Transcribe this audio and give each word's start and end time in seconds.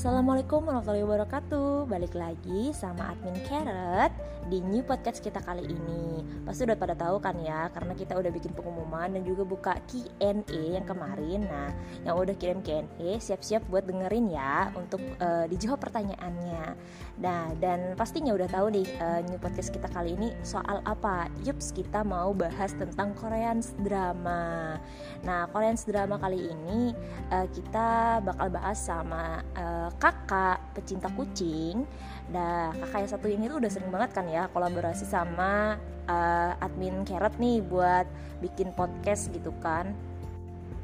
Assalamualaikum 0.00 0.64
warahmatullahi 0.64 1.04
wabarakatuh. 1.04 1.84
Balik 1.84 2.16
lagi 2.16 2.72
sama 2.72 3.12
admin 3.12 3.36
Carrot 3.44 4.08
Di 4.48 4.64
new 4.64 4.80
podcast 4.80 5.20
kita 5.20 5.44
kali 5.44 5.68
ini. 5.68 6.24
Pasti 6.40 6.64
udah 6.64 6.72
pada 6.72 6.96
tahu 6.96 7.20
kan 7.20 7.36
ya 7.36 7.68
Karena 7.68 7.92
kita 7.92 8.16
udah 8.16 8.32
bikin 8.32 8.56
pengumuman 8.56 9.12
Dan 9.12 9.28
juga 9.28 9.44
buka 9.44 9.76
Q&A 9.84 10.40
yang 10.48 10.88
kemarin. 10.88 11.44
Nah 11.44 11.76
yang 12.08 12.16
udah 12.16 12.32
kirim 12.32 12.64
Q&A 12.64 13.20
Siap-siap 13.20 13.68
buat 13.68 13.84
dengerin 13.84 14.32
ya 14.32 14.72
Untuk 14.72 15.04
uh, 15.20 15.44
dijawab 15.52 15.76
pertanyaannya 15.84 16.80
Nah 17.20 17.52
dan 17.60 17.94
pastinya 17.94 18.32
udah 18.32 18.48
tahu 18.48 18.72
nih 18.72 18.88
uh, 19.00 19.20
New 19.28 19.36
podcast 19.36 19.70
kita 19.70 19.92
kali 19.92 20.16
ini 20.16 20.32
soal 20.40 20.80
apa 20.88 21.28
Yups 21.44 21.76
kita 21.76 22.00
mau 22.00 22.32
bahas 22.32 22.72
tentang 22.72 23.12
Korean 23.12 23.60
drama 23.84 24.76
Nah 25.20 25.44
Korean 25.52 25.76
drama 25.76 26.16
kali 26.16 26.48
ini 26.48 26.96
uh, 27.28 27.46
Kita 27.52 28.20
bakal 28.24 28.48
bahas 28.48 28.80
sama 28.80 29.44
uh, 29.54 29.92
kakak 30.00 30.58
pecinta 30.72 31.12
kucing. 31.12 31.84
Nah, 32.32 32.72
kakak 32.72 32.98
yang 33.04 33.10
satu 33.10 33.26
ini 33.28 33.44
tuh 33.50 33.58
udah 33.60 33.70
sering 33.70 33.92
banget 33.92 34.10
kan 34.16 34.26
ya 34.26 34.48
kolaborasi 34.50 35.04
sama 35.04 35.76
uh, 36.08 36.52
admin 36.64 37.02
Carrot 37.04 37.36
nih 37.36 37.60
buat 37.60 38.06
bikin 38.40 38.72
podcast 38.72 39.28
gitu 39.34 39.52
kan. 39.60 39.92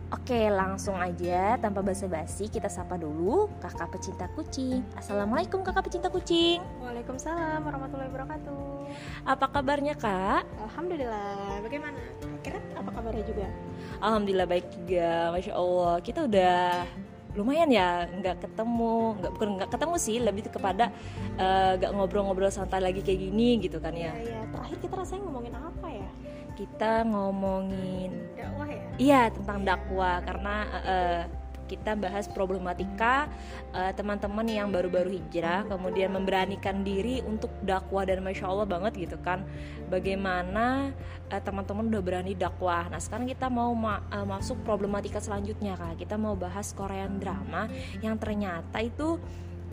Oke, 0.06 0.38
langsung 0.55 0.95
aja 0.95 1.59
tanpa 1.59 1.83
basa-basi 1.83 2.46
kita 2.46 2.70
sapa 2.70 2.95
dulu 2.95 3.51
kakak 3.59 3.91
pecinta 3.91 4.30
kucing. 4.38 4.79
Assalamualaikum 4.95 5.66
kakak 5.66 5.91
pecinta 5.91 6.06
kucing. 6.06 6.62
Waalaikumsalam 6.79 7.66
warahmatullahi 7.66 8.06
wabarakatuh. 8.15 8.87
Apa 9.27 9.51
kabarnya 9.51 9.98
kak? 9.98 10.46
Alhamdulillah. 10.62 11.59
Bagaimana? 11.59 11.98
Kira 12.38 12.62
apa 12.79 12.91
kabarnya 12.95 13.24
juga? 13.27 13.51
Alhamdulillah 13.98 14.46
baik 14.46 14.66
juga. 14.79 15.10
Masya 15.34 15.52
Allah. 15.59 15.95
Kita 15.98 16.20
udah 16.30 16.87
lumayan 17.34 17.68
ya 17.68 18.07
nggak 18.07 18.46
ketemu 18.46 19.18
nggak 19.20 19.32
bukan 19.34 19.48
nggak 19.60 19.70
ketemu 19.74 19.95
sih 20.01 20.16
lebih 20.23 20.43
kepada 20.48 20.88
uh, 21.37 21.76
nggak 21.76 21.91
ngobrol-ngobrol 21.93 22.48
santai 22.48 22.80
lagi 22.80 23.02
kayak 23.02 23.26
gini 23.26 23.59
gitu 23.59 23.82
kan 23.82 23.91
ya. 23.91 24.15
Iya, 24.15 24.46
terakhir 24.54 24.79
kita 24.87 24.95
rasanya 25.02 25.23
ngomongin 25.26 25.54
apa 25.59 25.88
ya? 25.91 26.09
Kita 26.57 27.04
ngomongin 27.04 28.32
dakwah 28.32 28.68
ya. 28.73 28.82
Iya 28.96 29.21
tentang 29.29 29.60
dakwah. 29.60 30.24
Karena 30.24 30.54
uh, 30.80 31.23
kita 31.66 31.98
bahas 31.98 32.30
problematika 32.30 33.26
uh, 33.74 33.90
teman-teman 33.93 34.46
yang 34.46 34.71
baru-baru 34.71 35.18
hijrah 35.18 35.66
kemudian 35.66 36.15
memberanikan 36.15 36.80
diri 36.80 37.21
untuk 37.29 37.52
dakwah. 37.60 38.09
Dan 38.09 38.24
masya 38.24 38.48
Allah 38.48 38.65
banget 38.65 38.96
gitu 38.96 39.21
kan 39.21 39.45
bagaimana 39.93 40.96
uh, 41.29 41.43
teman-teman 41.45 41.93
udah 41.93 42.02
berani 42.02 42.32
dakwah. 42.32 42.88
Nah 42.88 43.04
sekarang 43.04 43.29
kita 43.29 43.52
mau 43.52 43.76
ma 43.76 44.01
uh, 44.09 44.24
masuk 44.24 44.65
problematika 44.65 45.20
selanjutnya 45.20 45.76
kak. 45.76 46.01
Kita 46.01 46.16
mau 46.16 46.32
bahas 46.38 46.73
Korean 46.73 47.20
drama 47.20 47.68
yang 48.01 48.16
ternyata 48.16 48.80
itu 48.80 49.20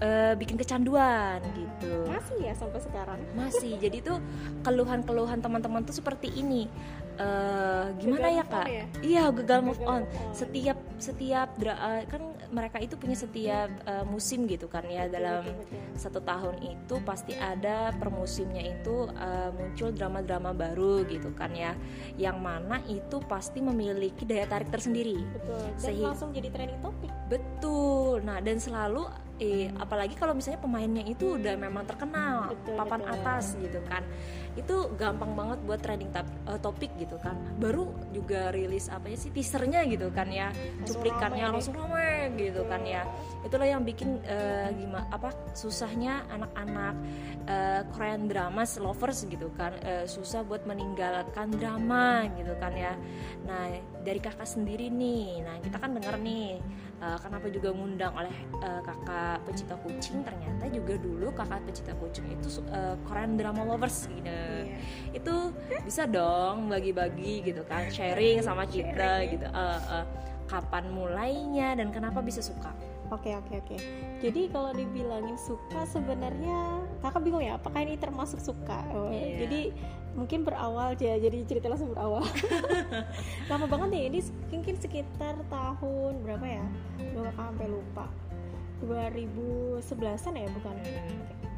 uh, 0.02 0.33
bikin 0.39 0.58
kecanduan 0.58 1.44
gitu. 1.53 1.94
Masih 2.09 2.38
ya 2.41 2.53
sampai 2.58 2.81
sekarang. 2.81 3.19
Masih. 3.38 3.77
Jadi 3.77 4.02
tuh 4.02 4.17
keluhan-keluhan 4.66 5.44
teman-teman 5.44 5.83
tuh 5.85 5.94
seperti 5.94 6.31
ini. 6.33 6.66
Uh, 7.13 7.94
gimana 8.02 8.25
gagal 8.25 8.33
ya 8.33 8.44
kak? 8.50 8.66
Ya? 8.66 8.85
Iya 9.05 9.23
gagal 9.30 9.59
move 9.61 9.83
on. 9.85 10.02
on. 10.02 10.33
Setiap 10.33 10.77
setiap 10.97 11.53
uh, 11.61 12.02
kan 12.09 12.33
mereka 12.50 12.81
itu 12.81 12.97
punya 12.97 13.13
setiap 13.13 13.69
uh, 13.85 14.02
musim 14.02 14.50
gitu 14.50 14.66
kan 14.66 14.81
ya 14.89 15.05
dalam 15.05 15.45
betul, 15.45 15.61
betul. 15.61 15.81
satu 15.94 16.19
tahun 16.25 16.55
itu 16.66 16.95
pasti 17.05 17.38
ada 17.38 17.94
per 17.94 18.09
musimnya 18.09 18.66
itu 18.66 19.09
uh, 19.13 19.50
muncul 19.53 19.94
drama-drama 19.94 20.57
baru 20.57 21.05
gitu 21.05 21.30
kan 21.38 21.53
ya. 21.53 21.78
Yang 22.17 22.38
mana 22.41 22.81
itu 22.89 23.22
pasti 23.30 23.61
memiliki 23.61 24.25
daya 24.25 24.50
tarik 24.50 24.73
tersendiri. 24.73 25.22
Betul. 25.38 25.69
Dan 25.85 25.94
langsung 26.02 26.33
jadi 26.33 26.50
trending 26.50 26.81
topik. 26.81 27.13
Betul. 27.30 28.25
Nah 28.25 28.41
dan 28.41 28.57
selalu 28.57 29.05
eh 29.42 29.73
apalagi 29.81 30.14
kalau 30.14 30.38
misalnya 30.38 30.62
pemainnya 30.62 31.03
itu 31.09 31.42
udah 31.42 31.58
memang 31.58 31.84
terkenal 31.89 32.53
betul, 32.53 32.78
papan 32.78 33.02
betul. 33.02 33.14
atas 33.17 33.45
gitu 33.58 33.80
kan 33.90 34.06
itu 34.53 34.94
gampang 35.02 35.34
banget 35.34 35.59
buat 35.66 35.81
trending 35.81 36.14
uh, 36.14 36.59
topik 36.62 36.94
gitu 37.02 37.18
kan. 37.18 37.34
Baru 37.58 37.90
juga 38.14 38.53
rilis 38.53 38.86
apa 38.90 39.09
ya 39.09 39.18
sih 39.18 39.34
teasernya 39.34 39.81
gitu 39.90 40.14
kan 40.14 40.30
ya. 40.30 40.53
Cuplikannya 40.86 41.50
langsung 41.50 41.74
ramai 41.74 42.30
gitu 42.38 42.62
kan 42.69 42.86
ya. 42.86 43.02
Itulah 43.42 43.66
yang 43.66 43.81
bikin 43.81 44.22
uh, 44.24 44.69
gimana 44.78 45.09
apa 45.09 45.34
susahnya 45.58 46.22
anak-anak 46.30 46.96
uh, 47.50 47.81
Korean 47.97 48.30
dramas 48.30 48.78
lovers 48.78 49.25
gitu 49.25 49.50
kan 49.58 49.74
uh, 49.81 50.06
susah 50.06 50.46
buat 50.46 50.69
meninggalkan 50.69 51.50
drama 51.58 52.30
gitu 52.38 52.53
kan 52.62 52.74
ya. 52.78 52.94
Nah 53.50 53.74
dari 54.06 54.22
kakak 54.22 54.46
sendiri 54.46 54.94
nih. 54.94 55.42
Nah 55.42 55.58
kita 55.66 55.81
kan 55.81 55.97
denger 55.97 56.22
nih 56.22 56.62
uh, 57.02 57.18
kenapa 57.18 57.50
juga 57.50 57.74
ngundang 57.74 58.13
oleh 58.13 58.36
uh, 58.62 58.81
kakak 58.86 59.42
pecinta 59.50 59.75
kucing. 59.81 60.22
Ternyata 60.22 60.69
juga 60.69 60.94
dulu 61.02 61.34
kakak 61.34 61.66
pecinta 61.66 61.97
kucing 61.97 62.30
itu 62.30 62.62
uh, 62.69 62.94
Korean 63.09 63.34
drama 63.34 63.66
lovers 63.66 64.06
gitu 64.13 64.43
yeah. 64.44 65.18
itu 65.18 65.36
bisa 65.84 66.04
dong 66.08 66.70
bagi-bagi 66.70 67.44
gitu 67.44 67.62
kan 67.68 67.88
sharing 67.90 68.44
sama 68.44 68.68
kita 68.68 69.28
gitu 69.30 69.46
uh, 69.52 69.80
uh, 70.02 70.06
kapan 70.48 70.92
mulainya 70.92 71.78
dan 71.78 71.90
kenapa 71.90 72.20
bisa 72.20 72.44
suka 72.44 72.72
Oke 73.14 73.30
oke 73.38 73.54
oke. 73.62 73.78
Jadi 74.26 74.42
kalau 74.50 74.74
dibilangin 74.74 75.38
suka 75.38 75.86
sebenarnya 75.86 76.81
kakak 77.04 77.22
bingung 77.22 77.46
ya 77.46 77.62
apakah 77.62 77.86
ini 77.86 77.94
termasuk 78.00 78.42
suka? 78.42 78.81
Oh, 78.90 79.14
yeah. 79.14 79.46
Jadi 79.46 79.62
mungkin 80.18 80.42
berawal 80.42 80.98
aja 80.98 81.22
jadi 81.22 81.46
cerita 81.46 81.70
langsung 81.70 81.94
berawal. 81.94 82.25
Lama 83.54 83.66
banget 83.70 83.90
nih 83.94 84.04
ini 84.10 84.20
mungkin 84.50 84.75
sekitar 84.81 85.36
tahun 85.46 86.25
berapa 86.25 86.46
ya? 86.48 86.66
Gue 87.14 87.30
sampai 87.38 87.68
lupa. 87.70 88.10
2011an 88.81 90.34
ya 90.34 90.48
bukan? 90.50 90.75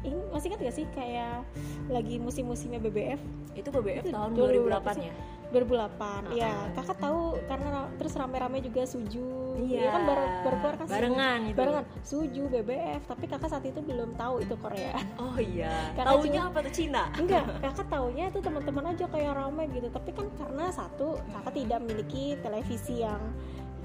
Ini 0.06 0.16
masih 0.30 0.46
ingat 0.54 0.60
gak 0.62 0.76
sih 0.76 0.86
kayak 0.94 1.42
lagi 1.90 2.16
musim-musimnya 2.22 2.78
BBF? 2.78 3.20
Itu 3.58 3.68
BBF 3.74 4.06
itu 4.06 4.14
tahun 4.14 4.30
2008 4.38 5.02
ya? 5.02 5.14
2008 5.54 6.34
ya 6.34 6.74
kakak 6.74 6.98
tahu 6.98 7.38
karena 7.46 7.86
terus 7.94 8.12
rame-rame 8.18 8.58
juga 8.66 8.82
suju. 8.82 9.54
Iya. 9.62 9.88
Ya 9.88 9.90
kan 9.94 10.02
baru 10.04 10.24
baru 10.42 10.56
keluar 10.58 10.76
kan 10.76 10.86
barengan 10.90 11.40
suju, 11.40 11.56
barengan. 11.56 11.84
Suju 12.02 12.42
BBF 12.50 13.02
tapi 13.06 13.24
kakak 13.30 13.48
saat 13.50 13.64
itu 13.64 13.80
belum 13.80 14.18
tahu 14.18 14.42
itu 14.42 14.54
Korea. 14.58 14.98
Oh 15.22 15.38
iya. 15.38 15.72
Kakak 15.96 16.18
taunya 16.18 16.40
apa 16.50 16.58
tuh? 16.66 16.72
Cina? 16.74 17.04
Enggak 17.14 17.44
kakak 17.64 17.86
taunya 17.86 18.24
itu 18.28 18.38
teman-teman 18.42 18.84
aja 18.90 19.04
kayak 19.06 19.32
rame 19.38 19.64
gitu. 19.70 19.88
Tapi 19.88 20.10
kan 20.12 20.26
karena 20.34 20.64
satu 20.74 21.08
kakak 21.30 21.52
tidak 21.54 21.78
memiliki 21.86 22.24
televisi 22.42 23.06
yang 23.06 23.22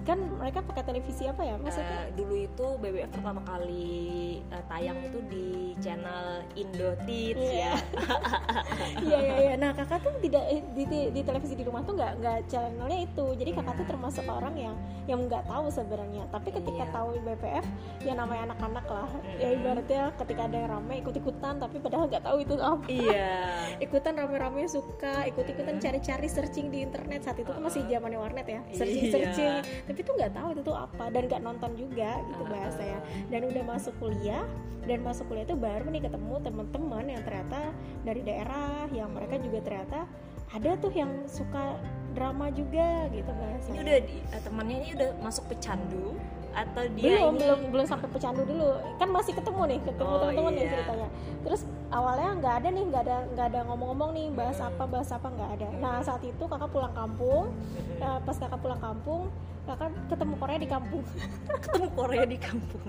kan 0.02 0.20
mereka 0.38 0.60
pakai 0.66 0.84
televisi 0.84 1.30
apa 1.30 1.42
ya 1.46 1.56
maksudnya? 1.62 2.10
Uh, 2.10 2.14
dulu 2.18 2.36
itu 2.42 2.68
BBF 2.82 3.12
pertama 3.14 3.42
kali 3.46 4.42
uh, 4.50 4.64
tayang 4.66 4.98
itu 5.06 5.20
di 5.30 5.48
channel 5.78 6.42
Indo 6.58 6.98
Tits 7.06 7.38
yeah. 7.38 7.78
ya. 7.78 8.02
Iya 9.06 9.18
iya 9.22 9.36
iya. 9.38 9.54
Nah 9.58 9.72
kakak 9.74 10.02
tuh 10.06 10.14
tidak 10.22 10.44
di, 10.74 10.84
di, 10.86 11.00
di 11.14 11.22
televisi 11.22 11.54
di 11.54 11.64
rumah 11.66 11.86
tuh 11.86 11.98
nggak 11.98 12.14
nggak 12.22 12.40
channelnya 12.50 13.00
itu. 13.06 13.26
Jadi 13.38 13.50
kakak 13.54 13.74
tuh 13.78 13.88
termasuk 13.88 14.26
orang 14.26 14.56
yang 14.58 14.76
yang 15.06 15.20
nggak 15.26 15.46
tahu 15.46 15.70
sebenarnya. 15.70 16.24
Tapi 16.34 16.50
ketika 16.50 16.84
yeah. 16.86 16.94
tahu 16.94 17.08
BBF 17.22 17.66
ya 18.02 18.14
namanya 18.18 18.54
anak-anak 18.54 18.86
lah. 18.90 19.10
Mm. 19.12 19.38
ya 19.38 19.50
ibaratnya 19.54 20.04
ketika 20.18 20.42
ada 20.50 20.58
yang 20.58 20.70
rame 20.78 20.96
ikut-ikutan. 21.06 21.54
Tapi 21.62 21.78
padahal 21.78 22.06
nggak 22.10 22.24
tahu 22.26 22.38
itu 22.42 22.54
apa. 22.58 22.86
Iya. 22.90 23.38
Ikutan 23.86 24.14
rame-rame 24.18 24.66
suka 24.66 25.26
ikut-ikutan 25.30 25.78
cari-cari 25.78 26.28
searching 26.30 26.74
di 26.74 26.86
internet. 26.86 27.26
Saat 27.26 27.42
itu 27.42 27.50
kan 27.54 27.62
masih 27.62 27.86
zamannya 27.86 28.20
warnet 28.22 28.48
ya. 28.50 28.62
Iya 28.72 29.62
tapi 29.92 30.08
tuh 30.08 30.16
nggak 30.16 30.32
tahu 30.32 30.48
itu 30.56 30.62
tuh 30.64 30.78
apa 30.80 31.04
dan 31.12 31.24
nggak 31.28 31.44
nonton 31.44 31.72
juga 31.76 32.16
gitu 32.32 32.44
uh, 32.48 32.48
bahasa 32.48 32.80
ya 32.80 33.00
dan 33.28 33.42
udah 33.44 33.64
masuk 33.68 33.94
kuliah 34.00 34.48
dan 34.88 35.04
masuk 35.04 35.28
kuliah 35.28 35.44
itu 35.44 35.60
baru 35.60 35.86
nih 35.92 36.02
ketemu 36.08 36.36
teman-teman 36.40 37.06
yang 37.12 37.22
ternyata 37.28 37.60
dari 38.08 38.22
daerah 38.24 38.88
yang 38.96 39.12
mereka 39.12 39.36
juga 39.44 39.60
ternyata 39.60 40.08
ada 40.56 40.72
tuh 40.80 40.96
yang 40.96 41.12
suka 41.28 41.76
drama 42.16 42.48
juga 42.56 43.12
gitu 43.12 43.32
bahasa 43.36 43.68
ini 43.76 43.80
udah 43.84 43.98
di, 44.00 44.16
uh, 44.32 44.42
temannya 44.48 44.76
ini 44.80 44.90
udah 44.96 45.10
masuk 45.20 45.44
pecandu 45.52 46.16
atau 46.52 46.84
dia 47.00 47.16
belum 47.16 47.36
ini... 47.36 47.40
belum 47.40 47.60
belum 47.72 47.86
sampai 47.88 48.08
pecandu 48.12 48.44
dulu. 48.44 48.76
Kan 49.00 49.08
masih 49.16 49.34
ketemu 49.40 49.62
nih 49.72 49.80
ketemu 49.88 50.12
oh, 50.12 50.20
teman-teman 50.20 50.52
iya. 50.52 50.60
nih 50.60 50.68
ceritanya. 50.68 51.10
Terus 51.48 51.62
awalnya 51.92 52.30
nggak 52.44 52.54
ada 52.60 52.68
nih 52.68 52.84
nggak 52.92 53.04
ada 53.08 53.18
nggak 53.32 53.46
ada 53.56 53.60
ngomong-ngomong 53.72 54.10
nih 54.12 54.28
bahas 54.36 54.60
hmm. 54.60 54.68
apa 54.68 54.84
bahas 54.84 55.10
apa 55.16 55.28
nggak 55.32 55.50
ada. 55.56 55.68
Nah 55.80 55.96
saat 56.04 56.22
itu 56.28 56.44
kakak 56.44 56.70
pulang 56.72 56.92
kampung 56.92 57.56
nah, 58.04 58.20
pas 58.20 58.36
kakak 58.36 58.60
pulang 58.60 58.82
kampung 58.84 59.32
kakak 59.66 59.90
ketemu 60.10 60.36
Korea 60.42 60.58
di 60.58 60.70
kampung. 60.70 61.04
Ketemu 61.64 61.90
Korea 61.94 62.26
di 62.26 62.38
kampung. 62.42 62.88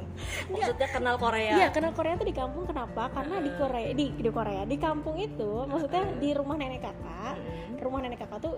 Maksudnya 0.49 0.89
kenal 0.89 1.17
Korea? 1.21 1.53
Iya 1.61 1.69
kenal 1.69 1.93
Korea 1.93 2.15
tuh 2.17 2.29
di 2.29 2.37
kampung. 2.37 2.65
Kenapa? 2.65 3.13
Karena 3.13 3.37
di 3.39 3.51
Korea 3.55 3.89
di 3.93 4.07
di 4.17 4.31
Korea 4.33 4.63
di 4.65 4.77
kampung 4.81 5.17
itu 5.21 5.69
maksudnya 5.69 6.05
di 6.17 6.29
rumah 6.33 6.57
nenek 6.57 6.81
kakak 6.81 7.37
rumah 7.83 7.99
nenek 7.99 8.23
kakak 8.25 8.39
tuh 8.41 8.55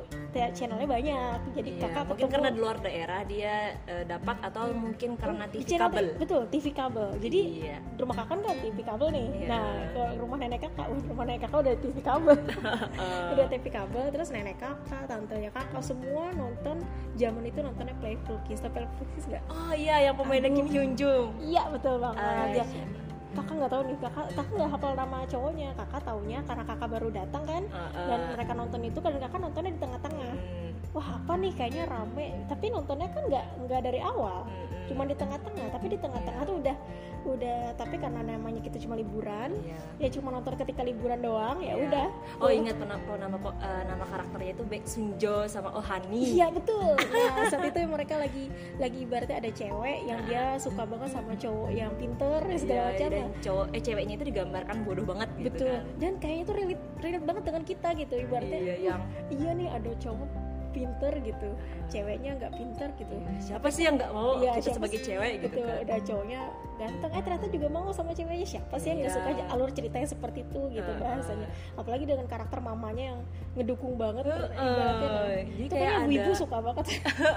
channelnya 0.52 0.84
banyak. 0.84 1.38
Jadi 1.56 1.70
iya, 1.75 1.82
kakak 1.88 2.05
mungkin 2.12 2.28
karena 2.28 2.49
di 2.52 2.58
luar 2.61 2.76
daerah 2.84 3.20
dia 3.25 3.72
uh, 3.88 4.05
dapat 4.05 4.37
atau 4.44 4.70
mungkin 4.76 5.16
karena 5.16 5.49
TV 5.49 5.81
kabel. 5.81 6.06
betul 6.20 6.43
TV 6.52 6.66
kabel. 6.76 7.08
Jadi 7.19 7.40
iya. 7.64 7.78
rumah 7.96 8.14
kakak 8.20 8.44
kan 8.44 8.55
TV 8.61 8.78
kabel 8.84 9.08
nih. 9.11 9.26
Iya. 9.34 9.49
nah 9.49 9.66
ke 9.90 10.02
rumah 10.20 10.37
nenek 10.37 10.61
kakak 10.69 10.87
rumah 11.08 11.25
nenek 11.25 11.40
kakak 11.49 11.58
udah 11.64 11.75
TV 11.81 11.96
kabel. 12.05 12.37
Udah 13.34 13.46
TV 13.50 13.64
kabel 13.72 14.05
terus 14.12 14.28
nenek 14.31 14.61
kakak 14.61 15.02
tantenya 15.08 15.50
kakak 15.50 15.82
semua 15.82 16.31
nonton 16.37 16.76
zaman 17.16 17.43
itu 17.49 17.58
nontonnya 17.64 17.96
Playful 18.05 18.37
Kiss 18.45 18.61
tau 18.61 18.69
Playful 18.69 19.06
Kiss 19.17 19.25
nggak? 19.33 19.43
Oh 19.49 19.73
iya 19.73 19.97
yang 20.05 20.15
pemainnya. 20.21 20.53
Kim 20.53 20.69
Hyun 20.69 20.93
Jung 20.93 21.33
iya 21.41 21.65
betul 21.73 21.97
banget. 21.97 22.21
Ah, 22.21 22.53
ya 22.53 22.65
siapa? 22.69 23.05
kakak 23.35 23.55
nggak 23.59 23.73
tahu 23.75 23.83
nih 23.91 23.97
kakak 23.99 24.27
kakak 24.31 24.55
nggak 24.55 24.71
hafal 24.71 24.93
nama 24.95 25.19
cowoknya. 25.27 25.69
Kakak 25.75 26.01
taunya 26.06 26.39
karena 26.47 26.65
kakak 26.69 26.89
baru 26.93 27.09
datang 27.11 27.43
kan. 27.49 27.62
Ah, 27.75 27.91
ah. 27.91 28.06
dan 28.06 28.21
mereka 28.37 28.53
nonton 28.55 28.81
itu 28.85 28.99
kan 29.01 29.12
kakak 29.19 29.41
nontonnya 29.43 29.71
di 29.75 29.81
tengah-tengah. 29.83 30.33
Hmm, 30.39 30.63
wah 30.94 31.19
apa 31.19 31.35
nih 31.35 31.52
kayaknya 31.52 31.85
rame 31.85 32.46
tapi 32.46 32.70
nontonnya 32.70 33.11
kan 33.11 33.26
nggak 33.26 33.44
nggak 33.67 33.81
dari 33.82 33.99
awal 33.99 34.46
hmm, 34.46 34.55
hmm. 34.70 34.87
cuma 34.87 35.02
di 35.05 35.14
tengah-tengah 35.19 35.67
tapi 35.75 35.87
di 35.91 35.99
tengah-tengah 35.99 36.43
tuh 36.46 36.56
udah 36.62 36.76
udah 37.25 37.73
tapi 37.75 37.96
karena 37.96 38.20
namanya 38.20 38.61
kita 38.61 38.76
cuma 38.79 38.94
liburan 38.94 39.56
Iya. 39.64 39.81
ya 39.96 40.08
cuma 40.12 40.29
nonton 40.29 40.61
ketika 40.61 40.85
liburan 40.85 41.25
doang 41.25 41.56
ya 41.58 41.73
Iya. 41.73 41.85
udah 41.88 42.06
Oh 42.44 42.52
ingat 42.52 42.76
pernah 42.76 43.00
nama 43.00 43.38
eh, 43.41 43.82
nama 43.88 44.05
karakternya 44.05 44.52
itu 44.52 44.62
Baek 44.69 44.85
Sunjo 44.85 45.49
sama 45.49 45.73
Oh 45.73 45.81
Hani. 45.81 46.37
Iya 46.37 46.52
betul. 46.52 46.93
Nah 46.94 47.49
saat 47.49 47.64
itu 47.64 47.79
mereka 47.88 48.20
lagi 48.20 48.52
lagi 48.76 49.08
ibaratnya 49.08 49.40
ada 49.40 49.50
cewek 49.50 49.99
yang 50.05 50.20
dia 50.29 50.61
suka 50.61 50.85
banget 50.85 51.17
sama 51.17 51.32
cowok 51.35 51.70
yang 51.73 51.90
pinter 51.97 52.38
dan 52.44 52.58
segala 52.61 52.76
Iya, 52.76 52.87
macam 52.93 53.08
dan 53.08 53.17
ya. 53.17 53.26
cowok 53.40 53.67
eh 53.73 53.82
ceweknya 53.82 54.14
itu 54.20 54.25
digambarkan 54.29 54.76
bodoh 54.85 55.06
banget 55.08 55.29
gitu 55.40 55.49
Betul. 55.49 55.73
kan. 55.73 55.82
Dan 55.97 56.12
kayaknya 56.20 56.44
tuh 56.44 56.55
relate, 56.61 56.85
relate 57.00 57.25
banget 57.25 57.43
dengan 57.49 57.62
kita 57.64 57.88
gitu 57.97 58.14
ibaratnya. 58.20 58.61
Iya, 58.61 58.75
yang 58.85 59.00
Iya 59.32 59.50
nih 59.56 59.69
ada 59.73 59.90
cowok 59.97 60.29
pinter 60.75 61.12
gitu, 61.21 61.49
ceweknya 61.87 62.35
nggak 62.35 62.53
pinter 62.53 62.88
gitu. 62.94 63.15
siapa 63.38 63.71
sih 63.71 63.87
yang 63.87 63.94
nggak 63.94 64.11
mau 64.11 64.37
Iya, 64.37 64.59
kita 64.59 64.75
sebagai 64.75 64.99
sih? 64.99 65.06
cewek 65.06 65.32
gitu 65.41 65.56
kan. 65.61 65.79
ada 65.81 65.94
cowoknya 66.03 66.41
ganteng, 66.75 67.11
eh 67.12 67.23
ternyata 67.23 67.47
juga 67.49 67.67
mau 67.69 67.87
sama 67.88 68.11
ceweknya 68.11 68.43
siapa 68.44 68.75
sih 68.76 68.91
yang 68.91 68.99
nggak 69.00 69.12
Iya. 69.15 69.19
suka 69.23 69.47
alur 69.49 69.71
ceritanya 69.71 70.09
seperti 70.09 70.43
itu 70.43 70.61
gitu 70.71 70.85
Heeh. 70.85 70.99
bahasanya. 71.00 71.49
Apalagi 71.75 72.05
dengan 72.05 72.26
karakter 72.26 72.59
mamanya 72.59 73.05
yang 73.09 73.21
ngedukung 73.55 73.94
banget, 73.94 74.26
Heeh. 74.26 74.50
ibaratnya. 74.50 75.09
Jadi 75.47 75.62
itu 75.62 75.73
kayak 75.73 75.87
kayak 75.94 76.11
ibu 76.11 76.26
ada- 76.26 76.35
suka 76.37 76.56
banget. 76.61 76.85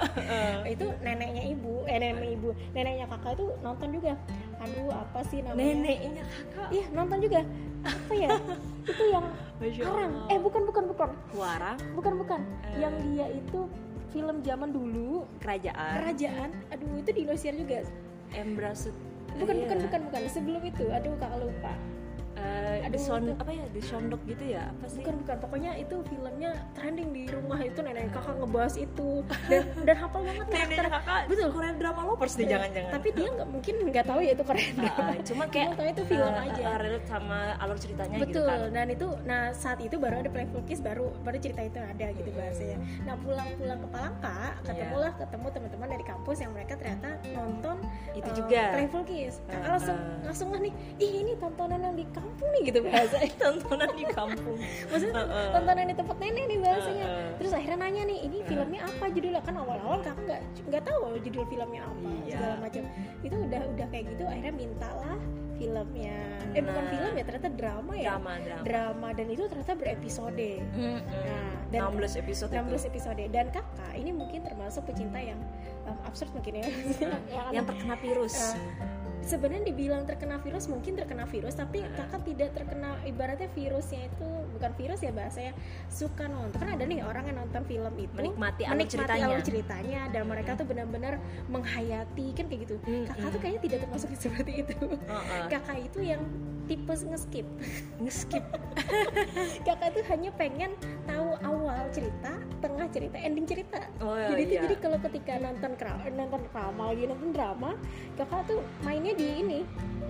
itu 0.68 0.86
neneknya 1.00 1.42
ibu 1.46 1.74
eh 1.84 1.96
nenek 1.96 2.30
ibu 2.30 2.48
neneknya 2.72 3.06
kakak 3.08 3.32
itu 3.34 3.46
nonton 3.60 3.88
juga 3.90 4.12
aduh 4.58 4.90
apa 4.90 5.20
sih 5.24 5.38
namanya 5.40 5.70
Neneknya 5.72 6.24
kakak. 6.26 6.68
iya 6.68 6.84
nonton 6.90 7.18
juga 7.20 7.40
apa 7.80 8.12
ya 8.12 8.28
itu 8.90 9.04
yang 9.06 9.26
Arang 9.58 10.12
eh 10.26 10.38
bukan 10.38 10.62
bukan 10.64 10.84
bukan 10.86 11.08
Warang 11.32 11.78
bukan 11.92 12.12
bukan 12.16 12.40
Eh. 12.64 12.78
yang 12.80 12.94
dia 13.04 13.26
itu 13.32 13.60
film 14.08 14.40
zaman 14.40 14.72
dulu 14.72 15.28
kerajaan. 15.38 16.00
kerajaan 16.00 16.50
aduh 16.72 16.96
itu 16.96 17.10
di 17.12 17.20
Indosiar 17.28 17.54
juga 17.54 17.84
Embrasut. 18.32 18.96
bukan 19.36 19.54
Iya. 19.54 19.62
bukan 19.68 19.78
bukan 19.84 20.00
bukan 20.08 20.22
sebelum 20.32 20.62
itu 20.64 20.84
aduh 20.88 21.12
kakak 21.20 21.38
lupa 21.44 21.72
Eh, 22.38 22.86
Aduh, 22.86 22.94
di 22.94 23.00
son 23.00 23.22
itu. 23.24 23.34
apa 23.36 23.50
ya 23.50 23.64
di 23.68 23.82
sondok 23.82 24.20
gitu 24.24 24.44
ya 24.48 24.70
apa 24.70 24.86
sih? 24.86 25.02
bukan 25.02 25.14
bukan 25.18 25.36
pokoknya 25.38 25.70
itu 25.74 25.96
filmnya 26.04 26.50
trending 26.72 27.10
di 27.10 27.24
rumah 27.26 27.58
itu 27.58 27.78
nenek 27.78 28.10
kakak 28.10 28.34
ngebahas 28.36 28.74
itu 28.76 29.10
dan 29.44 29.62
dan 29.82 29.96
hafal 29.96 30.22
banget 30.22 30.46
karakter 30.54 30.86
kakak 30.88 31.20
Betul. 31.26 31.48
Korean 31.50 31.76
drama 31.76 32.00
lovers 32.04 32.34
nih 32.34 32.46
jangan-jangan. 32.48 32.90
tapi 32.92 33.08
dia 33.10 33.28
nggak 33.28 33.48
mungkin 33.48 33.74
nggak 33.84 34.06
tahu 34.06 34.20
ya 34.20 34.32
itu 34.32 34.44
keren 34.44 34.66
Ah, 34.78 34.92
ah, 34.94 35.14
cuma 35.20 35.44
kayak 35.46 35.68
tahu 35.74 35.86
itu 35.88 36.02
film 36.06 36.30
eh, 36.30 36.44
aja. 36.44 36.62
eh, 36.64 36.76
relate 36.78 37.06
sama 37.06 37.38
alur 37.58 37.76
ceritanya 37.76 38.16
gitu 38.16 38.24
betul 38.38 38.46
kan. 38.48 38.70
dan 38.70 38.86
itu 38.88 39.06
nah 39.24 39.42
saat 39.52 39.78
itu 39.80 39.96
baru 39.96 40.14
ada 40.16 40.30
Playful 40.30 40.62
Kiss 40.62 40.78
baru 40.78 41.06
baru 41.18 41.36
cerita 41.36 41.60
itu 41.60 41.78
ada 41.78 42.06
gitu 42.08 42.30
bahasanya 42.30 42.78
nah 43.02 43.14
pulang-pulang 43.16 43.78
ke 43.78 43.88
Palangka 43.88 44.36
ketemulah 44.62 45.12
ketemu 45.16 45.46
teman-teman 45.50 45.88
dari 45.90 46.04
kampus 46.04 46.36
yang 46.38 46.52
mereka 46.52 46.72
ternyata 46.76 47.08
nonton 47.28 47.76
Itu 48.10 48.24
eh, 48.24 48.34
juga. 48.36 48.62
Playful 48.72 49.02
Kiss 49.04 49.34
kakak 49.44 49.58
Ah, 49.58 49.70
langsung 49.74 49.96
ah. 49.96 50.22
langsung 50.24 50.48
lah 50.48 50.60
nih 50.60 50.72
ih 50.98 51.12
ini 51.18 51.32
tontonan 51.34 51.80
yang 51.82 51.96
di 51.96 52.06
kampung 52.28 52.48
nih 52.50 52.62
gitu 52.62 52.78
bahasanya 52.82 53.32
tontonan 53.40 53.90
di 53.90 54.04
kampung. 54.06 54.56
maksudnya 54.84 55.14
Ah, 55.14 55.24
ah. 55.24 55.50
tontonan 55.54 55.86
di 55.86 55.96
tempat 55.96 56.16
nenek 56.18 56.44
nih 56.46 56.58
bahasanya 56.60 57.04
Ah, 57.04 57.16
ah. 57.16 57.30
terus 57.34 57.52
akhirnya 57.52 57.78
nanya 57.80 58.02
nih 58.04 58.18
ini 58.22 58.38
filmnya 58.42 58.80
apa 58.82 59.04
judulnya 59.08 59.40
kan 59.40 59.54
awal-awal 59.56 59.98
kakak 59.98 60.20
nggak 60.22 60.40
nggak 60.66 60.82
tahu 60.84 61.00
judul 61.18 61.44
filmnya 61.46 61.82
apa 61.82 62.08
Iya. 62.20 62.34
segala 62.34 62.54
macam 62.58 62.82
itu 63.18 63.36
udah 63.38 63.62
udah 63.66 63.86
kayak 63.88 64.04
gitu 64.08 64.24
akhirnya 64.24 64.54
mintalah 64.54 65.16
filmnya 65.54 66.18
eh 66.48 66.60
bukan 66.60 66.76
Nah. 66.78 66.90
film 66.92 67.12
ya 67.12 67.24
ternyata 67.24 67.48
drama 67.50 67.92
ya 67.92 68.10
Drama, 68.12 68.32
drama. 68.38 68.62
drama 68.62 69.08
dan 69.10 69.26
itu 69.26 69.42
ternyata 69.44 69.74
berepisode 69.74 70.50
Mm-mm. 70.70 70.98
Nah, 71.02 71.52
dan 71.66 71.80
16 71.90 72.14
episode 72.16 72.48
16 72.48 72.62
itu. 72.78 72.88
episode 72.88 73.22
dan 73.26 73.46
kakak 73.48 73.92
ini 73.92 74.10
mungkin 74.10 74.40
termasuk 74.40 74.84
pecinta 74.84 75.18
yang 75.18 75.40
um, 75.84 75.98
absurd 76.04 76.30
mungkin 76.30 76.52
ya 76.56 76.66
yang, 77.50 77.64
terkena 77.64 77.96
virus. 77.96 78.54
Eh, 78.54 78.60
sebenarnya 79.28 79.64
dibilang 79.68 80.02
terkena 80.08 80.40
virus 80.40 80.64
mungkin 80.66 80.96
terkena 80.96 81.28
virus 81.28 81.54
tapi 81.54 81.84
kakak 81.94 82.24
tidak 82.24 82.56
terkena 82.56 82.96
ibaratnya 83.04 83.52
virusnya 83.52 84.08
itu 84.08 84.28
bukan 84.56 84.72
virus 84.74 85.00
ya 85.04 85.12
bahasanya 85.12 85.52
suka 85.92 86.26
nonton. 86.26 86.58
Kan 86.58 86.74
ada 86.74 86.84
nih 86.88 87.04
orang 87.04 87.28
yang 87.28 87.38
nonton 87.44 87.62
film 87.68 87.94
itu 88.00 88.16
Menikmati 88.16 88.62
alur 88.64 88.88
ceritanya. 88.88 89.26
alur 89.28 89.42
ceritanya. 89.44 90.00
dan 90.08 90.22
mereka 90.24 90.56
tuh 90.56 90.66
benar-benar 90.66 91.20
menghayati 91.52 92.26
kan 92.32 92.44
kayak 92.48 92.60
gitu. 92.66 92.74
Hmm, 92.82 93.04
kakak 93.06 93.28
tuh 93.30 93.40
kayaknya 93.44 93.60
tidak 93.68 93.78
termasuk 93.86 94.08
seperti 94.16 94.52
itu. 94.66 94.76
Kakak 95.52 95.78
itu 95.78 95.98
yang 96.00 96.22
tipe 96.68 96.92
ngeskip. 96.92 97.46
Nge-skip. 98.02 98.44
kakak 99.66 99.88
tuh 99.96 100.04
hanya 100.12 100.30
pengen 100.36 100.70
tahu 101.08 101.28
awal 101.40 101.88
cerita 101.94 102.32
tengah 102.58 102.86
cerita 102.90 103.16
ending 103.16 103.46
cerita. 103.46 103.80
Oh, 104.02 104.18
jadi 104.18 104.42
iya. 104.44 104.60
jadi 104.66 104.76
kalau 104.82 104.98
ketika 105.00 105.38
nonton 105.38 105.72
nonton 106.14 106.42
drama 106.50 106.82
lagi 106.92 107.04
nonton 107.06 107.30
drama 107.30 107.70
kakak 108.18 108.42
tuh 108.50 108.60
mainnya 108.82 109.14
di 109.18 109.26
ini 109.42 109.60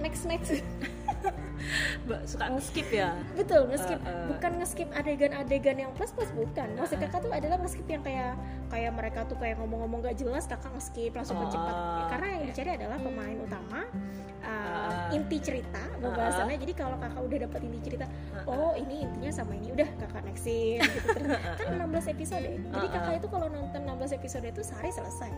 next 0.05 0.29
next. 0.29 0.53
Mbak 2.07 2.23
suka 2.25 2.45
nge-skip 2.55 2.89
ya. 2.95 3.13
betul 3.35 3.67
ngeskip. 3.69 3.99
Uh, 4.01 4.09
uh. 4.09 4.27
bukan 4.33 4.53
ngeskip 4.63 4.89
adegan-adegan 4.95 5.77
yang 5.77 5.91
plus 5.93 6.15
plus 6.15 6.31
bukan. 6.33 6.69
Maksud 6.79 6.97
Uh, 6.97 7.03
uh. 7.03 7.11
kakak 7.11 7.21
tuh 7.27 7.33
adalah 7.35 7.57
ngeskip 7.61 7.89
yang 7.91 8.03
kayak 8.07 8.39
kayak 8.73 8.93
mereka 8.95 9.27
tuh 9.27 9.37
kayak 9.37 9.59
ngomong-ngomong 9.59 10.01
gak 10.07 10.17
jelas 10.17 10.47
kakak 10.47 10.71
ngeskip 10.77 11.13
langsung 11.13 11.37
Oh, 11.41 11.51
cepat 11.51 11.75
uh. 11.75 12.09
karena 12.13 12.27
yang 12.39 12.43
dicari 12.49 12.71
adalah 12.79 12.97
pemain 13.01 13.39
utama 13.43 13.81
uh, 13.85 14.57
Uh, 14.89 15.13
inti 15.13 15.37
cerita 15.43 15.83
pembahasannya. 16.01 16.57
Jadi 16.57 16.73
kalau 16.73 16.97
kakak 16.97 17.21
udah 17.21 17.39
dapat 17.49 17.61
inti 17.69 17.79
cerita 17.85 18.07
oh 18.49 18.73
ini 18.79 19.05
intinya 19.05 19.29
sama 19.35 19.53
ini 19.59 19.75
udah 19.75 19.89
kakak 19.99 20.25
nextin 20.25 20.81
gitu. 20.81 21.09
Kan 21.59 21.67
16 21.75 22.15
episode. 22.17 22.49
Jadi 22.49 22.87
Uh, 22.87 22.89
uh. 22.89 22.93
kakak 22.97 23.15
itu 23.21 23.29
kalau 23.29 23.49
nonton 23.51 23.81
16 23.85 24.17
episode 24.17 24.45
itu 24.47 24.63
sehari 24.65 24.89
selesai 24.95 25.33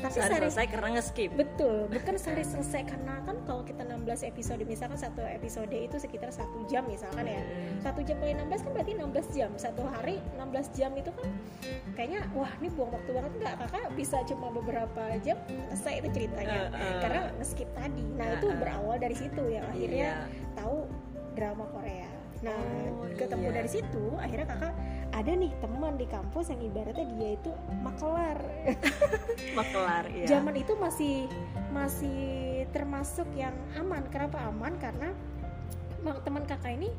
tapi 0.00 0.12
Sehari 0.12 0.32
sehari 0.32 0.42
selesai 0.42 0.66
karena 0.66 0.88
nge-skip. 0.94 1.30
Betul, 1.32 1.76
bukan 1.92 2.14
sehari 2.16 2.42
selesai 2.42 2.82
karena 2.84 3.14
kan 3.22 3.36
kalau 3.44 3.62
kita 3.62 3.82
16 3.82 4.00
episode 4.26 4.62
misalkan 4.64 4.96
satu 4.96 5.20
episode 5.22 5.70
itu 5.70 5.96
sekitar 5.96 6.30
satu 6.30 6.64
jam 6.66 6.84
misalkan 6.84 7.24
ya 7.24 7.40
Hmm. 7.40 7.80
satu 7.80 8.00
jam 8.00 8.16
kali 8.16 8.32
16 8.32 8.60
kan 8.60 8.70
berarti 8.72 8.92
16 8.94 9.26
jam 9.30 9.50
satu 9.54 9.82
hari 9.84 10.16
16 10.34 10.72
jam 10.72 10.90
itu 10.92 11.10
kan 11.10 11.28
kayaknya 11.92 12.20
wah 12.30 12.48
ini 12.56 12.68
buang 12.70 12.90
waktu 12.90 13.10
banget 13.10 13.32
enggak 13.36 13.54
kakak 13.58 13.84
bisa 13.92 14.16
cuma 14.24 14.46
beberapa 14.48 15.02
jam 15.20 15.36
selesai 15.68 15.94
itu 16.00 16.08
ceritanya 16.14 16.60
Uh, 16.62 16.76
uh. 16.76 16.98
karena 17.00 17.20
ngeskip 17.36 17.68
tadi 17.72 18.04
nah 18.14 18.26
Uh, 18.26 18.34
itu 18.36 18.46
uh. 18.46 18.56
berawal 18.56 18.96
dari 18.96 19.14
situ 19.14 19.42
ya 19.46 19.62
akhirnya 19.64 20.10
Iya. 20.20 20.54
tahu 20.54 20.76
drama 21.32 21.64
Korea 21.68 22.08
nah 22.40 22.56
Oh, 22.56 23.04
ketemu 23.12 23.46
iya. 23.46 23.54
dari 23.54 23.68
situ 23.70 24.04
akhirnya 24.16 24.46
kakak 24.48 24.72
ada 25.10 25.32
nih 25.34 25.50
teman 25.58 25.98
di 25.98 26.06
kampus 26.06 26.54
yang 26.54 26.60
ibaratnya 26.62 27.06
dia 27.18 27.30
itu 27.34 27.50
makelar. 27.82 28.38
Makelar 29.58 30.04
ya. 30.14 30.26
zaman 30.38 30.54
itu 30.54 30.72
masih 30.78 31.26
masih 31.74 32.20
termasuk 32.70 33.26
yang 33.34 33.54
aman. 33.74 34.06
Kenapa 34.08 34.38
aman? 34.46 34.78
Karena 34.78 35.10
ma- 36.06 36.20
teman 36.22 36.46
kakak 36.46 36.78
ini 36.78 36.90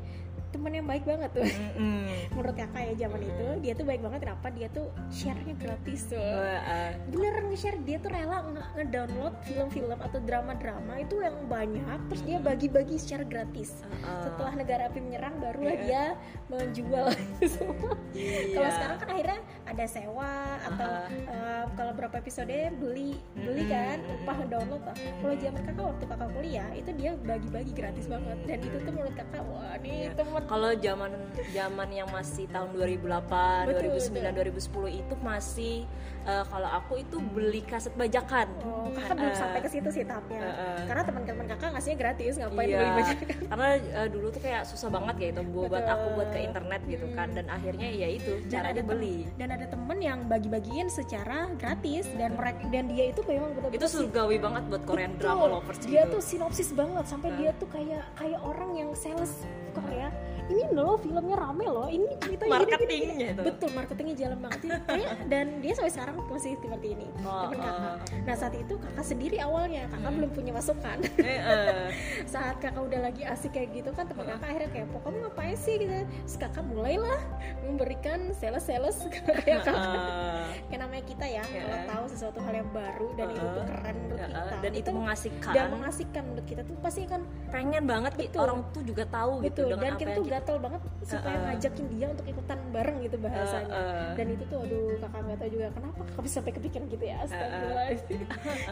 teman 0.52 0.70
yang 0.70 0.84
baik 0.84 1.02
banget 1.02 1.30
tuh 1.32 1.42
Mm-mm. 1.42 2.04
menurut 2.30 2.54
kakak 2.54 2.82
ya 2.84 2.94
zaman 3.02 3.20
itu 3.22 3.46
dia 3.58 3.72
tuh 3.72 3.84
baik 3.84 4.00
banget 4.00 4.20
kenapa 4.22 4.46
dia 4.50 4.68
tuh 4.68 4.86
share-nya 5.08 5.54
gratis 5.56 6.00
tuh 6.06 6.20
Wah, 6.20 6.60
ah. 6.62 6.90
beneran 7.08 7.44
nge-share 7.48 7.80
dia 7.80 7.96
tuh 7.96 8.10
rela 8.10 8.44
nge- 8.46 8.70
nge-download 8.76 9.34
film-film 9.42 9.98
atau 9.98 10.18
drama-drama 10.20 10.92
itu 10.98 11.18
yang 11.18 11.36
banyak 11.46 11.82
terus 12.06 12.22
dia 12.22 12.38
bagi-bagi 12.38 12.96
secara 12.96 13.24
gratis 13.24 13.80
Ah. 14.02 14.22
setelah 14.22 14.52
negara 14.54 14.82
api 14.86 15.00
menyerang 15.00 15.34
barulah 15.38 15.72
Iya. 15.72 15.82
dia 15.82 16.04
menjual 16.48 17.06
semua 17.52 17.96
kalau 18.12 18.60
Iya. 18.60 18.68
sekarang 18.70 18.98
kan 18.98 19.08
akhirnya 19.10 19.40
ada 19.72 19.84
sewa 19.88 20.32
atau 20.62 20.92
eh, 21.08 21.64
kalau 21.72 21.92
berapa 21.96 22.20
episode 22.20 22.52
beli 22.76 23.16
beli 23.32 23.64
kan 23.66 24.04
upah 24.20 24.44
download 24.46 24.84
lah 24.84 24.92
kalau 24.92 25.34
zaman 25.34 25.62
kakak 25.64 25.84
waktu 25.88 26.04
kakak 26.04 26.30
kuliah 26.36 26.68
itu 26.76 26.90
dia 26.92 27.10
bagi-bagi 27.16 27.72
gratis 27.72 28.04
banget. 28.04 28.36
Dan 28.44 28.58
itu 28.60 28.76
tuh 28.76 28.92
menurut 28.92 29.14
kakak 29.16 29.42
wah 29.48 29.74
nih 29.80 29.90
Iya. 30.02 30.18
teman 30.18 30.42
Kalau 30.44 30.70
zaman 30.76 31.10
zaman 31.52 31.88
yang 31.90 32.08
masih 32.10 32.44
tahun 32.50 32.68
2008, 32.74 33.70
Betul, 33.70 33.92
2009, 33.96 34.34
2010 34.34 35.00
itu 35.00 35.14
masih 35.20 35.76
eh, 36.24 36.44
kalau 36.44 36.70
aku 36.72 36.92
itu 36.96 37.16
beli 37.18 37.60
kaset 37.62 37.92
bajakan. 37.92 38.46
oh 38.62 38.88
kakak 38.90 39.14
belum 39.14 39.28
Eh, 39.28 39.38
sampai 39.38 39.58
ke 39.58 39.68
situ 39.68 39.88
sih 39.88 40.02
tahapnya 40.02 40.38
eh, 40.38 40.52
eh. 40.52 40.84
karena 40.84 41.02
teman-teman 41.02 41.46
kakak 41.48 41.68
ngasihnya 41.72 41.98
gratis 41.98 42.32
ngapain 42.36 42.64
Iya, 42.64 42.76
beli 42.76 42.90
banyak 42.92 43.18
karena 43.50 43.68
eh, 43.74 44.08
dulu 44.08 44.26
tuh 44.28 44.40
kayak 44.40 44.62
susah 44.64 44.88
banget 44.88 45.14
gitu 45.20 45.40
buat 45.46 45.68
buat 45.68 45.80
Betul. 45.80 45.94
aku 45.94 46.06
buat 46.14 46.28
ke 46.30 46.40
internet 46.40 46.80
gitu 46.86 47.06
kan 47.10 47.28
dan 47.30 47.46
akhirnya 47.48 47.88
ya 47.88 48.08
itu 48.10 48.32
caranya 48.46 48.74
tem- 48.76 48.88
beli. 48.88 49.18
dan 49.34 49.48
ada 49.50 49.66
temen 49.66 49.98
yang 49.98 50.18
bagi-bagiin 50.24 50.88
secara 50.88 51.38
gratis 51.54 52.04
dan 52.12 52.34
mereka 52.34 52.60
dan 52.68 52.84
dia 52.86 53.04
itu 53.08 53.20
memang 53.22 53.50
benar-benar 53.52 53.78
Itu 53.78 53.88
surgawi 53.88 54.36
banget 54.36 54.62
buat 54.68 54.82
Korean 54.84 55.12
Betul. 55.12 55.22
drama 55.24 55.44
lovers 55.50 55.78
dia 55.80 56.02
gitu. 56.02 56.12
tuh 56.12 56.22
sinopsis 56.22 56.70
banget 56.70 57.04
sampai 57.04 57.28
Hah? 57.28 57.38
dia 57.38 57.50
tuh 57.54 57.68
kayak 57.68 58.02
kayak 58.14 58.40
orang 58.40 58.70
yang 58.74 58.90
sales 58.92 59.42
Korea 59.72 60.12
ini 60.44 60.68
loh 60.70 60.98
filmnya 60.98 61.32
rame 61.34 61.64
loh 61.64 61.86
ini 61.86 62.04
gini, 62.20 62.36
marketingnya 62.44 62.98
gini, 63.08 63.24
itu 63.30 63.42
betul 63.42 63.70
marketingnya 63.72 64.16
jalan 64.18 64.38
banget 64.40 64.60
ya 64.68 64.76
dan 65.24 65.46
dia 65.58 65.72
sampai 65.72 65.88
sekarang 65.90 66.11
masih 66.22 66.52
seperti 66.54 66.88
ini 66.90 67.06
Oh, 67.22 67.46
teman 67.46 67.58
kakak 67.58 67.92
oh. 67.92 67.96
nah 68.22 68.34
saat 68.34 68.54
itu 68.54 68.74
kakak 68.76 69.04
sendiri 69.04 69.36
awalnya 69.38 69.82
kakak 69.86 70.00
Hmm. 70.04 70.18
belum 70.18 70.30
punya 70.32 70.52
masukan 70.52 70.98
Eh, 71.16 71.38
eh. 71.38 71.86
saat 72.32 72.56
kakak 72.58 72.82
udah 72.82 73.00
lagi 73.02 73.22
asik 73.22 73.52
kayak 73.52 73.72
gitu 73.72 73.90
kan 73.90 74.04
teman 74.04 74.26
kakak 74.28 74.48
akhirnya 74.48 74.70
kayak 74.70 74.86
kamu 74.94 75.16
ngapain 75.20 75.56
sih 75.56 75.74
gitu 75.76 75.92
terus 75.94 76.36
kakak 76.36 76.64
mulailah 76.64 77.20
memberikan 77.62 78.18
sales 78.32 78.62
sales 78.62 78.96
kayak 79.24 79.62
kakak 79.62 79.76
Eh, 79.82 80.44
kayak 80.68 80.80
namanya 80.80 81.04
kita 81.04 81.26
ya 81.26 81.42
Ya. 81.44 81.60
kalau 81.60 81.78
tahu 81.86 82.04
sesuatu 82.08 82.38
hal 82.40 82.54
yang 82.56 82.70
baru 82.70 83.08
dan 83.14 83.26
itu 83.28 83.40
tuh 83.40 83.50
Uh-uh. 83.52 83.66
keren 83.66 83.96
menurut 83.98 84.20
eh, 84.20 84.28
kita 84.28 84.56
dan 84.58 84.72
itu 84.74 84.90
mengasihkan 84.90 85.52
dan 85.52 85.66
mengasihkan 85.70 86.22
menurut 86.24 86.46
kita 86.46 86.62
tuh 86.62 86.76
pasti 86.78 87.02
kan 87.04 87.20
pengen 87.48 87.84
banget 87.84 88.12
Betul. 88.14 88.40
orang 88.40 88.58
tuh 88.70 88.82
juga 88.82 89.04
tahu 89.04 89.32
gitu 89.40 89.62
betul 89.64 89.78
dan 89.78 89.92
kita 89.96 90.10
tuh 90.12 90.24
gatel 90.24 90.56
banget 90.58 90.80
supaya 91.02 91.34
Uh-uh. 91.34 91.46
ngajakin 91.50 91.84
dia 91.88 92.06
untuk 92.08 92.26
ikutan 92.26 92.58
bareng 92.68 92.96
gitu 93.00 93.16
bahasanya 93.18 93.60
Uh, 93.62 93.74
uh. 93.74 94.12
dan 94.14 94.26
itu 94.28 94.44
tuh 94.46 94.58
aduh 94.60 94.98
kakak 94.98 95.20
nggak 95.22 95.38
tahu 95.38 95.50
juga 95.50 95.66
kenapa 95.72 96.01
kakak 96.06 96.22
bisa 96.22 96.34
sampai 96.38 96.52
kepikiran 96.52 96.86
gitu 96.88 97.04
ya 97.04 97.16
astagfirullahaladzim. 97.22 98.20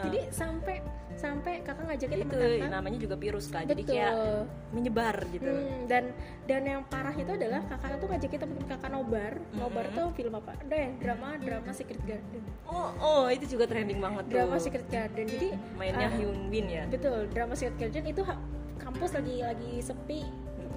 Jadi 0.01 0.19
sampai 0.31 0.75
sampai 1.15 1.53
kakak 1.61 1.85
ngajakin 1.85 2.17
itu 2.23 2.35
kakak 2.35 2.71
namanya 2.71 2.97
juga 2.97 3.15
virus 3.15 3.45
kan 3.51 3.63
jadi 3.67 3.83
kayak 3.83 4.11
menyebar 4.71 5.15
gitu. 5.29 5.51
Hmm, 5.51 5.85
dan 5.85 6.03
dan 6.47 6.61
yang 6.63 6.81
parah 6.87 7.13
itu 7.13 7.29
adalah 7.29 7.61
kakak 7.67 7.99
tuh 7.99 8.07
ngajakin 8.09 8.39
temen 8.41 8.57
kakak 8.65 8.89
nobar. 8.89 9.33
Nobar 9.53 9.85
Mhm. 9.91 9.95
tuh 9.95 10.07
film 10.15 10.33
apa? 10.33 10.51
Ada 10.65 10.75
ya? 10.75 10.89
Drama 10.97 11.27
drama 11.37 11.71
Secret 11.71 12.01
Garden. 12.07 12.43
Oh 12.65 12.89
oh 12.97 13.25
itu 13.27 13.45
juga 13.45 13.67
trending 13.67 13.99
banget 13.99 14.23
tuh. 14.27 14.33
Drama 14.39 14.57
Secret 14.57 14.87
Garden. 14.89 15.25
Jadi 15.27 15.47
mainnya 15.75 16.07
ah, 16.09 16.15
Hyun 16.15 16.39
Bin 16.49 16.65
ya? 16.71 16.83
betul. 16.87 17.27
Drama 17.29 17.53
Secret 17.53 17.77
Garden 17.77 18.05
itu 18.07 18.21
kampus 18.81 19.13
lagi 19.13 19.35
lagi 19.45 19.73
sepi 19.79 20.21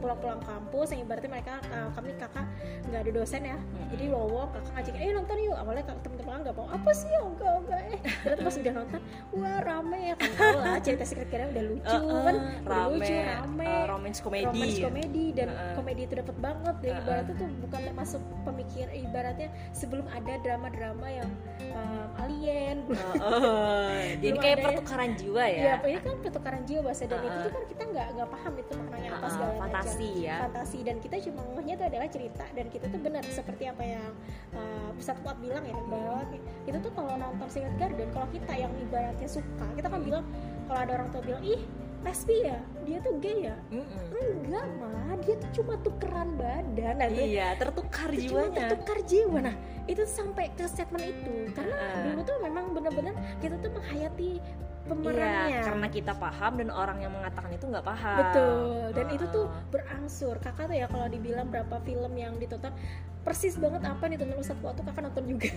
pulang-pulang 0.04 0.40
kampus 0.44 0.92
yang 0.92 1.00
ibaratnya 1.00 1.30
mereka 1.32 1.54
uh, 1.72 1.88
kami 1.96 2.12
kakak 2.20 2.44
nggak 2.84 3.00
ada 3.00 3.10
dosen 3.10 3.42
ya. 3.42 3.56
Jadi 3.88 4.04
lowong 4.12 4.48
kakak 4.52 4.70
ngajakin 4.76 5.00
eh 5.00 5.12
nonton 5.16 5.36
yuk. 5.40 5.56
Awalnya 5.56 5.84
kakak 5.88 6.02
temen-temen 6.04 6.40
nggak 6.44 6.54
mau 6.54 6.68
apa 6.68 6.90
sih? 6.92 7.08
Oh, 7.16 7.32
enggak 7.32 7.54
enggak 7.64 7.80
eh 7.88 7.98
ternyata 8.20 8.42
pas 8.44 8.56
udah 8.60 8.72
nonton 8.76 9.00
wah 9.32 9.58
rame 9.64 9.98
ya. 10.04 10.14
Kan 10.20 10.30
tau 10.36 10.56
lah 10.60 10.76
cerita 10.78 11.04
Secret 11.08 11.28
Garden 11.32 11.48
udah 11.50 11.64
lucu 11.64 11.88
Eh, 11.88 12.02
eh, 12.04 12.20
kan? 12.20 12.36
Rame, 12.64 12.92
lucu 12.92 13.14
rame. 13.16 13.64
eh, 13.64 13.84
romance 13.88 14.18
komedi. 14.20 14.44
Romance 14.44 14.78
komedi 14.78 15.24
dan 15.32 15.48
Uh-uh. 15.48 15.72
komedi 15.74 16.00
itu 16.04 16.14
dapat 16.14 16.36
banget. 16.36 16.74
Dan 16.78 16.90
Uh-uh. 16.92 17.00
ibaratnya 17.00 17.34
tuh 17.34 17.48
bukan 17.64 17.80
termasuk 17.80 18.20
pemikir 18.44 18.86
ibaratnya 18.92 19.48
sebelum 19.72 20.04
ada 20.12 20.32
drama-drama 20.38 21.06
yang 21.08 21.30
um, 21.72 22.08
alien 22.20 22.76
Oh, 22.84 23.16
oh. 23.16 23.88
jadi 24.20 24.36
kayak 24.36 24.58
ya. 24.58 24.64
pertukaran 24.66 25.10
jiwa 25.14 25.44
ya? 25.46 25.62
Ya 25.64 25.74
ini 25.80 26.00
kan 26.00 26.16
pertukaran 26.20 26.62
jiwa 26.64 26.80
bahasa 26.82 27.06
dan 27.06 27.20
itu 27.20 27.30
Uh-uh. 27.30 27.44
tuh 27.46 27.50
kan 27.50 27.62
kita 27.64 27.82
nggak 27.88 28.06
nggak 28.12 28.28
paham 28.28 28.52
itu 28.58 28.72
maknanya 28.76 29.08
apa 29.08 29.16
Uh-uh, 29.16 29.32
segala 29.32 29.52
macam 29.56 29.93
fantasi 29.94 30.26
ya. 30.26 30.36
Fantasi. 30.46 30.78
Dan 30.82 30.96
kita 31.00 31.16
cuma 31.30 31.40
ngehnya 31.54 31.74
itu 31.78 31.84
adalah 31.86 32.08
cerita. 32.10 32.44
Dan 32.54 32.66
kita 32.70 32.84
tuh 32.90 33.00
benar 33.00 33.22
seperti 33.30 33.64
apa 33.70 33.82
yang 33.82 34.12
uh, 34.54 34.98
Ustadz 34.98 35.22
Fuad 35.22 35.38
bilang 35.38 35.64
ya 35.64 35.74
bahwa 35.86 36.20
itu 36.66 36.78
tuh 36.82 36.92
kalau 36.94 37.14
nonton 37.14 37.48
Secret 37.48 37.74
Garden 37.78 38.08
kalau 38.10 38.28
kita 38.30 38.52
yang 38.54 38.72
ibaratnya 38.78 39.28
suka 39.28 39.66
kita 39.78 39.88
kan 39.90 40.00
bilang 40.02 40.24
kalau 40.66 40.80
ada 40.80 40.92
orang 41.00 41.08
tua 41.14 41.22
bilang 41.22 41.42
ih 41.44 41.60
lesbi 42.04 42.36
ya? 42.44 42.58
Dia 42.84 42.98
tuh 43.00 43.16
gay 43.16 43.48
ya? 43.48 43.56
Mm-mm. 43.72 44.44
enggak 44.44 44.66
mah 44.76 45.16
dia 45.24 45.34
tuh 45.40 45.50
cuma 45.62 45.74
tukeran 45.80 46.36
badan. 46.36 46.94
Nah, 47.00 47.08
iya 47.08 47.56
tertukar 47.56 48.12
itu 48.12 48.28
cuma 48.28 48.44
jiwanya. 48.44 48.60
tertukar 48.68 48.98
jiwa. 49.08 49.38
Nah 49.40 49.56
itu 49.88 50.02
sampai 50.04 50.52
ke 50.52 50.64
statement 50.68 51.04
itu. 51.04 51.48
Karena 51.56 51.72
Uh-uh. 51.72 52.02
dulu 52.12 52.20
tuh 52.28 52.36
memang 52.44 52.64
benar-benar 52.76 53.14
kita 53.40 53.56
tuh 53.60 53.72
menghayati 53.72 54.40
Iya, 54.84 54.90
pemerannya 54.90 55.58
karena 55.64 55.86
kita 55.88 56.12
paham 56.14 56.52
dan 56.56 56.68
orang 56.70 56.98
yang 56.98 57.10
mengatakan 57.10 57.48
itu 57.50 57.64
nggak 57.64 57.82
paham. 57.82 58.18
betul 58.20 58.54
dan 58.92 59.06
itu 59.08 59.24
tuh 59.26 59.46
Ah. 59.46 59.64
berangsur 59.70 60.36
kakak 60.38 60.64
tuh 60.66 60.76
ya 60.76 60.86
kalau 60.86 61.06
dibilang 61.06 61.48
berapa 61.48 61.76
film 61.80 62.12
yang 62.14 62.36
ditonton 62.36 62.72
persis 63.20 63.56
banget 63.56 63.80
apa 63.82 64.04
nih 64.04 64.18
tonton 64.18 64.36
Ustadz 64.36 64.60
Fuad 64.60 64.74
tuh 64.74 64.84
kakak 64.84 65.02
nonton 65.02 65.24
juga 65.26 65.48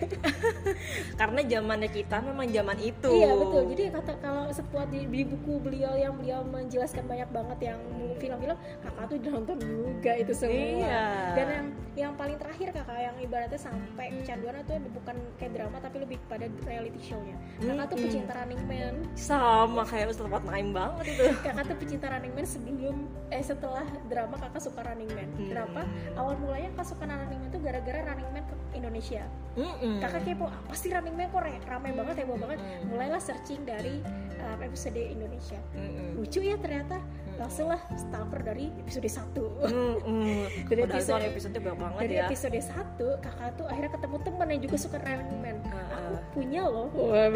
karena 1.19 1.39
zamannya 1.43 1.89
kita 1.89 2.17
memang 2.21 2.47
zaman 2.47 2.77
itu. 2.79 3.11
iya 3.11 3.31
betul 3.33 3.61
jadi 3.69 3.83
kata 3.91 4.11
kalau 4.17 4.47
Ustadz 4.47 4.69
Fuad 4.69 4.87
di, 4.87 5.03
di 5.03 5.21
buku 5.23 5.59
beliau 5.59 5.93
yang 5.93 6.15
beliau 6.15 6.43
menjelaskan 6.43 7.03
banyak 7.03 7.27
banget 7.27 7.59
yang 7.65 7.79
film-film 8.17 8.55
kakak 8.79 9.03
tuh 9.05 9.17
nonton 9.29 9.57
juga 9.59 10.11
itu 10.15 10.31
semua 10.33 10.55
Iya. 10.57 11.05
dan 11.35 11.47
yang 11.49 11.67
yang 11.97 12.13
paling 12.13 12.37
terakhir 12.37 12.71
kakak 12.71 12.99
yang 13.01 13.15
ibaratnya 13.17 13.57
sampai 13.57 14.15
kecanduan 14.15 14.55
itu 14.57 14.73
bukan 14.93 15.15
kayak 15.35 15.51
drama 15.53 15.77
tapi 15.77 15.97
lebih 15.99 16.17
pada 16.23 16.45
reality 16.63 17.01
show-nya 17.03 17.35
kakak 17.59 17.85
tuh 17.85 17.97
Mm-mm. 17.97 18.05
pecinta 18.05 18.31
Running 18.33 18.63
Man 18.63 18.95
sama 19.17 19.81
kayak 19.83 20.13
Ustaz 20.13 20.23
Fuad 20.23 20.45
Naim 20.45 20.71
banget 20.71 21.09
itu. 21.09 21.25
kakak 21.45 21.65
tuh 21.65 21.75
pecinta 21.75 22.05
Running 22.07 22.33
Man 22.33 22.45
sebelum 22.45 22.95
eh 23.27 23.41
setelah 23.41 23.81
drama 24.05 24.37
kakak 24.37 24.61
suka 24.61 24.79
Running 24.83 25.09
Man 25.09 25.25
Hmm. 25.29 25.49
kenapa 25.49 25.81
awal 26.13 26.37
mulanya 26.37 26.69
kakak 26.71 26.87
suka 26.87 27.03
Running 27.03 27.39
Man 27.39 27.49
tuh 27.49 27.59
gara-gara 27.59 27.99
Running 28.03 28.29
Man 28.31 28.43
ke 28.43 28.55
Indonesia 28.73 29.25
Mm-mm. 29.53 29.97
kakak 29.99 30.21
kepo 30.23 30.45
apa 30.45 30.73
sih 30.73 30.89
Running 30.89 31.13
Man 31.13 31.27
kok 31.27 31.41
ramai 31.65 31.91
banget 31.91 32.15
heboh 32.19 32.37
banget 32.37 32.59
Mm-mm. 32.59 32.87
mulailah 32.87 33.17
searching 33.17 33.61
dari 33.63 33.99
um, 34.37 34.59
episode 34.61 34.95
Indonesia 34.95 35.57
Mm-mm. 35.73 36.15
lucu 36.15 36.39
ya 36.39 36.55
ternyata 36.55 37.01
langsung 37.37 37.67
lah 37.67 37.77
stalker 37.91 38.41
dari 38.41 38.73
episode 38.75 39.05
1 39.05 39.29
Mm-mm. 39.37 40.25
Dari 40.67 40.81
Padahal 40.81 40.97
itu 40.97 41.11
episode- 41.13 41.29
episode 41.29 41.55
banyak 41.55 41.77
banget 41.77 41.99
dari 42.01 42.15
ya. 42.15 42.25
episode 42.25 42.57
1 42.57 42.73
kakak 43.19 43.49
tuh 43.53 43.65
akhirnya 43.65 43.91
ketemu 43.93 44.17
teman 44.19 44.47
yang 44.47 44.61
juga 44.61 44.77
suka 44.77 44.97
Running 44.97 45.39
Man 45.39 45.57
Uh-uh. 45.63 45.93
aku 45.93 46.13
punya 46.33 46.61
loh 46.63 46.87
wah 46.89 47.27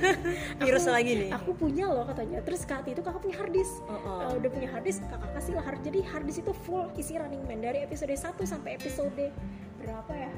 Virus 0.60 0.84
aku- 0.84 0.92
lagi 0.92 1.12
nih. 1.16 1.30
aku 1.30 1.50
punya 1.54 1.86
loh 1.86 2.04
katanya 2.04 2.38
terus 2.40 2.60
saat 2.62 2.84
itu 2.84 3.00
kakak 3.00 3.20
punya 3.20 3.36
harddisk 3.36 3.74
Uh-uh. 3.82 4.18
Uh, 4.22 4.32
udah 4.36 4.50
punya 4.50 4.68
harddisk 4.68 5.00
kakak 5.04 5.30
kasih 5.32 5.52
lah 5.54 5.64
hard 5.64 5.80
jadi 5.80 6.00
harddisk 6.06 6.38
itu 6.40 6.52
full 6.62 6.86
isi 6.94 7.14
Running 7.14 7.42
Man 7.42 7.58
dari 7.58 7.80
episode 7.80 8.10
1 8.10 8.20
sampai 8.42 8.76
episode 8.76 9.32
berapa 9.78 10.12
ya 10.12 10.30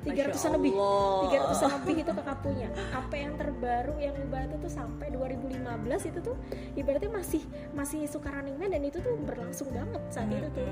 300-an 0.00 0.52
lebih. 0.54 0.72
Allah. 0.72 1.50
300-an 1.50 1.70
lebih 1.80 1.94
itu 1.98 2.12
kakak 2.12 2.38
punya 2.40 2.68
sampai 2.88 3.18
yang 3.20 3.34
terbaru 3.34 3.94
yang 3.96 4.14
ibaratnya 4.16 4.58
tuh 4.58 4.70
sampai 4.70 5.06
2015 5.10 5.58
itu 6.06 6.18
tuh 6.20 6.36
ibaratnya 6.74 7.10
masih 7.10 7.42
masih 7.72 8.00
suka 8.04 8.28
Running 8.28 8.56
Man 8.56 8.70
dan 8.70 8.82
itu 8.82 8.98
tuh 8.98 9.14
berlangsung 9.18 9.68
banget 9.70 10.02
saat 10.08 10.28
itu 10.28 10.48
tuh. 10.52 10.68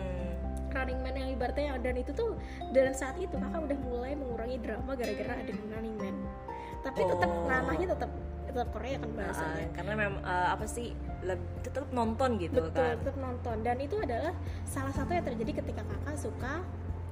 Running 0.68 1.00
Man 1.00 1.14
yang 1.16 1.28
ibaratnya 1.32 1.80
dan 1.80 1.96
itu 1.96 2.12
tuh 2.12 2.36
dan 2.70 2.92
saat 2.92 3.16
itu 3.16 3.32
kakak 3.32 3.64
udah 3.64 3.78
mulai 3.82 4.12
mengurangi 4.12 4.60
drama 4.60 4.92
gara-gara 4.92 5.34
ada 5.34 5.52
Running 5.72 5.96
Man. 5.96 6.16
Tapi 6.80 7.00
tetap 7.02 7.26
Oh. 7.26 7.48
ranahnya 7.48 7.88
tetap 7.90 8.10
tetap 8.46 8.68
Korea 8.70 8.96
kan 8.96 9.10
bahasanya. 9.12 9.58
Ah, 9.58 9.72
karena 9.74 9.92
memang 9.94 10.20
eh, 10.22 10.48
apa 10.48 10.64
sih 10.64 10.88
tetap 11.60 11.84
nonton 11.90 12.38
gitu 12.38 12.62
betul 12.62 12.72
kan. 12.72 12.96
tetap 12.96 13.16
nonton. 13.16 13.56
Dan 13.60 13.76
itu 13.80 13.96
adalah 13.98 14.32
salah 14.64 14.92
satu 14.92 15.10
yang 15.10 15.24
terjadi 15.24 15.60
ketika 15.60 15.82
kakak 15.82 16.16
suka 16.16 16.52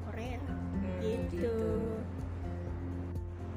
Korea. 0.06 0.40
Hmm, 0.40 1.00
gitu, 1.00 1.56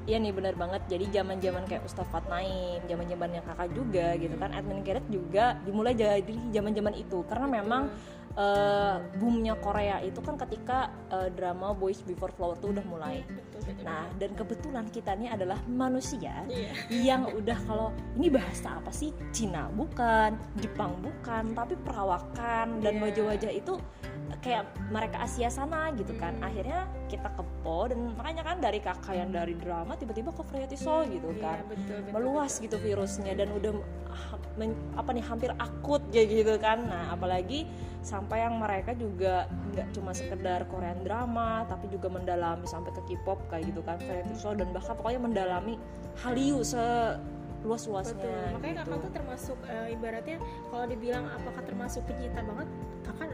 Iya 0.08 0.16
nih 0.18 0.32
benar 0.32 0.56
banget. 0.56 0.82
Jadi 0.88 1.04
zaman-zaman 1.12 1.68
kayak 1.68 1.84
Ustaz 1.84 2.08
Fat 2.08 2.24
Naim, 2.26 2.80
zaman-zaman 2.88 3.28
yang 3.28 3.44
kakak 3.44 3.68
juga 3.76 4.16
gitu 4.16 4.34
kan. 4.34 4.56
Admin 4.56 4.80
Keret 4.80 5.04
juga 5.12 5.60
dimulai 5.62 5.92
dari 5.92 6.24
zaman-zaman 6.48 6.96
itu 6.96 7.20
karena 7.28 7.44
memang 7.44 7.92
eh, 8.32 8.96
boomnya 9.20 9.52
Korea 9.60 10.00
itu 10.00 10.24
kan 10.24 10.40
ketika 10.40 10.88
eh, 11.10 11.28
drama 11.28 11.76
Boys 11.76 12.00
Before 12.00 12.32
Flower 12.32 12.56
tuh 12.56 12.72
udah 12.72 12.84
mulai. 12.88 13.20
betul 13.28 13.60
Nah 13.84 14.08
dan 14.16 14.32
kebetulan 14.32 14.88
kita 14.88 15.12
ini 15.12 15.28
adalah 15.28 15.60
manusia 15.68 16.40
iya 16.48 16.72
yang 16.88 17.28
udah 17.28 17.58
kalau 17.68 17.92
ini 18.16 18.32
bahasa 18.32 18.80
apa 18.80 18.88
sih 18.88 19.12
Cina 19.28 19.68
bukan 19.68 20.40
Jepang 20.56 20.96
bukan 21.04 21.52
tapi 21.52 21.76
perawakan 21.84 22.80
dan 22.80 22.96
Iya. 22.96 23.02
wajah-wajah 23.04 23.52
itu 23.52 23.74
kayak 24.38 24.64
mereka 24.88 25.20
Asia 25.20 25.48
sana 25.48 25.90
gitu 25.92 26.14
kan 26.14 26.36
Hmm. 26.36 26.46
akhirnya 26.46 26.80
kita 27.08 27.28
kepo 27.32 27.88
dan 27.88 28.12
makanya 28.14 28.42
kan 28.44 28.56
dari 28.58 28.78
kakak 28.78 29.14
yang 29.14 29.30
dari 29.30 29.56
drama 29.56 29.96
tiba-tiba 29.96 30.30
ke 30.30 30.42
variety 30.44 30.76
show 30.76 31.02
gitu 31.02 31.32
Iya, 31.32 31.42
kan 31.42 31.58
betul, 31.66 31.98
betul, 31.98 32.12
meluas 32.12 32.52
betul. 32.52 32.64
gitu 32.68 32.76
virusnya 32.78 33.32
dan 33.34 33.48
udah 33.50 33.72
men- 34.54 34.78
apa 34.94 35.10
nih 35.10 35.24
hampir 35.24 35.50
akut 35.56 36.02
kayak 36.10 36.28
gitu 36.30 36.54
kan 36.56 36.84
nah 36.84 37.10
apalagi 37.10 37.64
sampai 37.98 38.42
yang 38.42 38.56
mereka 38.56 38.94
juga 38.94 39.46
nggak 39.74 39.90
cuma 39.92 40.12
sekedar 40.12 40.64
Korean 40.66 41.02
drama 41.02 41.66
tapi 41.66 41.88
juga 41.88 42.06
mendalami 42.08 42.64
sampai 42.64 42.92
ke 42.92 43.02
K-pop 43.04 43.42
kayak 43.48 43.68
gitu 43.68 43.80
kan 43.82 43.98
variety 43.98 44.34
show 44.34 44.54
dan 44.54 44.70
bahkan 44.70 44.94
pokoknya 44.94 45.20
mendalami 45.20 45.74
Hallyu 46.18 46.62
seluas 46.62 47.82
luasnya 47.86 48.14
Betul. 48.18 48.44
Makanya 48.54 48.74
kakak 48.82 48.98
tuh 48.98 49.12
termasuk 49.12 49.58
eh, 49.66 49.94
ibaratnya 49.94 50.36
kalau 50.68 50.84
dibilang 50.86 51.24
apakah 51.26 51.62
termasuk 51.62 52.02
pencinta 52.06 52.40
banget, 52.42 52.68
kakak 53.02 53.28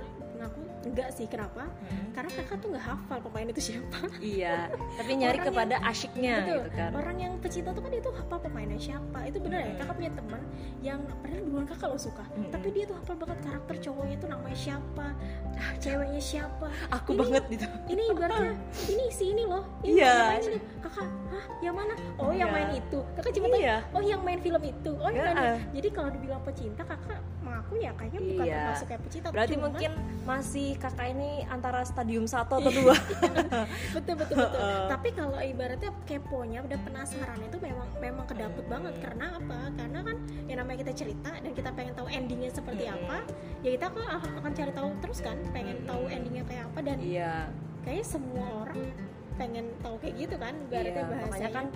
enggak 0.86 1.08
sih. 1.10 1.26
Kenapa? 1.26 1.66
Karena 2.10 2.30
kakak 2.32 2.56
tuh 2.58 2.68
nggak 2.70 2.84
hafal 2.84 3.18
pemain 3.20 3.46
itu 3.46 3.62
siapa. 3.64 3.98
iya 4.18 4.68
tapi 4.94 5.12
nyari 5.20 5.36
Orang 5.36 5.48
kepada 5.48 5.76
asyiknya 5.84 6.34
Betul. 6.38 6.54
gitu 6.54 6.68
kan 6.72 6.90
Orang 6.94 7.16
yang 7.18 7.32
pecinta 7.38 7.70
tuh 7.70 7.82
kan 7.82 7.92
itu 7.92 8.08
hafal 8.10 8.38
pemainnya 8.38 8.78
siapa. 8.78 9.18
Itu 9.24 9.38
benar 9.38 9.60
ya. 9.60 9.68
Hmm. 9.68 9.78
Kakak 9.80 9.94
punya 9.96 10.12
teman 10.12 10.40
yang 10.80 11.00
padahal 11.16 11.42
duluan 11.42 11.66
kakak 11.66 11.88
lo 11.88 11.96
suka, 11.96 12.24
Hmm. 12.30 12.50
tapi 12.50 12.68
dia 12.70 12.84
tuh 12.84 12.94
hafal 12.94 13.16
banget 13.16 13.38
karakter 13.40 13.74
cowoknya 13.80 14.16
tuh 14.18 14.28
namanya 14.28 14.52
siapa, 14.54 15.06
ah, 15.54 15.72
ceweknya 15.78 16.20
siapa. 16.20 16.68
aku 16.90 17.10
Ini- 17.10 17.20
banget 17.20 17.42
gitu 17.48 17.66
Ini 17.88 18.02
ibaratnya 18.10 18.52
ini 18.92 19.04
si 19.08 19.24
ini 19.30 19.42
loh. 19.44 19.64
Ini 19.80 19.96
Iya. 19.96 20.04
yang 20.04 20.28
main 20.28 20.42
ini. 20.44 20.58
Kakak, 20.78 21.06
hah, 21.06 21.44
yang 21.58 21.74
mana? 21.74 21.94
Oh, 22.16 22.30
yang 22.30 22.50
Iya. 22.50 22.54
main 22.54 22.68
itu. 22.76 22.98
Kakak 23.16 23.32
cuma 23.32 23.46
tahu 23.48 23.58
Iya. 23.58 23.76
oh 23.90 24.02
yang 24.02 24.20
main 24.20 24.38
film 24.38 24.62
itu 24.62 24.92
oh 24.92 25.08
yang 25.08 25.24
Ya. 25.24 25.32
main 25.32 25.56
jadi 25.72 25.88
kalau 25.90 26.10
dibilang 26.10 26.42
pecinta 26.42 26.82
kakak 26.82 27.20
mengaku 27.54 27.74
ya 27.78 27.92
kayaknya 27.94 28.20
bukan 28.26 28.44
Iya. 28.44 28.58
termasuk 28.58 28.86
kayak 28.90 29.02
pecinta 29.06 29.28
berarti 29.30 29.54
cuman- 29.54 29.64
mungkin 29.70 29.90
masih 30.24 30.68
kakak 30.74 31.06
ini 31.14 31.30
antara 31.46 31.80
stadium 31.86 32.24
satu 32.26 32.52
atau 32.58 32.72
dua. 32.72 32.96
Betul 33.96 34.14
betul 34.18 34.36
betul. 34.40 34.72
Tapi 34.90 35.08
kalau 35.12 35.38
ibaratnya 35.38 35.90
keponya 36.02 36.64
udah 36.64 36.78
penasaran 36.82 37.38
itu 37.38 37.56
memang 37.60 37.88
memang 38.00 38.24
kedapet 38.26 38.64
banget. 38.66 38.94
Karena 38.98 39.36
apa? 39.38 39.70
Karena 39.76 40.00
kan 40.02 40.16
yang 40.50 40.58
namanya 40.64 40.78
kita 40.82 40.92
cerita 40.96 41.30
dan 41.30 41.52
kita 41.52 41.70
pengen 41.70 41.94
tahu 41.94 42.08
endingnya 42.10 42.50
seperti 42.50 42.84
apa 42.88 43.22
ya 43.60 43.70
kita 43.74 43.86
kan 43.88 44.20
akan 44.20 44.52
cari 44.52 44.72
tahu 44.72 44.88
terus 45.00 45.18
kan 45.18 45.36
pengen 45.50 45.78
tahu 45.84 46.04
endingnya 46.06 46.44
kayak 46.44 46.64
apa 46.68 46.80
dan 46.84 46.98
iya. 47.00 47.48
kayaknya 47.80 48.06
semua 48.06 48.46
orang 48.60 48.80
pengen 49.34 49.66
tahu 49.80 49.96
kayak 49.98 50.14
gitu 50.20 50.36
kan 50.36 50.54
ibaratnya 50.68 50.92
Iya, 50.94 51.08
bahasanya. 51.08 51.24
makanya 51.24 51.50
kan 51.50 51.66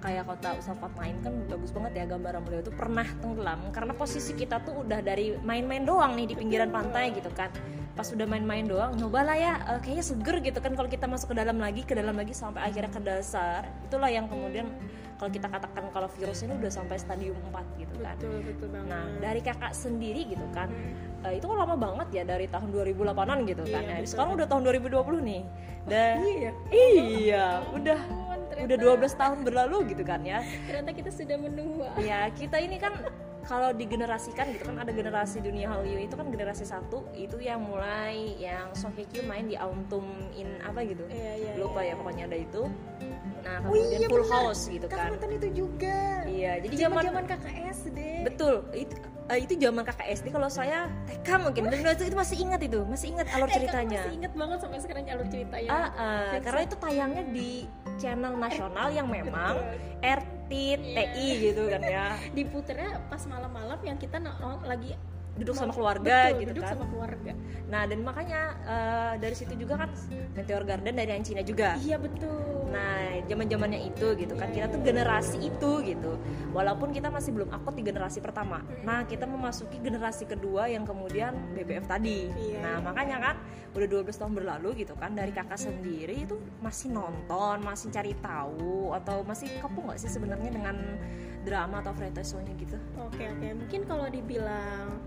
kayak 0.00 0.28
kota 0.28 0.56
Usafat 0.58 0.92
main 0.96 1.16
kan 1.24 1.32
bagus 1.48 1.70
banget 1.72 1.92
ya 2.00 2.04
gambaran 2.08 2.40
beliau 2.44 2.60
itu 2.62 2.72
pernah 2.72 3.06
tenggelam. 3.22 3.60
Karena 3.72 3.92
posisi 3.96 4.32
kita 4.36 4.62
tuh 4.62 4.86
udah 4.86 5.00
dari 5.00 5.36
main-main 5.40 5.82
doang 5.82 6.14
nih 6.14 6.26
di 6.30 6.34
pinggiran 6.36 6.68
pantai 6.68 7.12
gitu 7.16 7.30
kan. 7.32 7.48
Pas 7.96 8.06
udah 8.12 8.28
main-main 8.28 8.68
doang 8.68 8.92
nyobalah 8.94 9.36
ya 9.36 9.52
eh, 9.76 9.80
kayaknya 9.80 10.04
seger 10.04 10.36
gitu 10.44 10.58
kan 10.60 10.72
kalau 10.76 10.88
kita 10.90 11.08
masuk 11.08 11.32
ke 11.32 11.36
dalam 11.40 11.56
lagi 11.56 11.80
ke 11.82 11.96
dalam 11.96 12.16
lagi 12.16 12.36
sampai 12.36 12.60
akhirnya 12.68 12.92
ke 12.92 13.00
dasar. 13.00 13.64
Itulah 13.88 14.12
yang 14.12 14.28
kemudian 14.28 14.68
kalau 15.16 15.30
kita 15.32 15.48
katakan 15.48 15.84
kalau 15.90 16.08
virus 16.12 16.44
ini 16.44 16.52
udah 16.56 16.68
sampai 16.68 16.96
stadium 17.00 17.36
4 17.48 17.80
gitu 17.80 17.94
kan. 18.04 18.14
Betul 18.20 18.38
betul 18.44 18.68
banget. 18.68 18.90
Nah 18.92 19.04
dari 19.18 19.40
kakak 19.40 19.72
sendiri 19.72 20.22
gitu 20.28 20.46
kan 20.52 20.68
Hmm. 20.68 21.24
eh, 21.24 21.40
itu 21.40 21.46
kan 21.48 21.56
lama 21.56 21.74
banget 21.74 22.08
ya 22.12 22.22
dari 22.28 22.46
tahun 22.46 22.68
2008an 22.70 23.38
gitu 23.48 23.64
kan 23.66 23.82
Iya, 23.82 23.88
ya. 23.88 23.96
betul. 23.98 24.10
sekarang 24.12 24.30
udah 24.36 24.46
tahun 24.46 24.62
2020 24.68 25.20
nih. 25.24 25.42
Dan 25.86 26.14
iya. 26.26 26.52
iya 26.70 27.46
udah 27.72 27.98
ternyata, 28.52 28.68
udah 28.68 28.76
12 29.08 29.14
tahun 29.16 29.38
berlalu 29.46 29.76
gitu 29.96 30.02
kan 30.04 30.20
ya. 30.22 30.38
Ternyata 30.68 30.90
kita 30.92 31.10
sudah 31.10 31.36
menua. 31.40 31.88
Ya 31.98 32.28
kita 32.30 32.60
ini 32.60 32.76
kan 32.76 32.92
kalau 33.46 33.70
digenerasikan 33.70 34.50
gitu 34.50 34.66
kan 34.66 34.82
ada 34.82 34.90
generasi 34.90 35.38
dunia 35.38 35.70
Hallyu 35.70 36.02
itu 36.02 36.18
kan 36.18 36.26
generasi 36.34 36.66
satu 36.66 37.06
itu 37.14 37.38
yang 37.38 37.62
mulai 37.62 38.34
yang 38.42 38.74
Song 38.74 38.90
Hye 38.98 39.06
Kyo 39.06 39.22
main 39.22 39.46
di 39.46 39.54
Autumn 39.54 40.34
in 40.34 40.58
apa 40.66 40.82
gitu. 40.82 41.06
Iya 41.06 41.32
iya 41.38 41.52
lupa 41.54 41.86
iya. 41.86 41.94
ya 41.94 42.02
pokoknya 42.02 42.24
ada 42.26 42.38
itu 42.42 42.62
nah 43.46 43.62
Oh 43.62 43.70
kemudian 43.70 44.00
iya, 44.02 44.08
Full 44.10 44.24
benar. 44.26 44.34
House 44.34 44.62
gitu 44.66 44.86
kakak 44.86 44.98
kan. 44.98 45.10
Nonton 45.14 45.30
itu 45.32 45.48
juga. 45.54 45.98
Iya 46.26 46.52
jadi 46.60 46.74
zaman 46.82 47.02
zaman 47.06 47.24
kakak 47.24 47.54
SD 47.70 47.98
betul 48.26 48.54
itu 48.74 48.94
eh, 49.26 49.38
itu 49.38 49.54
zaman 49.56 49.82
kakak 49.82 50.06
SD 50.12 50.26
kalau 50.30 50.50
saya 50.50 50.90
TK 51.06 51.28
mungkin 51.40 51.62
dan 51.66 51.78
itu, 51.94 52.04
itu 52.04 52.16
masih 52.16 52.36
ingat 52.42 52.60
itu 52.60 52.80
masih 52.82 53.06
ingat 53.14 53.26
alur 53.30 53.46
Eh, 53.46 53.54
ceritanya. 53.54 54.02
masih 54.02 54.16
inget 54.18 54.32
banget 54.34 54.58
sampai 54.58 54.78
sekarang 54.82 55.02
alur 55.06 55.26
ceritanya. 55.26 55.70
Ah, 55.70 55.86
Dan 56.34 56.40
karena 56.42 56.60
itu 56.62 56.76
tayangnya 56.76 57.22
di 57.30 57.50
channel 57.96 58.34
nasional 58.34 58.88
yang 58.90 59.06
memang 59.06 59.54
Betul. 60.02 60.02
RTTI 60.02 61.26
gitu 61.42 61.62
kan 61.66 61.82
ya. 61.82 62.06
Diputernya 62.38 63.02
pas 63.06 63.22
malam-malam 63.24 63.78
yang 63.82 63.96
kita 63.96 64.18
lagi 64.62 64.94
duduk 65.36 65.54
sama 65.54 65.72
keluarga 65.72 66.32
betul, 66.32 66.40
gitu 66.40 66.50
duduk 66.56 66.64
kan. 66.64 66.72
sama 66.72 66.84
keluarga. 66.88 67.32
Nah 67.66 67.82
dan 67.84 67.98
makanya 68.00 68.40
eh, 68.64 69.12
dari 69.20 69.36
situ 69.36 69.52
juga 69.58 69.74
kan 69.84 69.90
Meteor 70.32 70.64
Garden 70.64 70.94
dari 70.96 71.10
yang 71.12 71.24
Cina 71.24 71.42
juga. 71.44 71.76
Iya 71.80 71.96
betul. 72.00 72.72
Nah 72.72 73.20
zaman 73.28 73.46
zamannya 73.48 73.80
itu 73.84 74.06
gitu 74.16 74.34
kan. 74.34 74.48
Kita 74.50 74.66
tuh 74.72 74.80
generasi 74.80 75.38
itu 75.44 75.70
gitu. 75.84 76.12
Walaupun 76.56 76.96
kita 76.96 77.12
masih 77.12 77.36
belum 77.36 77.52
akut 77.52 77.76
di 77.76 77.84
generasi 77.84 78.24
pertama. 78.24 78.64
Nah 78.80 79.04
kita 79.04 79.28
memasuki 79.28 79.76
generasi 79.80 80.24
kedua 80.24 80.72
yang 80.72 80.88
kemudian 80.88 81.36
BBF 81.52 81.84
tadi. 81.86 82.28
Iya. 82.36 82.58
nah 82.62 82.76
makanya 82.80 83.16
kan 83.20 83.36
udah 83.76 83.88
12 84.08 84.08
tahun 84.08 84.32
berlalu 84.32 84.68
gitu 84.86 84.96
kan 84.96 85.12
dari 85.12 85.30
kakak 85.30 85.60
sendiri 85.60 86.24
itu 86.24 86.40
masih 86.64 86.88
nonton 86.96 87.60
masih 87.60 87.92
cari 87.92 88.16
tahu 88.24 88.96
atau 88.96 89.20
masih 89.20 89.52
kepo 89.60 89.84
nggak 89.84 90.00
sih 90.00 90.08
sebenarnya 90.08 90.50
dengan 90.50 90.76
drama 91.46 91.78
atau 91.78 91.94
franchise 91.94 92.34
show-nya 92.34 92.54
gitu? 92.58 92.74
Oke 93.06 93.30
oke. 93.30 93.48
Mungkin 93.54 93.80
kalau 93.86 94.10
dibilang 94.10 94.98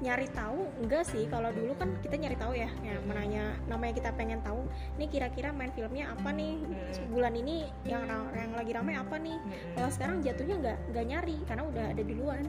nyari 0.00 0.28
tahu? 0.32 0.68
Enggak 0.84 1.08
sih 1.08 1.24
kalau 1.28 1.48
dulu 1.52 1.72
kan 1.76 1.96
kita 2.04 2.20
nyari 2.20 2.36
tahu 2.36 2.52
ya. 2.52 2.68
Ya 2.84 3.00
menanya 3.04 3.56
namanya 3.64 3.96
kita 3.96 4.10
pengen 4.12 4.44
tahu 4.44 4.68
ini 5.00 5.06
kira-kira 5.08 5.52
main 5.56 5.72
filmnya 5.72 6.12
apa 6.12 6.28
nih? 6.32 6.60
Hmm. 6.60 7.08
bulan 7.12 7.32
ini 7.36 7.68
yang 7.88 8.04
yang 8.36 8.52
lagi 8.52 8.72
ramai 8.76 8.94
apa 8.96 9.16
nih? 9.16 9.38
Kalau 9.72 9.90
sekarang 9.92 10.16
jatuhnya 10.20 10.56
nggak 10.60 10.78
nggak 10.92 11.04
nyari 11.08 11.36
karena 11.48 11.62
udah 11.64 11.84
ada 11.96 12.02
duluan. 12.04 12.44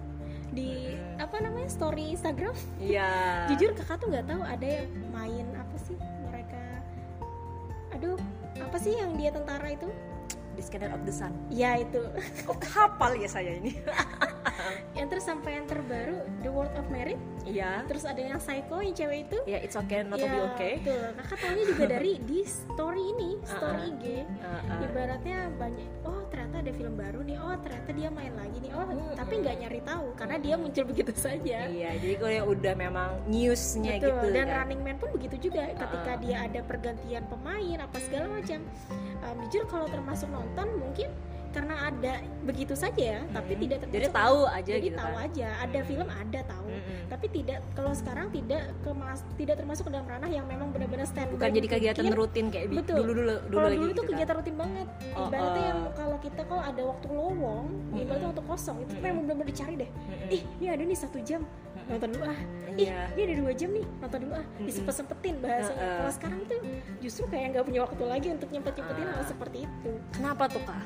Di 0.52 0.96
Hmm. 0.96 1.24
apa 1.24 1.38
namanya 1.44 1.70
story 1.70 2.16
Instagram? 2.16 2.56
Iya. 2.80 3.10
Jujur 3.54 3.72
kakak 3.76 4.04
tuh 4.04 4.08
nggak 4.12 4.26
tahu 4.28 4.42
ada 4.44 4.68
yang 4.68 4.90
main 5.12 5.46
apa 5.56 5.78
sih 5.80 5.96
mereka? 6.28 6.64
Aduh 7.96 8.20
apa 8.58 8.78
sih 8.82 8.98
yang 8.98 9.16
dia 9.16 9.30
tentara 9.30 9.70
itu 9.70 9.88
Scanner 10.68 10.92
of 10.92 11.02
the 11.02 11.12
Sun 11.12 11.32
ya 11.48 11.80
itu 11.80 12.04
kok 12.44 12.60
hafal 12.68 13.16
ya 13.16 13.26
saya 13.26 13.56
ini 13.56 13.72
yang 14.98 15.08
terus 15.08 15.24
sampai 15.24 15.56
yang 15.56 15.66
terbaru 15.66 16.18
The 16.42 16.50
World 16.50 16.74
of 16.76 16.90
Merit 16.90 17.16
iya 17.44 17.86
terus 17.86 18.04
ada 18.04 18.20
yang 18.20 18.38
Psycho 18.38 18.78
yang 18.78 18.92
cewek 18.92 19.20
itu 19.26 19.38
ya 19.46 19.58
it's 19.58 19.76
okay 19.76 20.04
not 20.04 20.18
to 20.18 20.26
be 20.26 20.36
Ya, 20.36 20.44
okay 20.52 20.74
betul. 20.82 21.08
kakak 21.18 21.38
tahunya 21.40 21.64
juga 21.66 21.86
dari 21.96 22.12
di 22.20 22.40
story 22.44 23.04
ini 23.16 23.30
story 23.42 23.80
Uh-uh. 23.80 23.94
IG 23.96 24.06
Uh, 24.38 24.48
uh. 24.48 24.80
ibaratnya 24.82 25.38
banyak 25.54 25.88
oh 26.04 26.22
ternyata 26.28 26.56
ada 26.60 26.72
film 26.72 26.96
baru 26.96 27.20
nih 27.22 27.38
oh 27.38 27.56
ternyata 27.58 27.90
dia 27.92 28.10
main 28.10 28.34
lagi 28.34 28.58
nih 28.60 28.72
oh 28.74 28.84
Mm-mm. 28.84 29.14
tapi 29.16 29.34
nggak 29.40 29.56
nyari 29.62 29.82
tahu 29.82 30.08
karena 30.16 30.36
dia 30.38 30.56
muncul 30.56 30.84
begitu 30.86 31.14
saja 31.16 31.58
Iya, 31.68 31.90
jadi 31.98 32.14
kalau 32.18 32.34
yang 32.34 32.48
udah 32.50 32.74
memang 32.76 33.10
newsnya 33.28 33.94
Betul, 33.98 34.10
gitu 34.10 34.28
dan 34.32 34.46
kan. 34.46 34.56
Running 34.64 34.82
Man 34.82 34.98
pun 34.98 35.10
begitu 35.12 35.36
juga 35.40 35.62
ketika 35.70 36.12
Uh-uh. 36.12 36.24
dia 36.24 36.38
ada 36.44 36.60
pergantian 36.62 37.24
pemain 37.28 37.78
apa 37.78 37.98
segala 38.00 38.26
macam. 38.32 38.60
Um, 39.20 39.38
jujur 39.46 39.64
kalau 39.68 39.86
termasuk 39.86 40.30
nonton 40.30 40.57
mungkin 40.66 41.10
karena 41.48 41.90
ada 41.90 42.22
begitu 42.46 42.78
saja 42.78 43.18
ya, 43.18 43.22
tapi 43.34 43.58
Mm. 43.58 43.62
tidak 43.66 43.78
termasuk 43.82 43.98
Jadi 43.98 44.08
tahu 44.14 44.40
aja 44.46 44.72
jadi 44.78 44.84
gitu 44.84 45.00
tahu 45.00 45.10
kan. 45.16 45.26
aja 45.26 45.48
ada 45.58 45.80
film 45.82 46.08
ada 46.08 46.40
tahu. 46.46 46.66
Mm-mm. 46.70 47.00
Tapi 47.08 47.26
tidak 47.34 47.60
kalau 47.74 47.94
sekarang 47.98 48.28
tidak 48.30 48.62
kemas 48.86 49.20
tidak 49.34 49.56
termasuk 49.58 49.84
ke 49.88 49.92
dalam 49.92 50.06
ranah 50.06 50.30
yang 50.30 50.46
memang 50.46 50.70
benar-benar 50.70 51.08
stand 51.10 51.34
Bukan 51.34 51.50
jadi 51.50 51.68
kegiatan 51.68 52.14
rutin 52.14 52.46
kayak 52.54 52.68
Betul. 52.70 53.02
dulu 53.02 53.12
dulu 53.16 53.36
dulu 53.50 53.58
kalau 53.58 53.68
lagi 53.68 53.80
dulu 53.80 53.90
gitu 53.90 53.98
tuh 53.98 54.04
kan. 54.06 54.12
kegiatan 54.14 54.36
rutin 54.38 54.56
banget. 54.56 54.88
Oh, 55.18 55.26
Ibaratnya 55.26 55.58
oh. 55.58 55.66
yang 55.66 55.80
kalau 55.98 56.18
kita 56.22 56.42
kalau 56.46 56.62
ada 56.62 56.82
waktu 56.86 57.08
lowong, 57.10 57.66
Mm-mm. 57.66 58.02
ibaratnya 58.06 58.28
waktu 58.30 58.44
kosong 58.46 58.78
itu 58.78 58.92
Mm-mm. 58.94 59.06
memang 59.08 59.22
benar-benar 59.26 59.50
dicari 59.50 59.74
deh. 59.80 59.90
Mm-mm. 59.90 60.36
Ih, 60.38 60.44
ini 60.62 60.66
ada 60.70 60.84
nih 60.84 60.98
satu 61.00 61.18
jam 61.26 61.42
nonton 61.88 62.10
dulu 62.12 62.26
ah. 62.26 62.40
Ih, 62.70 62.86
Iya. 62.86 63.00
ini 63.16 63.22
ada 63.24 63.36
dua 63.40 63.52
jam 63.52 63.70
nih 63.72 63.86
nonton 63.98 64.20
dulu 64.22 64.34
ah. 64.34 64.46
Mm-mm. 64.46 64.68
Disempet-sempetin 64.68 65.36
bahasanya. 65.40 65.80
Uh-uh. 65.80 65.98
Kalau 65.98 66.14
sekarang 66.14 66.40
tuh 66.46 66.60
justru 67.00 67.24
kayak 67.28 67.48
nggak 67.52 67.66
punya 67.66 67.82
waktu 67.84 68.04
lagi 68.06 68.28
untuk 68.30 68.50
nyempet-nyempetin 68.50 69.04
Ah. 69.04 69.14
hal 69.14 69.24
seperti 69.26 69.58
itu. 69.64 69.92
Kenapa 70.12 70.44
tuh 70.48 70.62
kak? 70.62 70.82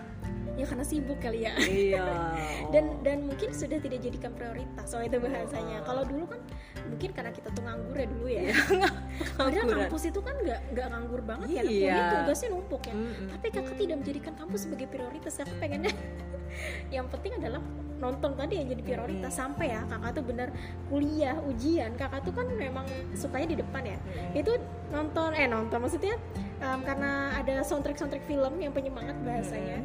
Ya 0.53 0.65
karena 0.65 0.83
sibuk 0.83 1.17
kali 1.17 1.41
ya. 1.41 1.55
iya. 1.57 2.05
dan 2.73 2.99
dan 3.01 3.23
mungkin 3.23 3.49
sudah 3.49 3.77
tidak 3.77 3.99
jadikan 3.99 4.31
prioritas 4.31 4.85
soal 4.85 5.03
itu 5.03 5.17
bahasanya 5.17 5.79
Oh. 5.81 5.85
kalau 5.85 6.03
dulu 6.03 6.27
kan 6.27 6.39
mungkin 6.85 7.09
karena 7.11 7.31
kita 7.31 7.49
tuh 7.49 7.61
nganggur 7.61 7.95
ya 7.95 8.07
dulu 8.07 8.27
ya 8.27 8.41
padahal 9.39 9.47
Ngangguran. 9.49 9.81
kampus 9.85 10.03
itu 10.05 10.19
kan 10.19 10.35
nggak 10.37 10.59
nggak 10.71 10.87
nganggur 10.87 11.21
banget 11.23 11.47
ya 11.49 11.61
Iya. 11.61 11.65
kuliah 11.65 12.05
tugasnya 12.13 12.47
numpuk 12.51 12.81
ya 12.83 12.93
Mm-mm. 12.93 13.27
tapi 13.29 13.45
kakak 13.49 13.75
tidak 13.75 13.95
menjadikan 13.97 14.33
kampus 14.35 14.59
sebagai 14.61 14.87
prioritas 14.87 15.33
kakak 15.35 15.57
pengennya 15.57 15.93
yang 16.95 17.05
penting 17.07 17.33
adalah 17.37 17.61
nonton 17.97 18.31
tadi 18.33 18.53
yang 18.55 18.67
jadi 18.67 18.81
prioritas 18.83 19.31
sampai 19.31 19.65
ya 19.69 19.81
kakak 19.85 20.11
tuh 20.11 20.23
bener 20.25 20.47
kuliah 20.87 21.37
ujian 21.41 21.91
kakak 21.95 22.21
tuh 22.21 22.33
kan 22.33 22.45
memang 22.49 22.85
sukanya 23.13 23.47
di 23.47 23.57
depan 23.57 23.81
ya 23.85 23.97
Mm-mm. 23.97 24.35
itu 24.35 24.51
nonton 24.89 25.29
eh 25.31 25.47
nonton 25.47 25.77
maksudnya 25.79 26.15
em, 26.57 26.79
karena 26.81 27.11
ada 27.35 27.61
soundtrack 27.61 27.95
soundtrack 27.95 28.25
film 28.25 28.53
yang 28.57 28.71
penyemangat 28.71 29.15
bahasanya 29.21 29.79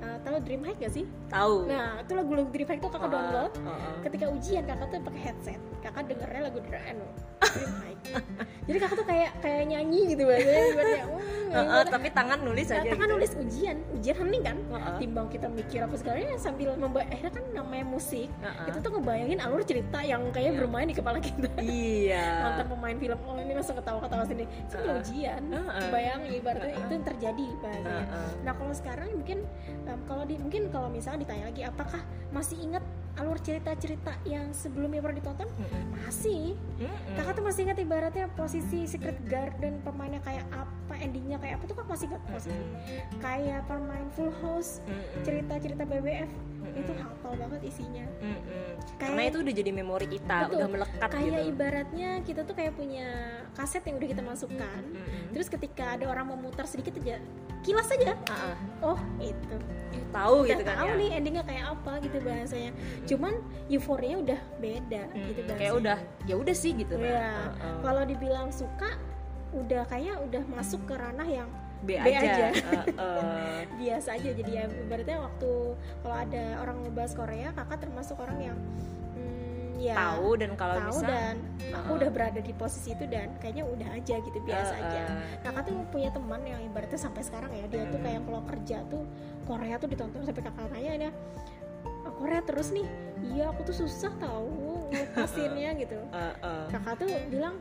Eh, 0.00 0.16
tahu 0.24 0.36
Dream 0.40 0.64
High 0.64 0.76
gak 0.80 0.92
sih? 0.92 1.04
tahu. 1.28 1.68
Nah 1.68 2.00
itu 2.00 2.12
lagu-lagu 2.16 2.48
Dream 2.48 2.68
High 2.68 2.80
tuh 2.80 2.88
kakak 2.88 3.06
Ah, 3.06 3.12
download 3.12 3.52
ah, 3.60 3.68
ah. 3.68 3.94
ketika 4.00 4.26
ujian 4.32 4.64
kakak 4.64 4.86
tuh 4.88 4.98
pakai 5.04 5.20
headset 5.20 5.60
kakak 5.80 6.02
dengernya 6.08 6.40
lagu 6.48 6.58
Dream 6.60 6.72
Dream 6.72 6.84
High 6.88 6.98
jadi 8.66 8.78
kakak 8.78 8.96
tuh 8.96 9.06
kayak 9.06 9.30
kayak 9.40 9.62
nyanyi 9.66 10.00
gitu 10.08 10.22
bahasanya 10.22 10.62
ibaratnya 10.70 11.04
"Wah, 11.08 11.22
Ah, 11.50 11.58
ah, 11.58 11.64
ibarat- 11.82 11.90
tapi 11.90 12.08
tangan 12.08 12.38
nulis 12.40 12.62
Nah, 12.64 12.76
aja 12.76 12.86
kakak 12.86 12.98
gitu. 13.00 13.10
nulis 13.10 13.30
ujian 13.34 13.76
ujian 13.92 14.16
hening 14.16 14.42
kan 14.44 14.56
Ah, 14.68 14.78
ah. 14.78 14.96
timbang 14.96 15.26
kita 15.26 15.46
mikir 15.48 15.80
apa 15.80 15.94
segalanya 15.94 16.36
sambil 16.36 16.70
memba 16.72 17.02
akhirnya 17.02 17.32
kan 17.32 17.44
namanya 17.50 17.84
musik 17.84 18.30
Ah, 18.38 18.54
ah. 18.54 18.64
kita 18.64 18.78
tuh 18.78 18.90
ngebayangin 18.92 19.38
alur 19.40 19.62
cerita 19.62 19.98
yang 20.00 20.22
kayak 20.30 20.54
Iya. 20.54 20.58
bermain 20.60 20.86
di 20.86 20.94
kepala 20.94 21.18
kita 21.18 21.50
Iya. 21.58 22.22
nonton 22.46 22.66
pemain 22.70 22.96
film 22.96 23.18
oh 23.20 23.34
ini 23.36 23.52
langsung 23.52 23.74
ketawa-ketawa 23.74 24.24
sendiri 24.24 24.46
itu 24.46 24.76
Ah, 24.76 24.84
ah. 24.84 24.94
ujian 24.96 25.42
Ah, 25.48 25.58
ah. 25.74 25.90
bayangin 25.90 26.30
ibaratnya 26.32 26.68
Ah, 26.68 26.76
ah. 26.76 26.84
itu 26.84 26.92
yang 26.92 27.06
terjadi 27.08 27.46
bahasanya 27.58 27.90
Ah, 28.06 28.14
ah. 28.16 28.30
Nah 28.40 28.52
kalau 28.54 28.72
sekarang 28.72 29.08
mungkin 29.12 29.38
em, 29.82 29.98
kalau 30.04 30.22
di 30.22 30.34
mungkin 30.36 30.62
kalau 30.68 30.86
misalnya 30.88 31.18
ditanya 31.20 31.44
lagi 31.46 31.62
apakah 31.64 32.00
masih 32.30 32.56
ingat 32.60 32.84
alur 33.16 33.38
cerita-cerita 33.38 34.14
yang 34.22 34.50
sebelumnya 34.50 35.00
pernah 35.00 35.18
ditonton? 35.18 35.48
Mm-mm. 35.50 35.82
Masih. 35.98 36.54
Mm-mm. 36.76 37.14
Kakak 37.14 37.32
tuh 37.34 37.44
masih 37.44 37.60
ingat 37.64 37.78
ibaratnya 37.78 38.26
posisi 38.30 38.84
Secret 38.84 39.18
Garden 39.24 39.80
pemainnya 39.80 40.20
kayak 40.20 40.46
apa, 40.50 40.94
endingnya 40.96 41.36
kayak 41.36 41.58
apa 41.58 41.64
tuh 41.64 41.76
kan 41.76 41.86
masih 41.86 42.06
ingat 42.08 42.22
posisi. 42.24 42.54
Mm-mm. 42.54 43.18
Kayak 43.18 43.60
permain 43.64 44.08
Full 44.14 44.32
House, 44.40 44.80
Mm-mm. 44.84 45.22
cerita-cerita 45.22 45.82
BBF 45.82 46.30
Mm-mm. 46.30 46.78
itu 46.78 46.92
hafal 46.96 47.32
banget 47.34 47.60
isinya. 47.66 48.06
Mm-mm. 48.18 48.40
Kayak- 48.96 48.98
Karena 49.00 49.22
itu 49.26 49.36
udah 49.40 49.54
jadi 49.54 49.70
memori 49.70 50.06
kita, 50.06 50.36
Betul. 50.44 50.54
udah 50.56 50.68
melekat 50.70 51.08
Kayak 51.10 51.24
gitu. 51.26 51.50
ibaratnya 51.50 52.10
kita 52.22 52.40
tuh 52.42 52.54
kayak 52.54 52.72
punya 52.74 53.08
kaset 53.52 53.82
yang 53.82 53.96
udah 53.96 54.08
kita 54.08 54.22
masukkan. 54.22 54.80
Mm-mm. 54.86 55.30
Terus 55.30 55.48
ketika 55.48 55.98
ada 55.98 56.06
orang 56.06 56.30
memutar 56.30 56.64
sedikit 56.64 56.94
aja 56.96 57.18
kilas 57.60 57.86
saja 57.86 58.16
Ah, 58.26 58.52
ah. 58.52 58.56
oh 58.94 58.98
itu 59.20 59.54
tahu 60.10 60.42
udah 60.42 60.48
gitu 60.50 60.62
kan 60.66 60.76
tahu 60.82 60.90
ya. 60.90 60.98
nih 60.98 61.08
endingnya 61.18 61.44
kayak 61.46 61.64
apa 61.70 61.92
gitu 62.02 62.16
bahasanya 62.20 62.72
cuman 63.06 63.32
euforianya 63.68 64.18
udah 64.18 64.40
beda 64.58 65.02
Hmm, 65.06 65.22
gitu 65.28 65.40
bahasanya 65.46 65.58
kayak 65.60 65.74
udah 65.76 65.98
ya 66.26 66.34
udah 66.34 66.54
sih 66.56 66.72
gitu. 66.74 66.94
Ah, 66.98 67.54
ah. 67.54 67.78
kalau 67.80 68.02
dibilang 68.02 68.50
suka 68.50 68.98
udah 69.50 69.82
kayaknya 69.86 70.14
udah 70.22 70.42
masuk 70.50 70.82
ke 70.86 70.94
ranah 70.94 71.26
yang 71.26 71.50
B, 71.80 71.96
B 71.96 72.12
aja, 72.12 72.20
aja. 72.20 72.46
Ah, 72.70 72.84
ah. 73.00 73.60
biasa 73.74 74.08
aja 74.14 74.30
jadi 74.36 74.50
ya 74.52 74.64
ibaratnya 74.68 75.18
waktu 75.20 75.50
kalau 76.02 76.16
ada 76.16 76.44
orang 76.60 76.76
ngebahas 76.84 77.12
Korea 77.16 77.48
kakak 77.56 77.78
termasuk 77.80 78.16
orang 78.20 78.38
yang 78.52 78.58
hmm, 78.58 78.99
ya 79.80 79.96
tahu 79.96 80.36
dan 80.36 80.52
kalau 80.60 80.76
tahu 80.76 80.88
bisa 80.92 81.06
dan 81.08 81.34
aku 81.72 81.88
uh-uh. 81.88 81.98
udah 82.04 82.10
berada 82.12 82.40
di 82.44 82.52
posisi 82.52 82.92
itu 82.92 83.08
dan 83.08 83.32
kayaknya 83.40 83.64
udah 83.64 83.88
aja 83.96 84.14
gitu 84.20 84.38
biasa 84.44 84.72
uh, 84.76 84.80
aja 84.84 85.00
uh, 85.08 85.24
kakak 85.40 85.62
tuh 85.72 85.74
punya 85.88 86.12
teman 86.12 86.40
yang 86.44 86.60
ibaratnya 86.60 87.00
sampai 87.00 87.22
sekarang 87.24 87.48
ya 87.56 87.64
dia 87.64 87.88
tuh 87.88 87.96
Hmm. 87.96 88.04
kayak 88.04 88.20
kalau 88.28 88.42
kerja 88.44 88.76
tuh 88.92 89.02
Korea 89.48 89.74
tuh 89.80 89.88
ditonton 89.88 90.20
sampai 90.20 90.42
kakak 90.44 90.66
tanya 90.68 90.90
dia 91.08 91.12
"Ah, 92.04 92.12
Korea 92.12 92.40
terus 92.44 92.68
nih 92.70 92.86
iya 93.32 93.48
aku 93.48 93.60
tuh 93.64 93.76
susah 93.80 94.12
tahu 94.20 94.48
ngelepasinnya 94.92 95.70
gitu 95.82 95.96
uh, 96.12 96.36
uh. 96.44 96.64
kakak 96.68 97.00
tuh 97.00 97.08
bilang 97.32 97.56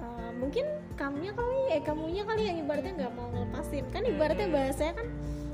"Eh, 0.00 0.30
mungkin 0.40 0.64
kamunya 0.96 1.32
kali 1.36 1.60
eh 1.76 1.82
kamunya 1.84 2.24
kali 2.24 2.42
yang 2.48 2.56
ibaratnya 2.64 2.92
nggak 3.04 3.12
mau 3.12 3.28
ngelepasin 3.36 3.84
kan 3.92 4.02
ibaratnya 4.08 4.48
Hmm. 4.48 4.56
bahasanya 4.56 4.94
kan 4.96 5.06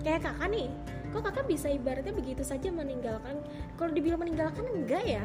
kayak 0.07 0.21
kakak 0.23 0.49
nih 0.55 0.69
kok 1.11 1.23
kakak 1.23 1.47
bisa 1.49 1.67
ibaratnya 1.73 2.13
begitu 2.13 2.43
saja 2.45 2.69
meninggalkan 2.69 3.41
kalau 3.75 3.91
dibilang 3.91 4.21
meninggalkan 4.21 4.67
enggak 4.69 5.03
ya 5.03 5.25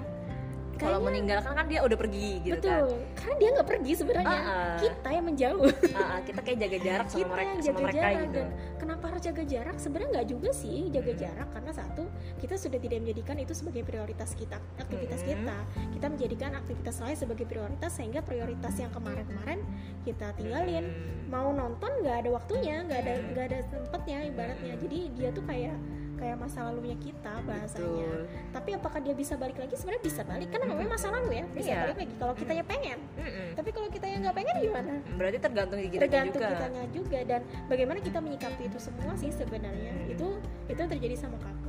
kalau 0.82 1.00
meninggalkan 1.00 1.54
kan 1.54 1.66
dia 1.66 1.80
udah 1.80 1.94
pergi 1.96 2.30
gitu 2.42 2.58
betul. 2.58 2.88
karena 3.14 3.36
dia 3.38 3.50
nggak 3.54 3.68
pergi 3.70 3.92
sebenarnya. 3.94 4.34
Ah, 4.34 4.50
ah. 4.50 4.76
kita 4.78 5.10
yang 5.12 5.26
menjauh. 5.30 5.66
Kan 5.70 5.94
Ah, 5.94 6.10
ah, 6.10 6.20
kita 6.26 6.40
kayak 6.42 6.58
jaga 6.60 6.78
jarak 6.82 7.06
sama 7.06 7.18
kita 7.18 7.30
mereka 7.30 7.46
yang 7.48 7.62
sama 7.62 7.66
jaga 7.72 7.82
mereka 7.82 8.02
jarak. 8.02 8.22
gitu. 8.22 8.34
Dan 8.34 8.48
kenapa 8.76 9.04
harus 9.08 9.22
jaga 9.22 9.44
jarak? 9.46 9.76
Sebenarnya 9.78 10.10
nggak 10.12 10.28
juga 10.28 10.50
sih 10.52 10.78
jaga 10.90 11.14
jarak. 11.14 11.48
Karena 11.52 11.72
satu 11.72 12.04
kita 12.38 12.56
sudah 12.56 12.80
tidak 12.80 12.98
menjadikan 13.00 13.36
itu 13.38 13.54
sebagai 13.54 13.84
prioritas 13.84 14.30
kita 14.34 14.58
aktivitas 14.76 15.22
Mhm. 15.22 15.28
kita. 15.28 15.58
Kita 15.94 16.06
menjadikan 16.08 16.52
aktivitas 16.56 16.96
lain 16.98 17.16
sebagai 17.16 17.46
prioritas 17.46 17.92
sehingga 17.94 18.20
prioritas 18.20 18.74
yang 18.76 18.90
kemarin-kemarin 18.90 19.60
kita 20.02 20.34
tinggalin. 20.34 20.84
Hmm. 20.84 21.20
mau 21.32 21.48
nonton 21.48 21.88
nggak 22.04 22.28
ada 22.28 22.30
waktunya 22.30 22.84
nggak 22.84 23.00
ada 23.00 23.14
nggak 23.24 23.46
ada 23.48 23.60
tempatnya 23.72 24.18
ibaratnya. 24.28 24.76
Jadi 24.76 25.00
dia 25.16 25.32
tuh 25.32 25.40
kayak 25.48 25.80
kayak 26.22 26.38
masa 26.38 26.62
lalunya 26.62 26.94
kita 26.96 27.34
bahasanya. 27.42 28.06
Betul. 28.06 28.22
tapi 28.54 28.70
apakah 28.78 29.00
dia 29.02 29.16
bisa 29.18 29.34
balik 29.34 29.58
lagi? 29.58 29.74
Sebenarnya 29.74 30.04
bisa 30.06 30.22
balik 30.22 30.48
karena 30.54 30.66
namanya 30.70 30.90
masa 30.94 31.08
lalu 31.10 31.30
ya 31.34 31.46
bisa 31.50 31.68
Iya. 31.68 31.80
balik 31.82 31.98
lagi. 31.98 32.14
Kalau 32.16 32.34
kitanya 32.38 32.64
pengen. 32.64 33.00
Mm-mm. 33.18 33.48
tapi 33.58 33.70
kalau 33.74 33.88
kita 33.90 34.06
yang 34.06 34.22
nggak 34.22 34.36
pengen 34.38 34.56
gimana? 34.62 34.94
Berarti 35.18 35.38
tergantung 35.42 35.80
kita 35.82 36.02
tergantung 36.06 36.38
juga. 36.38 36.50
kitanya 36.54 36.84
juga. 36.94 37.20
Dan 37.26 37.42
bagaimana 37.66 38.00
kita 38.00 38.20
menyikapi 38.22 38.64
itu 38.70 38.78
semua 38.78 39.14
sih 39.18 39.32
sebenarnya. 39.34 39.92
Hmm. 39.92 40.14
itu 40.14 40.28
itu 40.70 40.82
terjadi 40.86 41.16
sama 41.18 41.42
kakak. 41.42 41.60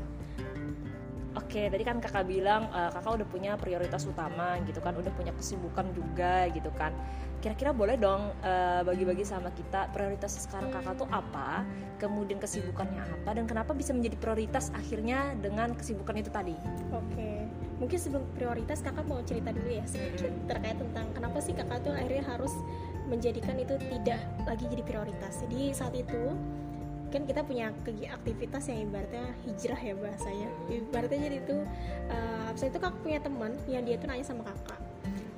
Oke, 1.32 1.72
tadi 1.72 1.80
kan 1.80 1.96
kakak 1.96 2.28
bilang 2.28 2.68
eh, 2.68 2.90
kakak 2.92 3.12
udah 3.16 3.28
punya 3.28 3.52
prioritas 3.56 4.04
utama 4.04 4.60
gitu 4.68 4.84
kan, 4.84 4.92
udah 4.92 5.08
punya 5.16 5.32
kesibukan 5.32 5.88
juga 5.96 6.44
gitu 6.52 6.68
kan. 6.76 6.92
Kira-kira 7.42 7.74
boleh 7.74 7.98
dong 7.98 8.30
eh, 8.46 8.86
bagi-bagi 8.86 9.26
sama 9.26 9.50
kita 9.50 9.90
prioritas 9.90 10.46
sekarang 10.46 10.70
kakak 10.70 10.94
tuh 11.02 11.08
apa, 11.10 11.66
kemudian 11.98 12.38
kesibukannya 12.38 13.02
apa, 13.02 13.34
dan 13.34 13.50
kenapa 13.50 13.74
bisa 13.74 13.90
menjadi 13.90 14.14
prioritas 14.16 14.70
akhirnya 14.78 15.34
dengan 15.42 15.74
kesibukan 15.74 16.22
itu 16.22 16.30
tadi? 16.30 16.54
oke 16.94 17.32
mungkin 17.82 17.98
sebelum 17.98 18.22
prioritas 18.38 18.78
kakak 18.78 19.02
mau 19.10 19.18
cerita 19.26 19.50
dulu 19.50 19.66
ya 19.66 19.82
sedikit 19.90 20.30
terkait 20.46 20.78
tentang 20.78 21.10
kenapa 21.10 21.42
sih 21.42 21.50
kakak 21.50 21.82
tuh 21.82 21.90
akhirnya 21.90 22.22
harus 22.30 22.54
menjadikan 23.10 23.58
itu 23.58 23.74
tidak 23.90 24.22
lagi 24.46 24.70
jadi 24.70 24.82
prioritas. 24.86 25.42
Jadi 25.42 25.74
saat 25.74 25.90
itu 25.98 26.30
kan 27.10 27.26
kita 27.28 27.44
punya 27.44 27.74
aktivitas 28.08 28.70
yang 28.70 28.88
ibaratnya 28.88 29.34
hijrah 29.44 29.80
ya 29.82 29.94
bahasanya. 29.98 30.48
Ibaratnya 30.70 31.20
jadi 31.26 31.36
itu 31.42 31.56
uh, 32.08 32.50
abis 32.54 32.70
itu 32.70 32.78
kakak 32.78 33.02
punya 33.02 33.18
teman 33.18 33.52
yang 33.66 33.82
dia 33.82 33.98
tuh 33.98 34.06
nanya 34.06 34.24
sama 34.24 34.46
kakak 34.46 34.91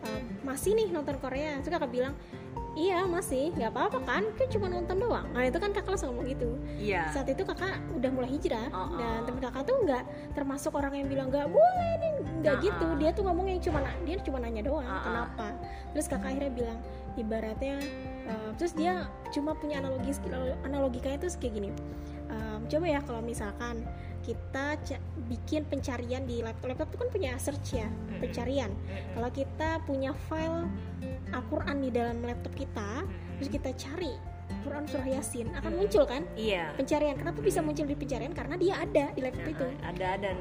"Uh, 0.04 0.20
masih 0.44 0.76
nih 0.76 0.88
nonton 0.92 1.16
Korea. 1.18 1.58
Terus 1.64 1.72
kakak 1.72 1.90
bilang 1.90 2.14
iya 2.74 3.06
masih. 3.06 3.54
Nggak 3.54 3.70
apa-apa 3.72 3.98
kan? 4.04 4.22
Kan 4.36 4.46
cuma 4.50 4.66
nonton 4.68 4.96
doang. 5.00 5.26
Nah 5.32 5.42
itu 5.46 5.58
kan 5.58 5.70
kakak 5.72 5.96
langsung 5.96 6.12
ngomong 6.14 6.26
gitu. 6.28 6.50
Iya. 6.76 7.10
saat 7.10 7.28
itu 7.30 7.42
kakak 7.42 7.80
udah 7.96 8.10
mulai 8.12 8.30
hijrah. 8.34 8.68
Oh, 8.70 8.92
oh. 8.92 8.98
dan 9.00 9.24
temen 9.24 9.40
kakak 9.40 9.62
tuh 9.64 9.76
nggak 9.82 10.04
termasuk 10.36 10.72
orang 10.76 10.92
yang 10.94 11.08
bilang 11.08 11.28
nggak 11.32 11.48
boleh 11.48 11.92
nih. 12.02 12.12
Nggak 12.44 12.54
Oh, 12.54 12.62
gitu. 12.62 12.86
oh. 12.86 12.94
dia 13.00 13.10
tuh 13.16 13.22
ngomongnya 13.24 13.56
cuma 13.64 13.78
dia 14.04 14.16
cuma 14.20 14.38
nanya 14.42 14.62
doang 14.62 14.84
Oh, 14.84 14.94
oh. 14.94 15.02
kenapa? 15.02 15.46
Terus 15.96 16.06
kakak 16.10 16.28
akhirnya 16.34 16.52
bilang 16.52 16.78
ibaratnya 17.14 17.78
uh, 18.26 18.50
terus 18.58 18.74
dia 18.74 19.06
cuma 19.30 19.54
punya 19.54 19.78
analogi 19.78 20.14
analogikanya 20.66 21.18
tuh 21.22 21.30
kayak 21.38 21.54
gini 21.62 21.68
Um, 22.30 22.64
coba 22.66 22.86
ya 22.88 23.00
kalau 23.04 23.20
misalkan 23.20 23.84
kita 24.24 24.80
bikin 25.28 25.68
pencarian 25.68 26.24
di 26.24 26.40
laptop. 26.40 26.72
Laptop 26.72 26.88
tuh 26.96 26.98
kan 27.04 27.08
punya 27.12 27.36
search 27.36 27.76
ya 27.76 27.88
pencarian. 28.18 28.72
Kalau 29.12 29.28
kita 29.28 29.68
punya 29.84 30.16
file 30.26 30.64
Al-Quran 31.34 31.76
di 31.84 31.90
dalam 31.92 32.24
laptop 32.24 32.56
kita 32.56 33.04
terus 33.36 33.50
kita 33.50 33.70
cari 33.74 34.14
Quran 34.64 34.84
surah 34.88 35.08
Yasin 35.08 35.52
akan 35.52 35.72
muncul 35.76 36.04
kan? 36.08 36.24
Iya. 36.36 36.72
pencarian. 36.76 37.16
Kenapa 37.20 37.40
bisa 37.44 37.60
muncul 37.60 37.84
di 37.84 37.96
pencarian? 37.96 38.32
Karena 38.32 38.56
dia 38.56 38.74
ada 38.80 39.12
di 39.12 39.20
laptop 39.20 39.46
itu. 39.48 39.66
Nah, 39.68 39.92
ada 39.92 40.10
dan 40.16 40.36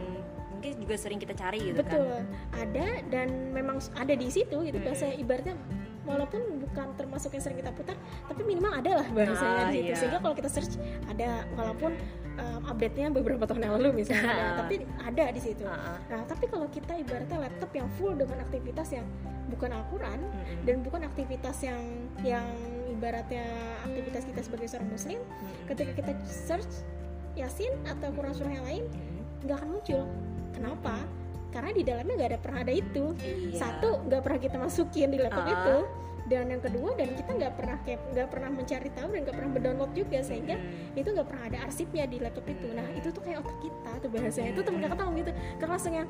mungkin 0.55 0.79
juga 0.79 0.95
sering 0.95 1.19
kita 1.19 1.35
cari 1.35 1.59
gitu 1.59 1.83
betul. 1.83 2.07
Kan. 2.07 2.23
ada 2.55 2.87
dan 3.11 3.27
memang 3.51 3.83
ada 3.99 4.15
di 4.15 4.27
situ 4.31 4.63
gitu. 4.63 4.79
Bahasa 4.79 5.11
ibaratnya 5.11 5.59
walaupun 6.03 6.41
bukan 6.59 6.87
termasuk 6.95 7.31
yang 7.31 7.43
sering 7.43 7.59
kita 7.59 7.71
putar 7.71 7.95
tapi 8.27 8.41
minimal 8.43 8.75
ada 8.75 8.91
lah 8.99 9.07
bahasanya 9.09 9.63
Ah, 9.63 9.71
di 9.71 9.79
situ. 9.79 9.87
iya. 9.87 9.95
sehingga 9.95 10.19
kalau 10.19 10.35
kita 10.35 10.49
search 10.51 10.73
ada. 11.07 11.47
Walaupun 11.53 11.91
um, 12.35 12.61
update-nya 12.67 13.07
beberapa 13.09 13.43
tahun 13.45 13.61
yang 13.63 13.73
lalu 13.79 14.03
misalnya 14.03 14.35
tapi 14.59 14.83
ada 14.99 15.25
di 15.31 15.41
situ. 15.41 15.63
Ah, 15.63 15.95
ah. 15.95 15.97
nah 16.11 16.21
tapi 16.27 16.45
kalau 16.47 16.67
kita 16.67 16.93
ibaratnya 16.97 17.37
laptop 17.39 17.71
yang 17.71 17.87
full 17.95 18.11
dengan 18.13 18.43
aktivitas 18.43 18.87
yang 18.91 19.07
bukan 19.47 19.69
Al-Quran 19.71 20.19
dan 20.63 20.75
bukan 20.81 21.01
aktivitas 21.03 21.61
yang 21.61 21.79
yang 22.23 22.45
ibaratnya 22.89 23.43
aktivitas 23.83 24.23
kita 24.25 24.41
sebagai 24.41 24.67
seorang 24.67 24.89
muslim 24.89 25.19
Mm-mm. 25.19 25.67
ketika 25.71 25.91
kita 25.93 26.11
search 26.25 26.83
Yasin 27.33 27.73
atau 27.85 28.13
Quran 28.13 28.33
surah 28.33 28.53
yang 28.53 28.65
lain 28.65 28.83
nggak 29.43 29.57
akan 29.57 29.69
muncul. 29.71 30.01
Kenapa 30.53 30.95
karena 31.53 31.69
di 31.69 31.83
dalamnya 31.85 32.13
nggak 32.17 32.31
ada 32.33 32.39
pernah 32.41 32.59
ada 32.61 32.73
itu. 32.73 33.05
Iya. 33.15 33.55
satu 33.55 34.01
nggak 34.03 34.21
pernah 34.21 34.39
kita 34.41 34.57
masukin 34.57 35.07
di 35.07 35.19
laptop 35.21 35.45
Ah. 35.45 35.53
itu. 35.53 35.77
Dan 36.23 36.47
yang 36.47 36.63
kedua 36.63 36.95
dan 36.95 37.11
kita 37.11 37.31
nggak 37.35 37.53
pernah 37.53 37.77
kayak 37.83 37.99
nggak 38.09 38.27
pernah 38.31 38.49
mencari 38.49 38.89
tahu 38.89 39.07
dan 39.11 39.19
nggak 39.21 39.35
pernah 39.35 39.51
mendownload 39.53 39.91
juga 39.91 40.19
sehingga 40.19 40.55
Mm. 40.55 40.95
itu 40.95 41.09
nggak 41.11 41.27
pernah 41.27 41.43
ada 41.45 41.57
arsipnya 41.61 42.03
di 42.07 42.17
laptop 42.17 42.47
itu. 42.47 42.67
Nah 42.71 42.87
itu 42.91 43.07
tuh 43.11 43.21
kayak 43.21 43.43
otak 43.43 43.57
kita 43.59 43.91
tuh 43.99 44.09
bahasanya. 44.09 44.49
Itu 44.51 44.61
temen 44.63 44.79
kakak 44.81 44.97
ngomong 44.97 45.15
gitu. 45.19 45.31
Kakak 45.59 45.69
langsung 45.69 45.93
yang 45.93 46.07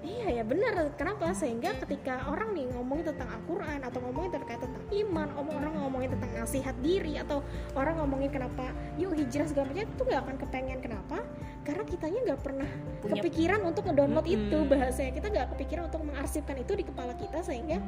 iya 0.00 0.28
ya 0.32 0.42
benar 0.42 0.72
kenapa? 0.96 1.36
Sehingga 1.36 1.76
ketika 1.76 2.24
orang 2.26 2.56
nih 2.56 2.72
ngomongin 2.72 3.12
tentang 3.12 3.28
Al-Quran 3.30 3.84
atau 3.84 4.00
ngomongin 4.00 4.32
terkait 4.32 4.56
tentang 4.56 4.84
iman 4.88 5.28
om- 5.36 5.52
orang 5.52 5.72
ngomongin 5.76 6.10
tentang 6.10 6.30
nasihat 6.34 6.72
diri 6.80 7.20
atau 7.20 7.44
orang 7.76 8.00
ngomongin 8.00 8.32
kenapa 8.32 8.72
yuk 8.96 9.12
hijrah 9.12 9.44
segala 9.44 9.68
macam 9.68 9.84
itu 9.84 10.02
nggak 10.02 10.20
akan 10.24 10.36
kepengen. 10.40 10.78
Kenapa 10.80 11.20
karena 11.60 11.84
kitanya 11.84 12.18
nggak 12.32 12.40
pernah 12.40 12.68
Punya- 13.04 13.20
kepikiran 13.20 13.60
untuk 13.62 13.84
ngedownload 13.84 14.26
Mm-mm. 14.26 14.36
itu 14.48 14.58
bahasanya 14.64 15.12
kita 15.12 15.26
nggak 15.28 15.48
kepikiran 15.56 15.82
untuk 15.92 16.02
mengarsipkan 16.04 16.56
itu 16.56 16.72
di 16.72 16.84
kepala 16.84 17.12
kita 17.14 17.38
sehingga 17.44 17.78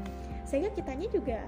sehingga 0.44 0.70
kitanya 0.76 1.06
juga 1.08 1.38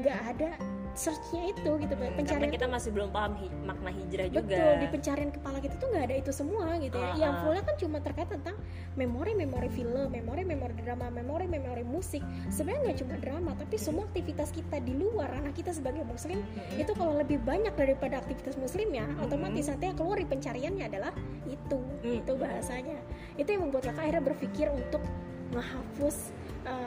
nggak 0.00 0.18
ada 0.32 0.50
searchnya 0.94 1.42
itu 1.48 1.70
gitu 1.76 1.92
Karena 1.92 2.14
pencarian 2.14 2.48
kita 2.48 2.66
masih 2.66 2.90
belum 2.90 3.10
paham 3.10 3.34
hi- 3.36 3.50
makna 3.60 3.90
hijrah 3.90 4.26
juga. 4.28 4.46
betul 4.46 4.72
di 4.76 4.86
pencarian 4.88 5.30
kepala 5.30 5.58
kita 5.58 5.74
tuh 5.74 5.88
nggak 5.88 6.04
ada 6.04 6.16
itu 6.16 6.30
semua 6.30 6.66
gitu 6.78 6.94
ya 6.94 7.04
Ah, 7.04 7.16
yang 7.16 7.32
ah. 7.32 7.40
fullnya 7.40 7.62
kan 7.62 7.76
cuma 7.76 7.98
terkait 7.98 8.28
tentang 8.28 8.56
memori-memori 8.94 9.68
film 9.68 10.06
memori-memori 10.08 10.74
drama 10.76 11.10
memori-memori 11.10 11.82
musik 11.82 12.22
sebenarnya 12.48 12.80
nggak 12.84 12.98
cuma 13.00 13.14
drama 13.16 13.50
tapi 13.54 13.76
semua 13.76 14.06
aktivitas 14.06 14.48
kita 14.48 14.78
di 14.78 14.92
luar 14.92 15.30
ranah 15.30 15.50
kita 15.50 15.70
sebagai 15.70 16.02
muslim 16.02 16.38
Mm-mm. 16.38 16.78
itu 16.78 16.92
kalau 16.92 17.14
lebih 17.14 17.38
banyak 17.40 17.72
daripada 17.72 18.18
aktivitas 18.18 18.54
muslim 18.54 18.88
ya 18.88 19.04
Mm-mm. 19.04 19.24
otomatis 19.24 19.66
nanti 19.66 19.84
yang 19.84 19.96
keluar 19.96 20.16
di 20.16 20.26
pencariannya 20.26 20.84
adalah 20.86 21.12
itu 21.44 21.78
Mm. 22.00 22.20
itu 22.20 22.32
bahasanya 22.34 22.98
itu 23.34 23.48
yang 23.48 23.62
membuat 23.62 23.84
kakak 23.86 24.02
akhirnya 24.04 24.24
berpikir 24.24 24.66
untuk 24.68 25.02
ngehapus 25.50 26.16
em, 26.64 26.82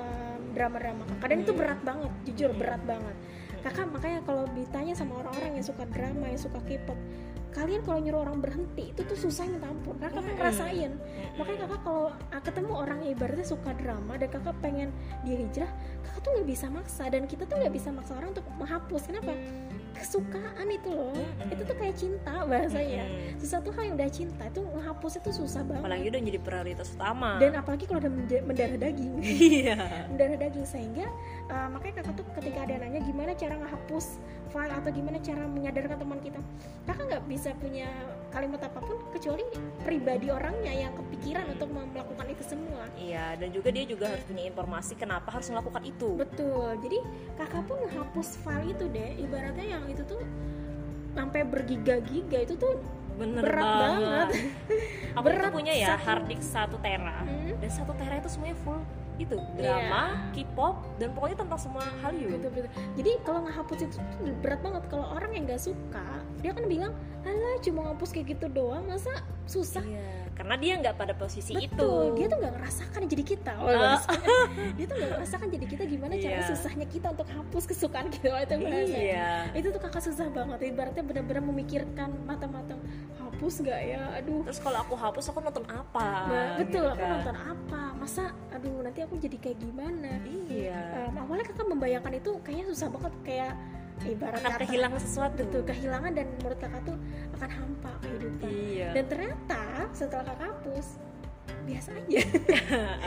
drama-drama 0.53 1.03
kakak 1.07 1.27
dan 1.27 1.37
itu 1.39 1.51
Mm. 1.51 1.59
berat 1.59 1.79
banget 1.81 2.11
jujur 2.25 2.51
Mm. 2.51 2.57
berat 2.57 2.81
banget 2.83 3.15
kakak 3.65 3.87
makanya 3.89 4.19
kalau 4.25 4.43
ditanya 4.53 4.93
sama 4.93 5.21
orang-orang 5.21 5.59
yang 5.59 5.65
suka 5.65 5.83
drama 5.89 6.25
yang 6.29 6.41
suka 6.41 6.59
K-pop 6.65 6.97
kalian 7.57 7.81
kalau 7.81 7.97
nyuruh 7.97 8.21
orang 8.21 8.37
berhenti 8.37 8.93
itu 8.93 9.01
tuh 9.01 9.17
susah 9.17 9.49
minta 9.49 9.65
ampun. 9.65 9.97
Karena 9.97 10.21
kakak 10.21 10.29
Mm. 10.29 10.37
ngerasain. 10.37 10.91
Makanya 11.41 11.59
kakak 11.65 11.81
kalau 11.81 12.05
ah, 12.13 12.41
ketemu 12.45 12.71
orang 12.77 12.97
yang 13.01 13.11
ibaratnya 13.17 13.47
suka 13.49 13.73
drama 13.73 14.13
dan 14.13 14.29
kakak 14.29 14.55
pengen 14.61 14.89
dia 15.25 15.41
hijrah 15.41 15.71
kakak 16.05 16.21
tuh 16.21 16.31
nggak 16.37 16.47
bisa 16.53 16.67
maksa 16.69 17.03
dan 17.09 17.25
kita 17.25 17.49
tuh 17.49 17.57
nggak 17.57 17.73
bisa 17.73 17.89
maksa 17.89 18.13
orang 18.13 18.29
untuk 18.37 18.45
menghapus. 18.61 19.09
Kenapa 19.09 19.33
kesukaan 19.97 20.67
itu 20.69 20.89
loh 20.93 21.13
Mm-mm. 21.13 21.53
itu 21.53 21.61
tuh 21.65 21.75
kayak 21.75 21.95
cinta 21.97 22.33
bahasanya 22.45 23.03
Mm-mm. 23.09 23.37
sesuatu 23.41 23.69
hal 23.73 23.83
yang 23.91 23.95
udah 23.97 24.11
cinta 24.13 24.43
itu 24.47 24.61
menghapus 24.61 25.13
itu 25.19 25.29
susah 25.33 25.61
banget 25.65 25.83
apalagi 25.83 26.05
udah 26.13 26.21
jadi 26.21 26.39
prioritas 26.41 26.87
utama. 26.93 27.31
dan 27.41 27.51
apalagi 27.57 27.83
kalau 27.89 27.99
udah 28.05 28.11
mendarah 28.45 28.77
daging 28.77 29.13
iya. 29.21 29.77
mendarah 30.13 30.37
daging 30.37 30.65
sehingga 30.65 31.07
uh, 31.49 31.67
makanya 31.73 32.05
kakak 32.05 32.13
tuh 32.21 32.25
ketika 32.37 32.59
ada 32.69 32.73
nanya 32.85 32.99
gimana 33.01 33.31
cara 33.33 33.55
ngehapus 33.57 34.05
file 34.57 34.73
atau 34.73 34.89
gimana 34.89 35.21
cara 35.21 35.45
menyadarkan 35.45 35.97
teman 36.01 36.17
kita? 36.17 36.41
Kakak 36.89 37.05
nggak 37.13 37.23
bisa 37.29 37.49
punya 37.61 37.85
kalimat 38.33 38.61
apa 38.65 38.79
pun 38.81 38.97
kecuali 39.13 39.45
pribadi 39.85 40.33
orangnya 40.33 40.73
yang 40.73 40.97
kepikiran 40.97 41.45
untuk 41.53 41.69
melakukan 41.69 42.25
itu 42.25 42.43
semua. 42.43 42.89
Iya 42.97 43.37
dan 43.37 43.53
juga 43.53 43.69
dia 43.69 43.85
juga 43.85 44.09
harus 44.09 44.25
punya 44.25 44.49
informasi 44.49 44.97
kenapa 44.97 45.29
harus 45.29 45.45
melakukan 45.53 45.85
itu. 45.85 46.17
Betul. 46.17 46.73
Jadi 46.81 46.97
kakak 47.37 47.69
pun 47.69 47.77
menghapus 47.85 48.41
file 48.41 48.73
itu 48.73 48.85
deh. 48.89 49.11
Ibaratnya 49.21 49.65
yang 49.77 49.83
itu 49.85 50.01
tuh 50.09 50.25
sampai 51.13 51.45
bergiga-giga 51.45 52.41
itu 52.41 52.57
tuh 52.57 52.81
Bener 53.17 53.41
berat 53.41 53.65
banget, 53.65 54.05
banget. 54.05 54.29
aku 55.17 55.25
berat 55.25 55.49
punya 55.49 55.73
ya 55.73 55.97
hard 55.97 56.29
disk 56.29 56.53
satu 56.53 56.77
tera. 56.77 57.25
Hmm? 57.25 57.57
dan 57.57 57.69
satu 57.73 57.89
tera 57.97 58.21
itu 58.21 58.29
semuanya 58.29 58.53
full 58.61 58.77
itu 59.17 59.35
drama, 59.57 60.29
yeah. 60.31 60.45
K-pop 60.45 60.85
dan 61.01 61.13
pokoknya 61.17 61.37
tentang 61.41 61.59
semua 61.59 61.83
hal 62.05 62.13
itu. 62.13 62.37
Betul, 62.37 62.49
betul. 62.53 62.71
Jadi 62.97 63.11
kalau 63.25 63.39
ngehapus 63.49 63.79
itu 63.83 63.97
berat 64.45 64.59
banget. 64.61 64.83
Kalau 64.87 65.05
orang 65.11 65.31
yang 65.33 65.43
nggak 65.49 65.61
suka, 65.61 66.07
dia 66.41 66.53
kan 66.53 66.65
bilang, 66.69 66.93
alah 67.25 67.57
cuma 67.65 67.91
ngapus 67.91 68.09
kayak 68.13 68.37
gitu 68.37 68.45
doang, 68.53 68.85
masa 68.85 69.11
susah? 69.49 69.83
Yeah. 69.83 70.26
Karena 70.37 70.55
dia 70.61 70.73
nggak 70.77 70.95
pada 70.95 71.13
posisi 71.17 71.57
betul. 71.57 72.13
itu. 72.13 72.21
Dia 72.21 72.25
tuh 72.29 72.37
nggak 72.37 72.53
ngerasakan 72.61 73.01
jadi 73.09 73.23
kita. 73.25 73.53
Oh, 73.57 73.73
uh. 73.73 73.97
dia 74.77 74.85
tuh 74.85 74.95
nggak 75.01 75.11
ngerasakan 75.17 75.47
jadi 75.49 75.65
kita 75.65 75.83
gimana 75.89 76.13
yeah. 76.13 76.23
cara 76.37 76.41
susahnya 76.53 76.85
kita 76.85 77.07
untuk 77.17 77.27
hapus 77.33 77.63
kesukaan 77.65 78.07
kita 78.13 78.45
itu 78.45 78.55
bahasa. 78.61 78.97
Yeah. 78.97 79.41
Itu 79.57 79.67
tuh 79.73 79.81
kakak 79.81 80.03
susah 80.05 80.29
banget. 80.29 80.57
Ibaratnya 80.69 81.03
benar-benar 81.03 81.41
memikirkan 81.41 82.13
mata-mata 82.29 82.77
hapus 83.37 83.61
nggak 83.61 83.81
ya 83.85 84.01
aduh 84.17 84.41
terus 84.49 84.57
kalau 84.57 84.81
aku 84.81 84.97
hapus 84.97 85.29
aku 85.29 85.39
nonton 85.45 85.61
apa 85.69 86.09
nah, 86.25 86.57
betul 86.57 86.81
gitu 86.81 86.81
aku 86.89 87.05
kan. 87.05 87.09
nonton 87.13 87.37
apa 87.37 87.81
masa 88.01 88.23
aduh 88.49 88.81
nanti 88.81 88.99
aku 89.05 89.13
jadi 89.21 89.37
kayak 89.37 89.57
gimana 89.61 90.11
iya 90.49 91.05
um, 91.05 91.21
awalnya 91.21 91.45
kakak 91.45 91.69
membayangkan 91.69 92.17
itu 92.17 92.31
kayaknya 92.41 92.65
susah 92.73 92.89
banget 92.89 93.13
kayak 93.21 93.53
ibarat 94.05 94.39
akan 94.41 94.53
kata, 94.53 94.61
kehilangan 94.65 94.99
sesuatu. 95.01 95.41
betul 95.41 95.61
kehilangan 95.65 96.11
dan 96.13 96.25
menurut 96.37 96.59
kakak 96.61 96.81
tuh 96.85 96.97
akan 97.33 97.49
hampa 97.49 97.91
kehidupan. 98.05 98.49
Iya. 98.49 98.89
dan 98.93 99.03
ternyata 99.09 99.61
setelah 99.95 100.23
kakak 100.29 100.45
hapus 100.53 100.87
biasa 101.67 101.89
aja. 101.95 102.21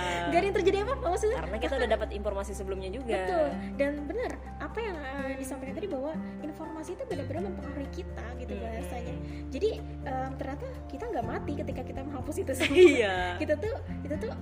Uh, 0.00 0.32
gak 0.32 0.38
ada 0.40 0.46
yang 0.46 0.56
terjadi 0.56 0.76
apa 0.86 0.92
apa 0.96 1.06
maksudnya 1.12 1.38
karena 1.44 1.58
kita 1.60 1.74
udah 1.76 1.90
dapat 1.92 2.08
informasi 2.16 2.52
sebelumnya 2.56 2.88
juga. 2.88 3.20
Betul. 3.20 3.48
Dan 3.76 3.90
benar 4.08 4.32
apa 4.60 4.78
yang 4.80 4.96
uh, 4.96 5.32
disampaikan 5.36 5.74
tadi 5.76 5.88
bahwa 5.90 6.12
informasi 6.40 6.90
itu 6.94 7.04
benar-benar 7.04 7.42
mempengaruhi 7.50 7.90
kita 7.90 8.26
gitu 8.38 8.54
hmm. 8.54 8.62
bahasanya 8.62 9.14
jadi 9.50 9.70
um, 10.06 10.30
ternyata 10.38 10.66
kita 10.86 11.04
nggak 11.10 11.26
mati 11.26 11.52
ketika 11.58 11.82
kita 11.82 12.00
menghapus 12.06 12.36
itu 12.38 12.52
semua. 12.54 12.76
Iya. 12.78 13.16
kita 13.42 13.54
tuh 13.58 13.74
kita 14.06 14.14
tuh 14.22 14.32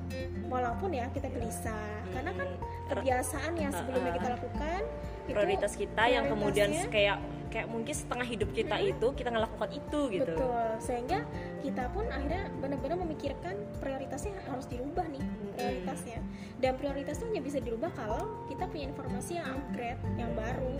walaupun 0.53 0.91
ya 0.93 1.09
kita 1.17 1.33
gelisah. 1.33 1.75
Hmm. 1.75 2.13
karena 2.13 2.33
kan 2.37 2.49
kebiasaan 2.93 3.53
yang 3.57 3.73
sebelumnya 3.73 4.13
kita 4.21 4.29
lakukan 4.37 4.83
prioritas 5.29 5.73
kita 5.77 6.05
yang 6.09 6.25
kemudian 6.27 6.73
kayak 6.89 7.21
kayak 7.49 7.67
mungkin 7.73 7.95
setengah 7.97 8.29
hidup 8.29 8.51
kita 8.53 8.77
hmm. 8.77 8.93
itu 8.93 9.07
kita 9.17 9.33
ngelakukan 9.33 9.71
itu 9.73 10.01
gitu. 10.13 10.37
Betul. 10.37 10.69
Sehingga 10.85 11.19
kita 11.65 11.85
pun 11.97 12.05
akhirnya 12.13 12.53
benar-benar 12.61 12.97
memikirkan 13.01 13.57
prioritasnya 13.81 14.37
harus 14.53 14.69
dirubah 14.69 15.09
nih 15.09 15.25
hmm. 15.25 15.53
prioritasnya. 15.57 16.21
Dan 16.61 16.77
prioritas 16.77 17.17
itu 17.19 17.27
hanya 17.33 17.43
bisa 17.43 17.59
dirubah 17.59 17.91
kalau 17.97 18.45
kita 18.53 18.69
punya 18.69 18.93
informasi 18.93 19.41
yang 19.41 19.49
upgrade 19.49 20.01
yang 20.21 20.31
baru 20.37 20.77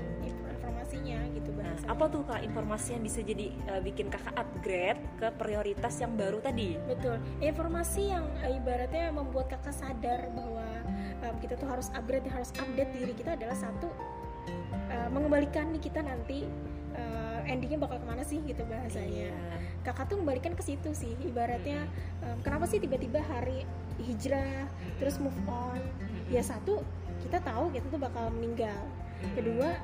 informasinya 0.69 1.19
gitu 1.37 1.51
nah, 1.59 1.75
apa 1.91 2.05
tuh 2.09 2.23
kak 2.25 2.41
informasi 2.45 2.97
yang 2.97 3.03
bisa 3.05 3.21
jadi 3.21 3.47
uh, 3.73 3.81
bikin 3.85 4.09
kakak 4.09 4.35
upgrade 4.37 5.01
ke 5.21 5.29
prioritas 5.37 5.95
yang 6.01 6.13
baru 6.17 6.39
tadi? 6.41 6.81
Betul. 6.89 7.17
Informasi 7.41 8.13
yang 8.13 8.25
uh, 8.45 8.51
ibaratnya 8.53 9.13
membuat 9.13 9.53
kakak 9.53 9.77
sadar 9.77 10.29
bahwa 10.33 10.67
um, 11.25 11.35
kita 11.41 11.57
tuh 11.57 11.69
harus 11.69 11.89
upgrade 11.93 12.25
harus 12.29 12.53
update 12.57 12.91
diri 12.95 13.13
kita 13.13 13.37
adalah 13.37 13.57
satu 13.57 13.89
uh, 14.91 15.09
mengembalikan 15.13 15.71
nih 15.73 15.83
kita 15.83 16.01
nanti 16.01 16.45
uh, 16.97 17.41
endingnya 17.49 17.81
bakal 17.81 18.01
ke 18.01 18.07
mana 18.07 18.23
sih 18.25 18.41
gitu 18.45 18.63
bahasanya. 18.69 19.33
Yeah. 19.33 19.59
kakak 19.87 20.11
tuh 20.13 20.21
mengembalikan 20.21 20.53
ke 20.53 20.61
situ 20.61 20.93
sih 20.93 21.17
ibaratnya 21.25 21.89
um, 22.21 22.37
kenapa 22.45 22.69
sih 22.69 22.77
tiba-tiba 22.77 23.25
hari 23.25 23.65
hijrah 24.03 24.69
terus 25.01 25.17
move 25.17 25.39
on? 25.49 25.81
Ya 26.29 26.45
satu 26.45 26.85
kita 27.25 27.41
tahu 27.41 27.73
kita 27.73 27.89
tuh 27.89 28.01
bakal 28.01 28.29
meninggal. 28.35 28.79
Kedua 29.35 29.75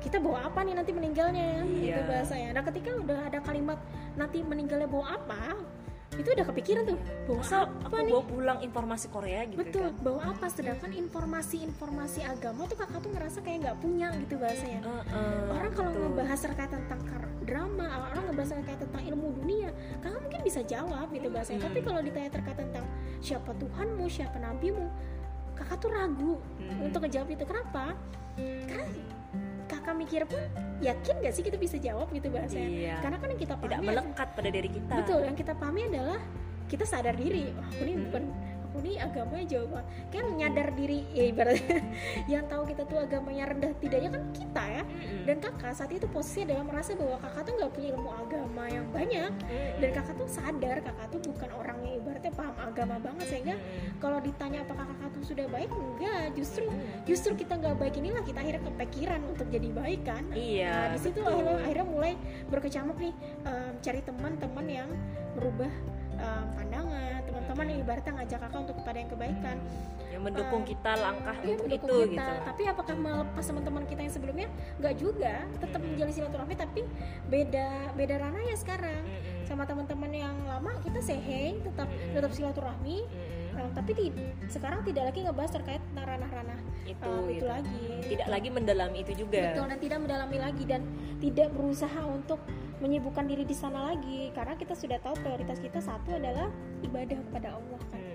kita 0.00 0.22
bawa 0.22 0.46
apa 0.46 0.62
nih 0.62 0.78
nanti 0.78 0.94
meninggalnya? 0.94 1.66
Yeah. 1.66 1.98
gitu 1.98 2.00
bahasanya. 2.06 2.48
Nah 2.54 2.62
ketika 2.62 2.90
udah 2.94 3.18
ada 3.26 3.38
kalimat 3.42 3.80
nanti 4.14 4.40
meninggalnya 4.40 4.88
bawa 4.88 5.18
apa 5.18 5.58
itu 6.16 6.28
udah 6.32 6.46
kepikiran 6.48 6.82
tuh 6.88 6.98
bawa 7.28 7.42
apa 7.44 7.68
aku 7.84 7.94
nih? 8.00 8.12
bawa 8.12 8.24
pulang 8.24 8.58
informasi 8.64 9.06
Korea 9.12 9.40
gitu 9.48 9.60
betul 9.60 9.88
kan? 9.92 10.02
bawa 10.02 10.20
apa 10.32 10.46
sedangkan 10.48 10.90
informasi-informasi 10.96 12.20
agama 12.24 12.60
tuh 12.66 12.76
kakak 12.80 13.00
tuh 13.04 13.10
ngerasa 13.12 13.38
kayak 13.44 13.58
nggak 13.68 13.78
punya 13.80 14.08
gitu 14.16 14.34
bahasanya 14.40 14.80
uh, 14.84 15.04
uh, 15.12 15.56
orang 15.56 15.72
kalau 15.76 15.90
ngebahas 15.92 16.38
terkait 16.40 16.70
tentang 16.72 17.00
drama 17.46 17.86
orang 18.10 18.24
ngebahas 18.32 18.50
terkait 18.58 18.78
tentang 18.82 19.02
ilmu 19.06 19.26
dunia 19.38 19.70
kakak 20.02 20.20
mungkin 20.20 20.40
bisa 20.42 20.60
jawab 20.66 21.06
gitu 21.14 21.28
bahasanya 21.30 21.60
hmm. 21.62 21.68
tapi 21.70 21.78
kalau 21.84 22.00
ditanya 22.02 22.30
terkait 22.32 22.58
tentang 22.58 22.84
siapa 23.22 23.50
Tuhanmu 23.54 24.04
siapa 24.10 24.36
nabimu 24.40 24.86
kakak 25.56 25.78
tuh 25.80 25.90
ragu 25.94 26.34
hmm. 26.60 26.86
untuk 26.90 27.00
ngejawab 27.06 27.28
itu 27.32 27.44
kenapa 27.46 27.96
karena 28.36 28.84
kakak 29.66 29.94
mikir 29.98 30.22
pun 30.24 30.40
yakin 30.80 31.14
gak 31.22 31.34
sih 31.34 31.42
kita 31.42 31.58
bisa 31.58 31.76
jawab 31.76 32.06
gitu 32.14 32.30
bahasanya 32.30 32.68
iya. 32.70 32.96
karena 33.02 33.16
kan 33.18 33.28
yang 33.34 33.40
kita 33.40 33.54
pahami 33.58 33.70
tidak 33.70 33.80
melekat 33.82 34.28
pada 34.32 34.48
diri 34.48 34.70
kita 34.70 34.94
betul 35.02 35.20
yang 35.22 35.36
kita 35.36 35.52
pahami 35.58 35.80
adalah 35.90 36.20
kita 36.66 36.84
sadar 36.86 37.14
diri 37.14 37.50
oh, 37.54 37.70
ini 37.78 37.92
hmm. 37.94 38.02
Aku 38.76 38.84
nih 38.84 39.00
agamanya 39.00 39.46
jauh 39.48 39.68
banget. 39.72 39.86
Kan 40.12 40.24
nyadar 40.36 40.68
diri 40.76 41.00
ya 41.16 41.24
ibaratnya 41.32 41.80
yang 42.36 42.44
tahu 42.44 42.68
kita 42.68 42.84
tuh 42.84 42.98
agamanya 43.00 43.44
rendah 43.48 43.72
tidaknya 43.80 44.10
kan 44.12 44.22
kita 44.36 44.64
ya. 44.68 44.82
Dan 45.24 45.36
kakak 45.40 45.72
saat 45.72 45.90
itu 45.96 46.04
posisi 46.12 46.44
adalah 46.44 46.68
merasa 46.68 46.92
bahwa 46.92 47.16
kakak 47.24 47.42
tuh 47.48 47.54
nggak 47.56 47.72
punya 47.72 47.88
ilmu 47.96 48.10
agama 48.12 48.64
yang 48.68 48.86
banyak. 48.92 49.32
Dan 49.80 49.90
kakak 49.96 50.14
tuh 50.20 50.28
sadar 50.28 50.76
kakak 50.84 51.06
tuh 51.08 51.20
bukan 51.24 51.50
orang 51.56 51.78
yang 51.88 51.94
ibaratnya 52.04 52.32
paham 52.36 52.56
agama 52.60 52.96
banget. 53.00 53.26
Sehingga 53.32 53.56
kalau 53.96 54.18
ditanya 54.20 54.60
apakah 54.68 54.84
kakak 54.92 55.08
tuh 55.16 55.24
sudah 55.24 55.46
baik 55.48 55.70
enggak. 55.72 56.24
Justru 56.36 56.68
justru 57.08 57.32
kita 57.32 57.56
nggak 57.56 57.80
baik 57.80 57.96
inilah 57.96 58.20
kita 58.28 58.44
akhirnya 58.44 58.62
kepikiran 58.68 59.20
untuk 59.24 59.48
jadi 59.48 59.68
baik 59.72 60.00
kan. 60.04 60.22
Iya 60.36 60.68
nah, 60.68 60.88
di 60.92 60.98
situ 61.00 61.20
akhirnya, 61.24 61.56
akhirnya 61.64 61.86
mulai 61.88 62.12
berkecamuk 62.52 63.00
nih 63.00 63.14
um, 63.48 63.72
cari 63.80 64.00
teman-teman 64.04 64.66
yang 64.68 64.90
merubah 65.32 65.72
um, 66.18 66.44
pandangan 66.56 67.20
teman-teman 67.26 67.66
yang 67.68 67.78
ibaratnya 67.84 68.12
ngajak 68.20 68.38
kakak 68.42 68.60
untuk 68.64 68.76
kepada 68.82 68.96
yang 68.96 69.10
kebaikan. 69.10 69.56
Yang 70.06 70.22
mendukung 70.22 70.62
uh, 70.62 70.68
kita 70.68 70.92
langkah 70.96 71.36
ya, 71.40 71.46
untuk 71.52 71.68
itu 71.68 71.86
kita. 71.86 72.10
gitu. 72.12 72.32
Tapi 72.48 72.62
apakah 72.66 72.94
melepas 72.96 73.44
teman-teman 73.44 73.82
kita 73.84 74.00
yang 74.02 74.14
sebelumnya? 74.14 74.48
Nggak 74.80 74.94
juga. 74.96 75.34
Tetap 75.60 75.80
hmm. 75.80 75.88
menjalin 75.92 76.14
silaturahmi 76.14 76.54
tapi 76.56 76.80
beda 77.28 77.68
beda 77.94 78.14
ranah 78.22 78.42
ya 78.44 78.56
sekarang. 78.56 79.02
Hmm. 79.04 79.34
sama 79.46 79.62
teman-teman 79.62 80.10
yang 80.10 80.34
lama 80.42 80.74
kita 80.82 80.98
say 80.98 81.54
tetap 81.62 81.86
tetap 81.86 82.34
silaturahmi. 82.34 83.06
Hmm 83.06 83.35
uh, 83.56 83.70
tapi 83.74 83.90
di, 83.96 84.06
sekarang 84.46 84.84
tidak 84.84 85.12
lagi 85.12 85.20
ngebahas 85.24 85.52
terkait 85.56 85.82
ranah-ranah 85.96 86.58
itu, 86.86 87.02
uh, 87.02 87.26
itu 87.26 87.42
gitu. 87.42 87.46
lagi 87.48 87.86
tidak 88.06 88.28
lagi 88.30 88.48
mendalami 88.52 88.98
itu 89.02 89.12
juga 89.26 89.42
betul 89.52 89.66
dan 89.66 89.78
tidak 89.80 89.98
mendalami 90.04 90.36
lagi 90.38 90.64
dan 90.68 90.82
tidak 91.18 91.48
berusaha 91.56 92.00
untuk 92.04 92.40
menyibukkan 92.78 93.24
diri 93.24 93.48
di 93.48 93.56
sana 93.56 93.96
lagi 93.96 94.30
karena 94.36 94.54
kita 94.54 94.76
sudah 94.76 95.00
tahu 95.00 95.16
prioritas 95.18 95.58
kita 95.58 95.80
satu 95.80 96.12
adalah 96.12 96.52
ibadah 96.84 97.16
kepada 97.16 97.56
Allah 97.56 97.80
kan 97.88 98.06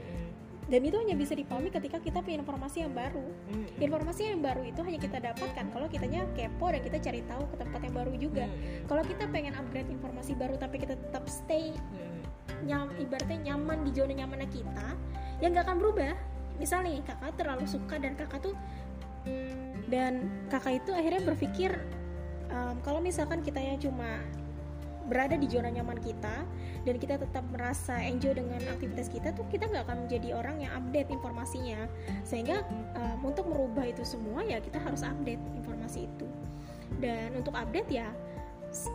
dan 0.72 0.88
itu 0.88 0.96
hanya 0.96 1.20
bisa 1.20 1.36
dipahami 1.36 1.68
ketika 1.68 2.00
kita 2.00 2.24
punya 2.24 2.40
informasi 2.40 2.88
yang 2.88 2.96
baru 2.96 3.28
hmm. 3.52 3.84
informasi 3.84 4.32
yang 4.32 4.40
baru 4.40 4.64
itu 4.64 4.80
hanya 4.80 5.00
kita 5.04 5.20
dapatkan 5.20 5.66
kalau 5.76 5.88
kitanya 5.92 6.24
kepo 6.32 6.72
dan 6.72 6.80
kita 6.80 6.98
cari 7.04 7.22
tahu 7.28 7.44
ke 7.52 7.56
tempat 7.60 7.80
yang 7.84 7.96
baru 8.00 8.14
juga 8.16 8.46
hmm. 8.48 8.88
kalau 8.88 9.04
kita 9.04 9.28
pengen 9.28 9.52
upgrade 9.60 9.92
informasi 9.92 10.32
baru 10.32 10.56
tapi 10.56 10.80
kita 10.80 10.96
tetap 10.96 11.28
stay 11.28 11.76
hmm. 11.76 12.11
Nyam, 12.66 12.90
ibaratnya 12.98 13.54
nyaman 13.54 13.84
di 13.88 13.92
zona 13.94 14.14
nyamannya 14.14 14.50
kita 14.50 14.88
yang 15.42 15.54
gak 15.58 15.66
akan 15.70 15.78
berubah. 15.82 16.14
Misal 16.62 16.86
nih 16.86 17.02
kakak 17.02 17.34
terlalu 17.40 17.66
suka 17.66 17.98
dan 17.98 18.14
kakak 18.14 18.46
tuh 18.46 18.56
dan 19.90 20.30
kakak 20.50 20.82
itu 20.82 20.92
akhirnya 20.94 21.22
berpikir 21.22 21.72
um, 22.50 22.78
kalau 22.82 22.98
misalkan 23.04 23.46
kita 23.46 23.62
yang 23.62 23.78
cuma 23.78 24.22
berada 25.10 25.36
di 25.36 25.50
zona 25.50 25.68
nyaman 25.68 26.00
kita 26.00 26.46
dan 26.88 26.96
kita 26.98 27.20
tetap 27.20 27.44
merasa 27.52 28.00
enjoy 28.00 28.34
dengan 28.34 28.62
aktivitas 28.72 29.12
kita 29.12 29.34
tuh 29.36 29.46
kita 29.52 29.68
nggak 29.70 29.86
akan 29.86 30.08
menjadi 30.08 30.34
orang 30.38 30.64
yang 30.64 30.72
update 30.78 31.10
informasinya. 31.12 31.86
Sehingga 32.26 32.64
um, 32.96 33.28
untuk 33.28 33.50
merubah 33.50 33.86
itu 33.86 34.02
semua 34.08 34.46
ya 34.46 34.62
kita 34.62 34.80
harus 34.82 35.04
update 35.06 35.42
informasi 35.58 36.08
itu. 36.08 36.28
Dan 37.02 37.34
untuk 37.38 37.54
update 37.54 37.90
ya 37.92 38.08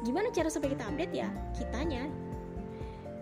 gimana 0.02 0.33
cara 0.33 0.48
supaya 0.48 0.72
kita 0.72 0.88
update 0.88 1.14
ya? 1.14 1.29
Kitanya 1.52 2.09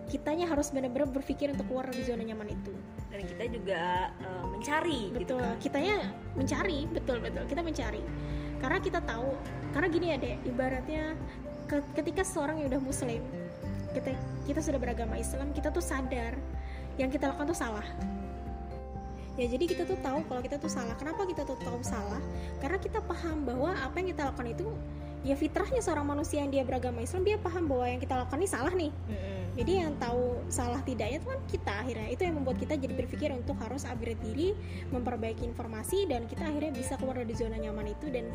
kitanya 0.05 0.45
harus 0.45 0.69
benar-benar 0.69 1.09
berpikir 1.09 1.49
untuk 1.51 1.65
keluar 1.69 1.89
dari 1.89 2.05
zona 2.05 2.21
nyaman 2.21 2.53
itu. 2.53 2.73
Dan 3.09 3.25
kita 3.25 3.43
juga 3.49 3.81
uh, 4.21 4.45
mencari 4.49 5.11
gitu 5.13 5.17
betul 5.17 5.39
gitu 5.39 5.45
kan? 5.45 5.57
kitanya 5.61 5.95
mencari 6.37 6.79
betul 6.89 7.17
betul 7.21 7.43
kita 7.49 7.61
mencari. 7.65 8.01
Karena 8.61 8.79
kita 8.81 8.99
tahu 9.03 9.29
karena 9.75 9.87
gini 9.91 10.05
ya 10.13 10.17
deh 10.17 10.35
ibaratnya 10.47 11.03
ketika 11.97 12.21
seorang 12.21 12.61
yang 12.61 12.77
udah 12.77 12.81
muslim 12.81 13.21
kita 13.95 14.11
kita 14.45 14.59
sudah 14.61 14.77
beragama 14.77 15.17
Islam 15.17 15.49
kita 15.55 15.71
tuh 15.73 15.81
sadar 15.81 16.37
yang 16.95 17.09
kita 17.11 17.31
lakukan 17.31 17.51
tuh 17.51 17.59
salah. 17.59 17.87
Ya 19.35 19.51
jadi 19.51 19.67
kita 19.67 19.83
tuh 19.83 19.99
tahu 19.99 20.23
kalau 20.31 20.39
kita 20.39 20.55
tuh 20.55 20.71
salah. 20.71 20.95
Kenapa 20.95 21.27
kita 21.27 21.43
tuh 21.43 21.59
tahu 21.59 21.83
salah? 21.83 22.23
Karena 22.63 22.79
kita 22.79 23.03
paham 23.03 23.43
bahwa 23.43 23.75
apa 23.75 23.99
yang 23.99 24.15
kita 24.15 24.31
lakukan 24.31 24.47
itu 24.47 24.67
ya 25.27 25.35
fitrahnya 25.35 25.81
seorang 25.83 26.07
manusia 26.07 26.39
yang 26.39 26.53
dia 26.53 26.63
beragama 26.63 27.03
Islam 27.03 27.27
dia 27.27 27.35
paham 27.35 27.67
bahwa 27.67 27.83
yang 27.89 27.99
kita 27.99 28.15
lakukan 28.15 28.39
ini 28.39 28.47
salah 28.47 28.71
nih. 28.71 28.91
Mm-mm. 29.11 29.34
Jadi 29.55 29.87
yang 29.87 29.95
tahu 29.95 30.43
salah 30.51 30.83
tidaknya 30.83 31.23
itu 31.23 31.27
kan 31.31 31.41
kita 31.47 31.73
akhirnya. 31.79 32.07
Itu 32.11 32.21
yang 32.27 32.35
membuat 32.43 32.59
kita 32.59 32.75
jadi 32.75 32.91
berpikir 32.91 33.31
untuk 33.31 33.55
harus 33.63 33.87
upgrade 33.87 34.19
diri 34.19 34.51
memperbaiki 34.91 35.47
informasi 35.47 36.11
dan 36.11 36.27
kita 36.27 36.43
akhirnya 36.43 36.75
bisa 36.75 36.99
keluar 36.99 37.23
dari 37.23 37.31
zona 37.31 37.55
nyaman 37.55 37.95
itu 37.95 38.11
dan 38.11 38.27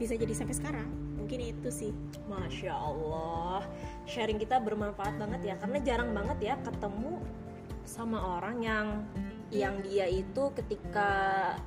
bisa 0.00 0.16
jadi 0.16 0.32
sampai 0.32 0.56
sekarang. 0.56 0.88
Mungkin 1.20 1.44
itu 1.44 1.68
sih. 1.68 1.92
Masya 2.24 2.72
Allah. 2.72 3.68
Sharing 4.08 4.40
kita 4.40 4.58
bermanfaat 4.58 5.14
banget 5.14 5.52
ya 5.52 5.54
Karena 5.60 5.78
jarang 5.84 6.10
banget 6.10 6.38
ya 6.42 6.54
ketemu 6.64 7.20
sama 7.84 8.40
orang 8.40 8.56
yang 8.64 8.86
yang 9.52 9.84
dia 9.84 10.08
itu 10.08 10.48
ketika 10.56 11.10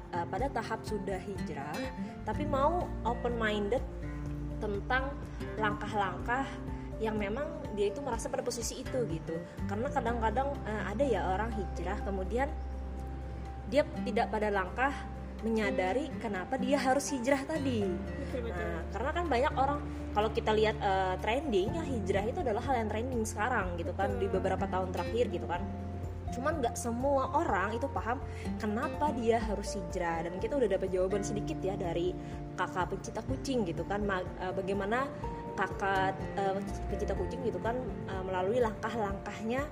uh, 0.09 0.25
pada 0.25 0.49
tahap 0.49 0.81
sudah 0.81 1.21
hijrah 1.21 1.77
tapi 2.25 2.41
mau 2.49 2.89
open 3.05 3.37
minded 3.37 3.83
tentang 4.57 5.13
langkah-langkah 5.61 6.49
yang 6.97 7.13
memang 7.21 7.45
dia 7.75 7.91
itu 7.91 7.99
merasa 7.99 8.31
pada 8.31 8.41
posisi 8.41 8.81
itu 8.81 8.99
gitu. 9.11 9.35
Karena 9.67 9.91
kadang-kadang 9.91 10.55
uh, 10.65 10.83
ada 10.89 11.03
ya 11.03 11.27
orang 11.29 11.51
hijrah 11.53 11.99
kemudian 12.01 12.49
dia 13.69 13.83
tidak 14.07 14.31
pada 14.31 14.49
langkah 14.49 14.93
menyadari 15.45 16.09
kenapa 16.17 16.57
dia 16.57 16.81
harus 16.81 17.05
hijrah 17.13 17.45
tadi. 17.45 17.85
Nah, 18.33 18.81
karena 18.89 19.09
kan 19.13 19.25
banyak 19.29 19.53
orang 19.53 19.79
kalau 20.15 20.29
kita 20.31 20.55
lihat 20.55 20.79
eh, 20.79 21.15
trending 21.19 21.75
ya 21.75 21.83
hijrah 21.83 22.23
itu 22.25 22.39
adalah 22.39 22.63
hal 22.65 22.75
yang 22.81 22.89
trending 22.89 23.21
sekarang 23.27 23.75
gitu 23.75 23.91
kan 23.93 24.15
di 24.15 24.25
beberapa 24.31 24.63
tahun 24.65 24.89
terakhir 24.95 25.27
gitu 25.29 25.45
kan. 25.45 25.61
Cuman 26.33 26.63
nggak 26.63 26.75
semua 26.77 27.29
orang 27.35 27.77
itu 27.77 27.85
paham 27.91 28.21
kenapa 28.57 29.13
dia 29.13 29.37
harus 29.37 29.77
hijrah 29.77 30.25
dan 30.25 30.33
kita 30.41 30.57
udah 30.57 30.69
dapat 30.69 30.89
jawaban 30.89 31.21
sedikit 31.21 31.59
ya 31.61 31.77
dari 31.77 32.15
kakak 32.55 32.89
pencipta 32.93 33.21
kucing 33.27 33.67
gitu 33.67 33.83
kan 33.85 34.01
eh, 34.41 34.53
bagaimana 34.55 35.05
kakak 35.59 36.15
eh, 36.39 36.57
pencipta 36.89 37.15
kucing 37.17 37.41
gitu 37.45 37.59
kan 37.61 37.77
eh, 38.09 38.23
melalui 38.25 38.63
langkah-langkahnya 38.63 39.65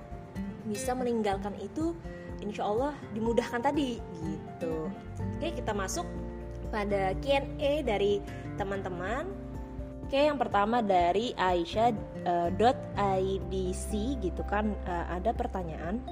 bisa 0.64 0.96
meninggalkan 0.96 1.52
itu 1.60 1.92
insya 2.40 2.64
Allah 2.68 2.92
dimudahkan 3.12 3.60
tadi 3.64 4.00
gitu. 4.00 4.88
Oke 5.38 5.48
kita 5.56 5.72
masuk 5.72 6.04
pada 6.74 7.14
Q&A 7.22 7.86
dari 7.86 8.18
teman-teman. 8.58 9.30
Oke, 10.04 10.20
yang 10.20 10.36
pertama 10.36 10.84
dari 10.84 11.32
Aisyah 11.38 11.90
eh, 12.26 12.48
dot 12.58 12.76
IDC 12.98 14.20
gitu 14.20 14.42
kan 14.44 14.74
eh, 14.84 15.06
ada 15.10 15.30
pertanyaan. 15.32 16.02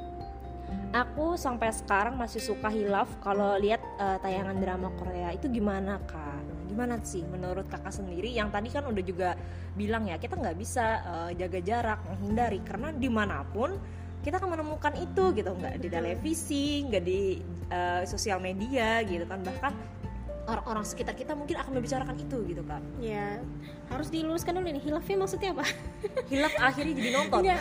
Aku 0.93 1.41
sampai 1.41 1.73
sekarang 1.73 2.21
masih 2.21 2.45
suka 2.45 2.69
hilaf 2.69 3.09
kalau 3.25 3.57
lihat 3.57 3.81
eh, 3.97 4.21
tayangan 4.21 4.61
drama 4.61 4.93
Korea. 5.01 5.33
Itu 5.33 5.49
gimana 5.49 5.97
kak? 6.05 6.69
Gimana 6.69 7.01
sih 7.01 7.25
menurut 7.25 7.65
kakak 7.65 7.97
sendiri? 7.97 8.29
Yang 8.29 8.49
tadi 8.53 8.69
kan 8.69 8.85
udah 8.85 9.01
juga 9.01 9.31
bilang 9.73 10.05
ya 10.05 10.21
kita 10.21 10.37
nggak 10.37 10.53
bisa 10.53 11.01
eh, 11.01 11.31
jaga 11.41 11.65
jarak 11.65 11.99
menghindari. 12.05 12.61
Karena 12.61 12.93
di 12.93 13.09
mana 13.09 13.41
pun 13.41 13.73
kita 14.21 14.37
akan 14.37 14.53
menemukan 14.53 14.93
itu 15.01 15.33
gitu. 15.33 15.57
Nggak 15.57 15.81
di 15.81 15.89
televisi 15.89 16.65
nggak 16.85 17.05
di 17.09 17.41
eh, 17.73 18.05
sosial 18.05 18.45
media 18.45 19.01
gitu 19.01 19.25
kan. 19.25 19.41
Bahkan 19.41 19.73
orang-orang 20.47 20.85
sekitar 20.87 21.15
kita 21.15 21.39
mungkin 21.39 21.59
akan 21.59 21.73
membicarakan 21.79 22.17
itu 22.19 22.37
gitu 22.51 22.63
kan 22.67 22.83
ya 22.99 23.39
harus 23.93 24.09
diluruskan 24.09 24.57
dulu 24.57 24.65
nih 24.73 24.83
hilafnya 24.83 25.17
maksudnya 25.21 25.51
apa? 25.53 25.65
Hilaf 26.33 26.55
akhirnya 26.57 26.95
jadi 26.97 27.11
nonton. 27.13 27.41
Enggak. 27.45 27.61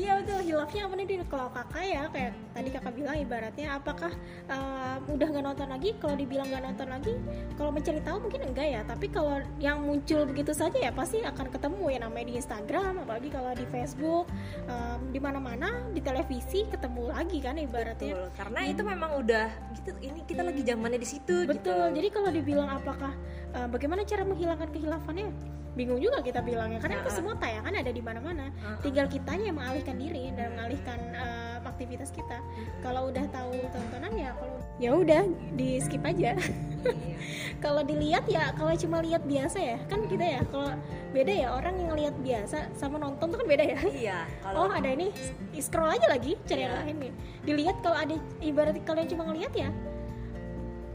iya 0.00 0.10
betul. 0.22 0.40
Hilafnya 0.46 0.82
apa 0.86 0.94
nih 0.94 1.06
Din? 1.10 1.22
kalau 1.26 1.48
kakak 1.50 1.84
ya 1.84 2.02
kayak 2.14 2.32
tadi 2.54 2.68
kakak 2.70 2.92
bilang 2.94 3.16
ibaratnya 3.18 3.66
apakah 3.74 4.12
uh, 4.46 4.96
udah 5.10 5.26
nggak 5.26 5.44
nonton 5.44 5.68
lagi? 5.68 5.90
Kalau 5.98 6.14
dibilang 6.14 6.46
nggak 6.46 6.62
nonton 6.62 6.88
lagi 6.88 7.14
kalau 7.58 7.70
mencari 7.74 8.00
tahu 8.06 8.16
mungkin 8.22 8.40
enggak 8.46 8.68
ya. 8.70 8.80
Tapi 8.86 9.06
kalau 9.10 9.42
yang 9.58 9.82
muncul 9.82 10.22
begitu 10.30 10.54
saja 10.54 10.78
ya 10.78 10.94
pasti 10.94 11.20
akan 11.26 11.46
ketemu 11.50 11.84
ya 11.90 11.98
namanya 12.06 12.26
di 12.30 12.34
Instagram 12.38 13.02
apalagi 13.02 13.28
kalau 13.34 13.50
di 13.58 13.66
Facebook 13.66 14.26
um, 14.70 15.00
di 15.10 15.18
mana-mana 15.18 15.90
di 15.90 16.00
televisi 16.00 16.70
ketemu 16.70 17.10
lagi 17.10 17.38
kan 17.42 17.58
ibaratnya. 17.58 18.14
Betul, 18.14 18.30
karena 18.38 18.60
itu 18.70 18.82
memang 18.86 19.10
udah 19.18 19.48
gitu 19.74 19.90
ini 19.98 20.22
kita 20.22 20.46
lagi 20.46 20.62
zamannya 20.62 21.00
di 21.02 21.08
situ 21.08 21.50
Betul. 21.50 21.58
gitu. 21.58 21.74
Jadi 21.90 22.08
kalau 22.14 22.30
dibilang 22.30 22.68
apakah 22.70 23.12
uh, 23.56 23.66
bagaimana 23.66 24.06
cara 24.06 24.22
menghilangkan 24.22 24.70
kehilafannya? 24.70 25.32
Bingung 25.72 26.04
juga 26.04 26.20
kita 26.20 26.44
bilangnya 26.44 26.84
karena 26.84 27.00
itu 27.00 27.08
semua 27.08 27.32
tayangan 27.40 27.72
ada 27.72 27.88
di 27.88 28.04
mana-mana. 28.04 28.52
Tinggal 28.84 29.08
kitanya 29.08 29.48
yang 29.48 29.56
mengalihkan 29.56 29.96
diri 29.96 30.28
dan 30.36 30.52
mengalihkan 30.52 31.00
uh, 31.16 31.64
aktivitas 31.64 32.12
kita. 32.12 32.44
Kalau 32.84 33.08
udah 33.08 33.24
tahu 33.32 33.56
tontonan 33.72 34.12
ya 34.12 34.36
kalau 34.36 34.60
ya 34.76 34.90
udah 34.92 35.24
di 35.56 35.80
skip 35.80 36.04
aja. 36.04 36.36
Kalau 37.64 37.86
dilihat 37.86 38.26
ya 38.26 38.50
kalau 38.58 38.74
cuma 38.74 38.98
lihat 38.98 39.22
biasa 39.22 39.62
ya 39.62 39.78
kan 39.86 40.02
kita 40.10 40.26
ya 40.26 40.40
kalau 40.50 40.74
beda 41.14 41.30
ya 41.30 41.48
orang 41.54 41.78
yang 41.78 41.94
lihat 41.94 42.14
biasa 42.18 42.74
sama 42.74 42.98
nonton 42.98 43.30
tuh 43.30 43.38
kan 43.38 43.46
beda 43.46 43.62
ya. 43.62 43.78
Iya, 43.86 44.18
Oh 44.50 44.66
kalau 44.66 44.74
ada 44.74 44.90
ini 44.90 45.14
scroll 45.62 45.86
aja 45.86 46.10
lagi 46.10 46.34
cari 46.42 46.66
yang 46.66 46.74
Iya. 46.74 46.82
lain 46.82 46.96
nih. 46.98 47.12
Dilihat 47.46 47.76
kalau 47.86 47.94
ada 47.94 48.18
ibarat 48.42 48.74
kalian 48.82 49.06
cuma 49.06 49.30
ngelihat 49.30 49.54
ya. 49.54 49.70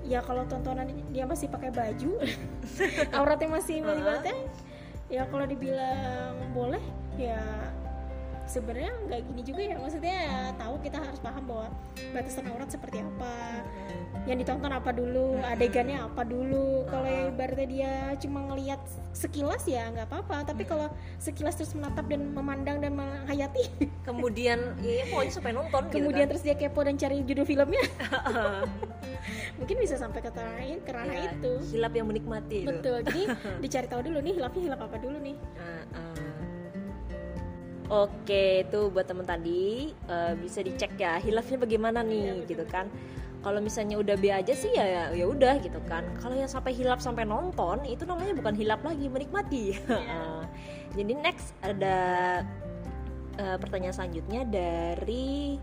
Ya 0.08 0.24
kalau 0.24 0.48
tontonan 0.48 0.88
dia 1.12 1.28
masih 1.28 1.52
pakai 1.52 1.68
baju, 1.68 2.16
auratnya 3.20 3.50
masih 3.60 3.84
ibaratnya. 3.84 4.40
Ya 5.12 5.28
kalau 5.28 5.44
dibilang 5.44 6.36
boleh 6.56 6.84
ya 7.20 7.40
sebenarnya 8.48 8.92
nggak 9.08 9.22
gini 9.28 9.42
juga 9.44 9.62
ya 9.62 9.76
maksudnya 9.78 10.18
ya, 10.24 10.40
tahu 10.56 10.76
kita 10.82 10.98
harus 11.04 11.20
paham 11.20 11.44
bahwa 11.46 11.68
batasan 12.16 12.46
aurat 12.50 12.70
seperti 12.72 13.04
apa 13.04 13.62
yang 14.28 14.38
ditonton 14.44 14.72
apa 14.72 14.92
dulu 14.92 15.40
adegannya 15.40 16.04
apa 16.04 16.24
dulu. 16.28 16.84
Kalau 16.92 17.08
yang 17.08 17.32
ibaratnya 17.32 17.68
dia 17.68 17.94
cuma 18.20 18.44
ngelihat 18.52 18.80
sekilas 19.16 19.64
ya 19.68 19.88
nggak 19.92 20.08
apa-apa 20.12 20.52
tapi 20.52 20.68
kalau 20.68 20.92
sekilas 21.18 21.56
terus 21.56 21.72
menatap 21.76 22.08
dan 22.12 22.32
memandang 22.36 22.78
dan 22.84 22.96
menghayati. 22.96 23.72
Kemudian 24.08 24.76
ya, 24.84 25.04
ya 25.04 25.06
pokoknya 25.12 25.32
supaya 25.32 25.54
nonton 25.56 25.84
kemudian 25.92 26.28
gitu 26.28 26.32
terus 26.36 26.44
dia 26.44 26.56
kepo 26.56 26.80
dan 26.84 26.96
cari 26.96 27.24
judul 27.24 27.44
filmnya. 27.48 27.84
Mungkin 29.60 29.76
bisa 29.80 29.96
sampai 30.00 30.24
ke 30.24 30.32
kan. 30.32 30.48
ranah 30.88 31.16
Ya, 31.18 31.34
itu. 31.34 31.54
hilap 31.76 31.94
yang 31.96 32.08
menikmati 32.08 32.64
itu. 32.64 32.70
betul 32.70 33.04
jadi 33.04 33.24
dicari 33.60 33.88
tahu 33.90 34.02
dulu 34.06 34.20
nih 34.24 34.34
hilapnya 34.40 34.62
hilap 34.72 34.82
apa 34.84 34.98
dulu 35.00 35.18
nih. 35.20 35.36
Ah, 35.60 35.84
ah. 35.98 36.27
Oke, 37.88 38.68
itu 38.68 38.92
buat 38.92 39.08
temen 39.08 39.24
tadi 39.24 39.96
eh, 39.96 40.34
bisa 40.36 40.60
dicek 40.60 41.00
ya 41.00 41.24
hilafnya 41.24 41.56
bagaimana 41.56 42.04
nih 42.04 42.44
gitu 42.44 42.68
kan. 42.68 42.92
Kalau 43.40 43.64
misalnya 43.64 43.96
udah 43.96 44.20
B 44.20 44.28
aja 44.28 44.52
sih 44.52 44.76
ya 44.76 45.08
ya 45.16 45.24
udah 45.24 45.64
gitu 45.64 45.80
kan. 45.88 46.04
Kalau 46.20 46.36
yang 46.36 46.52
sampai 46.52 46.76
hilap 46.76 47.00
sampai 47.00 47.24
nonton 47.24 47.88
itu 47.88 48.04
namanya 48.04 48.36
bukan 48.36 48.60
hilap 48.60 48.84
lagi 48.84 49.08
menikmati. 49.08 49.80
Jadi 51.00 51.14
next 51.16 51.56
ada 51.64 51.98
eh, 53.40 53.58
pertanyaan 53.62 53.96
selanjutnya 53.96 54.44
dari 54.44 55.56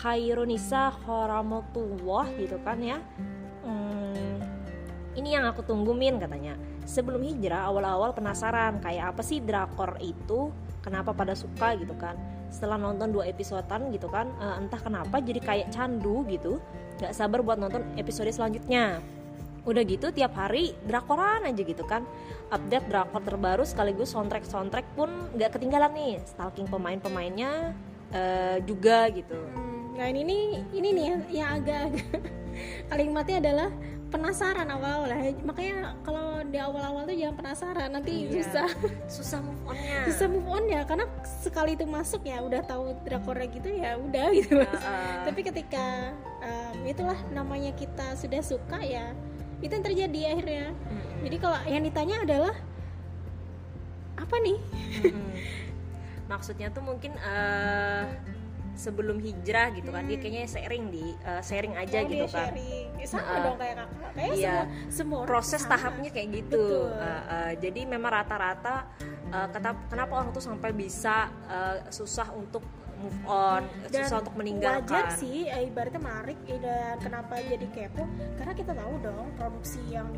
Hairunisa 0.00 0.88
Horamotullah 1.04 2.32
gitu 2.40 2.56
kan 2.64 2.80
ya. 2.80 2.96
Hmm, 3.60 4.40
ini 5.20 5.36
yang 5.36 5.44
aku 5.44 5.60
tungguin 5.68 6.16
katanya. 6.16 6.56
Sebelum 6.88 7.20
hijrah 7.20 7.68
awal-awal 7.68 8.16
penasaran 8.16 8.80
kayak 8.80 9.12
apa 9.12 9.20
sih 9.20 9.44
drakor 9.44 10.00
itu, 10.00 10.48
kenapa 10.80 11.12
pada 11.12 11.36
suka 11.36 11.76
gitu 11.76 11.92
kan. 12.00 12.16
Setelah 12.48 12.80
nonton 12.80 13.12
dua 13.12 13.28
episodean 13.28 13.92
gitu 13.92 14.08
kan, 14.08 14.32
eh, 14.40 14.56
entah 14.56 14.80
kenapa 14.80 15.20
jadi 15.20 15.36
kayak 15.44 15.68
candu 15.68 16.24
gitu. 16.32 16.64
Gak 16.96 17.12
sabar 17.12 17.44
buat 17.44 17.60
nonton 17.60 17.84
episode 18.00 18.32
selanjutnya. 18.32 19.04
Udah 19.68 19.84
gitu 19.84 20.08
tiap 20.16 20.32
hari 20.32 20.72
drakoran 20.88 21.44
aja 21.44 21.60
gitu 21.60 21.84
kan. 21.84 22.08
Update 22.48 22.88
drakor 22.88 23.20
terbaru 23.20 23.68
sekaligus 23.68 24.16
soundtrack-soundtrack 24.16 24.96
pun 24.96 25.12
gak 25.36 25.60
ketinggalan 25.60 25.92
nih. 25.92 26.24
Stalking 26.24 26.72
pemain-pemainnya 26.72 27.76
eh, 28.16 28.64
juga 28.64 29.12
gitu. 29.12 29.36
Hmm, 29.36 29.92
nah 30.00 30.08
ini 30.08 30.24
nih 30.24 30.44
ini 30.72 30.88
nih 30.96 31.04
yang, 31.36 31.50
agak 31.60 32.00
kalimatnya 32.90 33.36
adalah 33.44 33.68
penasaran 34.08 34.68
awal 34.68 35.04
lah 35.04 35.20
makanya 35.44 35.92
kalau 36.00 36.40
di 36.42 36.56
awal-awal 36.56 37.04
tuh 37.04 37.12
jangan 37.12 37.36
penasaran 37.36 37.88
nanti 37.92 38.24
Iya. 38.24 38.40
susah 38.40 38.68
Susah 39.04 39.38
move 39.38 39.62
on-nya. 39.68 39.98
susah 40.08 40.26
move 40.26 40.48
on 40.48 40.64
ya 40.64 40.80
karena 40.82 41.04
sekali 41.22 41.76
itu 41.76 41.84
masuk 41.84 42.24
ya 42.24 42.40
udah 42.40 42.64
tahu 42.64 42.96
drakornya 43.04 43.48
gitu 43.52 43.68
ya 43.68 43.96
udah 43.96 44.26
gitu 44.32 44.52
Mas. 44.58 44.80
Ah, 44.80 44.88
ah. 44.88 45.14
tapi 45.28 45.40
ketika 45.42 45.84
um, 46.40 46.76
itulah 46.82 47.18
namanya 47.30 47.70
kita 47.72 48.16
sudah 48.16 48.40
suka 48.40 48.80
ya 48.80 49.12
itu 49.60 49.68
yang 49.68 49.84
terjadi 49.84 50.20
akhirnya 50.32 50.66
Mm-mm. 50.72 51.18
jadi 51.26 51.36
kalau 51.36 51.58
yang 51.66 51.82
ditanya 51.82 52.16
adalah 52.22 52.54
apa 54.16 54.36
nih 54.40 54.58
Mm-mm. 55.04 55.30
Maksudnya 56.32 56.68
tuh 56.68 56.84
mungkin 56.84 57.16
eh, 57.16 58.04
sebelum 58.78 59.18
hijrah 59.18 59.74
gitu 59.74 59.90
kan 59.90 60.06
dia 60.06 60.16
kayaknya 60.16 60.46
sharing 60.46 60.84
di 60.88 61.18
eh, 61.18 61.42
sharing 61.42 61.74
aja 61.74 61.98
Oh, 61.98 62.06
gitu 62.06 62.24
dia 62.24 62.30
kan. 62.30 62.46
sharing. 62.54 62.86
Ya, 62.94 63.06
sama 63.06 63.26
Nah, 63.26 63.38
dong 63.42 63.56
kayak 63.58 63.74
kakak 63.76 64.10
kayak 64.14 64.32
iya. 64.32 64.54
semua 64.54 64.64
semua 64.88 65.20
Proses 65.26 65.60
sama. 65.60 65.70
tahapnya 65.74 66.10
kayak 66.14 66.28
gitu. 66.30 66.62
Betul. 66.62 66.88
Eh, 66.94 67.22
eh, 67.28 67.50
jadi 67.58 67.80
memang 67.84 68.10
rata-rata 68.14 68.76
eh, 69.28 69.48
kenapa, 69.90 70.12
orang 70.14 70.30
tuh 70.30 70.40
sampai 70.40 70.70
bisa 70.70 71.26
eh, 71.44 71.76
susah 71.90 72.30
untuk 72.32 72.62
move 72.98 73.22
on 73.30 73.62
Dan 73.90 74.10
susah 74.10 74.18
untuk 74.22 74.34
meninggalkan 74.34 74.90
wajar 74.90 75.14
sih 75.14 75.46
eh, 75.46 75.66
ibaratnya 75.66 76.02
menarik 76.02 76.38
eh, 76.46 76.58
dan 76.58 76.98
kenapa 76.98 77.38
jadi 77.38 77.66
kepo 77.70 78.02
karena 78.34 78.52
kita 78.54 78.74
tahu 78.74 78.94
dong 78.98 79.26
produksi 79.38 79.78
yang 79.86 80.10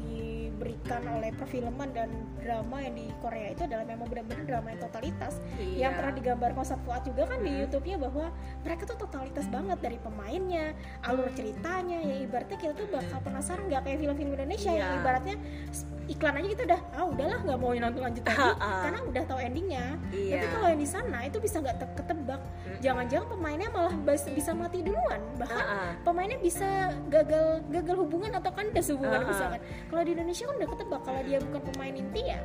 diberikan 0.61 1.01
oleh 1.11 1.33
perfilman 1.33 1.89
dan 1.89 2.13
drama 2.37 2.85
yang 2.85 2.93
di 2.93 3.09
Korea 3.17 3.49
itu 3.49 3.65
adalah 3.65 3.81
memang 3.83 4.05
benar-benar 4.05 4.45
drama 4.45 4.69
yang 4.69 4.81
totalitas 4.83 5.41
Iya. 5.57 5.89
yang 5.89 5.93
pernah 5.97 6.13
digambar 6.13 6.51
Kosat 6.53 6.77
Fuad 6.85 7.01
juga 7.03 7.25
kan 7.25 7.41
di 7.41 7.49
Hmm. 7.49 7.61
YouTube-nya 7.65 7.97
bahwa 7.99 8.27
mereka 8.61 8.83
tuh 8.85 8.99
totalitas 8.99 9.49
banget 9.49 9.79
dari 9.81 9.97
pemainnya 9.97 10.77
alur 11.03 11.33
ceritanya 11.33 11.97
ya 11.99 12.17
ibaratnya 12.21 12.59
kita 12.59 12.77
tuh 12.77 12.87
bakal 12.87 13.19
penasaran 13.23 13.65
nggak 13.67 13.81
kayak 13.83 13.99
film-film 13.99 14.31
Indonesia 14.35 14.69
yang 14.71 14.85
Iya. 14.87 15.01
ibaratnya 15.01 15.35
s- 15.71 15.89
iklan 16.07 16.35
aja 16.35 16.49
kita 16.51 16.63
udah 16.67 16.81
ah 16.93 17.07
udahlah 17.07 17.39
nggak 17.41 17.59
mau 17.59 17.71
nonton 17.73 18.03
lanjut 18.03 18.25
lagi 18.27 18.43
karena 18.59 19.01
udah 19.01 19.25
tahu 19.25 19.39
endingnya 19.41 19.85
Iya. 20.11 20.35
tapi 20.35 20.47
kalau 20.51 20.67
yang 20.69 20.81
di 20.81 20.91
sana 20.91 21.19
itu 21.23 21.39
bisa 21.39 21.57
nggak 21.59 21.77
te- 21.79 21.95
ketebak 21.97 22.41
Mm-mm. 22.43 22.79
jangan-jangan 22.83 23.27
pemainnya 23.31 23.69
malah 23.71 23.95
bisa 24.29 24.51
mati 24.53 24.83
duluan 24.83 25.23
bahkan 25.39 25.57
Ah, 25.57 25.73
ah. 25.73 25.91
pemainnya 26.03 26.37
bisa 26.37 26.69
gagal 27.07 27.63
gagal 27.71 27.97
hubungan 27.97 28.35
atau 28.35 28.51
kandas 28.51 28.91
hubungan 28.91 29.23
misalkan 29.25 29.61
kalau 29.87 30.03
di 30.03 30.13
Indonesia 30.13 30.50
kan 30.51 30.59
udah 30.59 30.69
ketebak 30.69 31.01
kalau 31.01 31.21
dia 31.23 31.39
bukan 31.41 31.63
pemain 31.71 31.95
inti 31.95 32.23
ya 32.27 32.41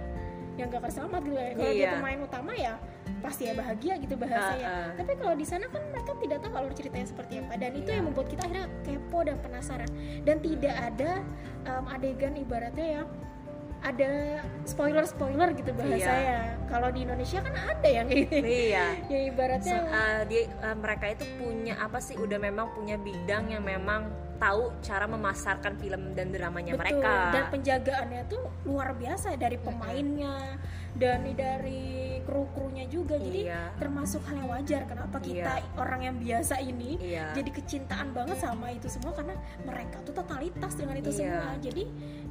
yang 0.56 0.72
gak 0.72 0.88
selamat 0.88 1.20
gitu 1.26 1.36
ya 1.36 1.52
kalau 1.52 1.74
dia 1.74 1.84
Iya. 1.84 1.92
pemain 2.00 2.20
utama 2.22 2.52
ya 2.56 2.74
pasti 3.20 3.50
ya 3.50 3.54
bahagia 3.58 3.94
gitu 3.98 4.16
bahasanya 4.16 4.66
Ah, 4.66 4.78
ah. 4.78 4.90
tapi 4.96 5.12
kalau 5.18 5.34
di 5.34 5.44
sana 5.44 5.66
kan 5.68 5.82
mereka 5.90 6.14
tidak 6.16 6.38
tahu 6.46 6.54
alur 6.54 6.72
ceritanya 6.72 7.08
seperti 7.10 7.34
apa 7.42 7.54
dan 7.58 7.72
itu 7.74 7.90
Iya. 7.90 7.98
yang 7.98 8.06
membuat 8.08 8.28
kita 8.30 8.42
akhirnya 8.46 8.68
kepo 8.86 9.20
dan 9.26 9.38
penasaran 9.42 9.90
dan 10.22 10.38
tidak 10.40 10.76
ada 10.78 11.12
um, 11.66 11.84
adegan 11.90 12.34
ibaratnya 12.38 12.88
yang 13.02 13.08
ada 13.86 14.42
spoiler 14.66 15.06
spoiler 15.06 15.54
gitu 15.54 15.70
bahasanya. 15.78 16.58
Kalau 16.66 16.90
di 16.90 17.06
Indonesia 17.06 17.38
kan 17.46 17.54
ada 17.54 17.86
yang 17.88 18.10
gitu. 18.10 18.42
Iya. 18.42 18.86
Ya 19.14 19.20
ibaratnya 19.30 19.78
Se- 19.86 19.94
uh, 19.94 20.22
dia 20.26 20.42
uh, 20.66 20.74
mereka 20.74 21.06
itu 21.14 21.26
punya 21.38 21.78
apa 21.78 22.02
sih 22.02 22.18
udah 22.18 22.42
memang 22.42 22.74
punya 22.74 22.98
bidang 22.98 23.54
yang 23.54 23.62
memang 23.62 24.10
tahu 24.42 24.74
cara 24.84 25.06
memasarkan 25.08 25.80
film 25.80 26.12
dan 26.18 26.34
dramanya 26.34 26.74
Betul. 26.76 26.82
mereka. 27.00 27.14
Dan 27.32 27.44
penjagaannya 27.54 28.22
tuh 28.28 28.44
luar 28.66 28.98
biasa 28.98 29.38
dari 29.38 29.62
pemainnya 29.62 30.60
dan 30.96 31.28
dari 31.36 32.24
kru-krunya 32.26 32.90
juga. 32.90 33.20
Jadi 33.22 33.46
Iya. 33.46 33.70
termasuk 33.78 34.26
hal 34.26 34.42
yang 34.42 34.50
wajar 34.50 34.82
kenapa 34.90 35.22
kita 35.22 35.62
Iya. 35.62 35.78
orang 35.78 36.02
yang 36.02 36.16
biasa 36.18 36.58
ini 36.58 36.98
Iya. 36.98 37.38
jadi 37.38 37.50
kecintaan 37.54 38.12
banget 38.12 38.38
sama 38.40 38.74
itu 38.74 38.90
semua 38.90 39.14
karena 39.14 39.38
mereka 39.62 40.02
tuh 40.02 40.16
totalitas 40.16 40.74
dengan 40.74 40.96
itu 40.98 41.12
Iya. 41.14 41.20
semua. 41.22 41.48
Jadi 41.62 41.84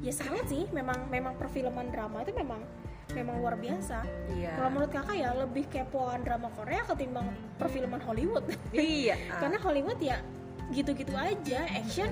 ya 0.03 0.13
salut 0.13 0.45
sih 0.45 0.67
memang 0.73 1.07
memang 1.09 1.39
perfilman 1.39 1.89
drama 1.89 2.21
itu 2.21 2.35
memang 2.35 2.61
memang 3.15 3.39
luar 3.39 3.55
biasa. 3.55 4.03
iya 4.35 4.57
Kalau 4.59 4.71
menurut 4.73 4.91
kakak 4.91 5.15
ya 5.15 5.31
lebih 5.37 5.65
kepoan 5.71 6.25
drama 6.25 6.51
Korea 6.51 6.83
ketimbang 6.85 7.29
perfilman 7.55 8.01
Hollywood. 8.03 8.43
iya 8.73 9.15
karena 9.41 9.61
Hollywood 9.61 10.01
ya 10.01 10.19
gitu-gitu 10.73 11.13
aja 11.13 11.69
action 11.71 12.09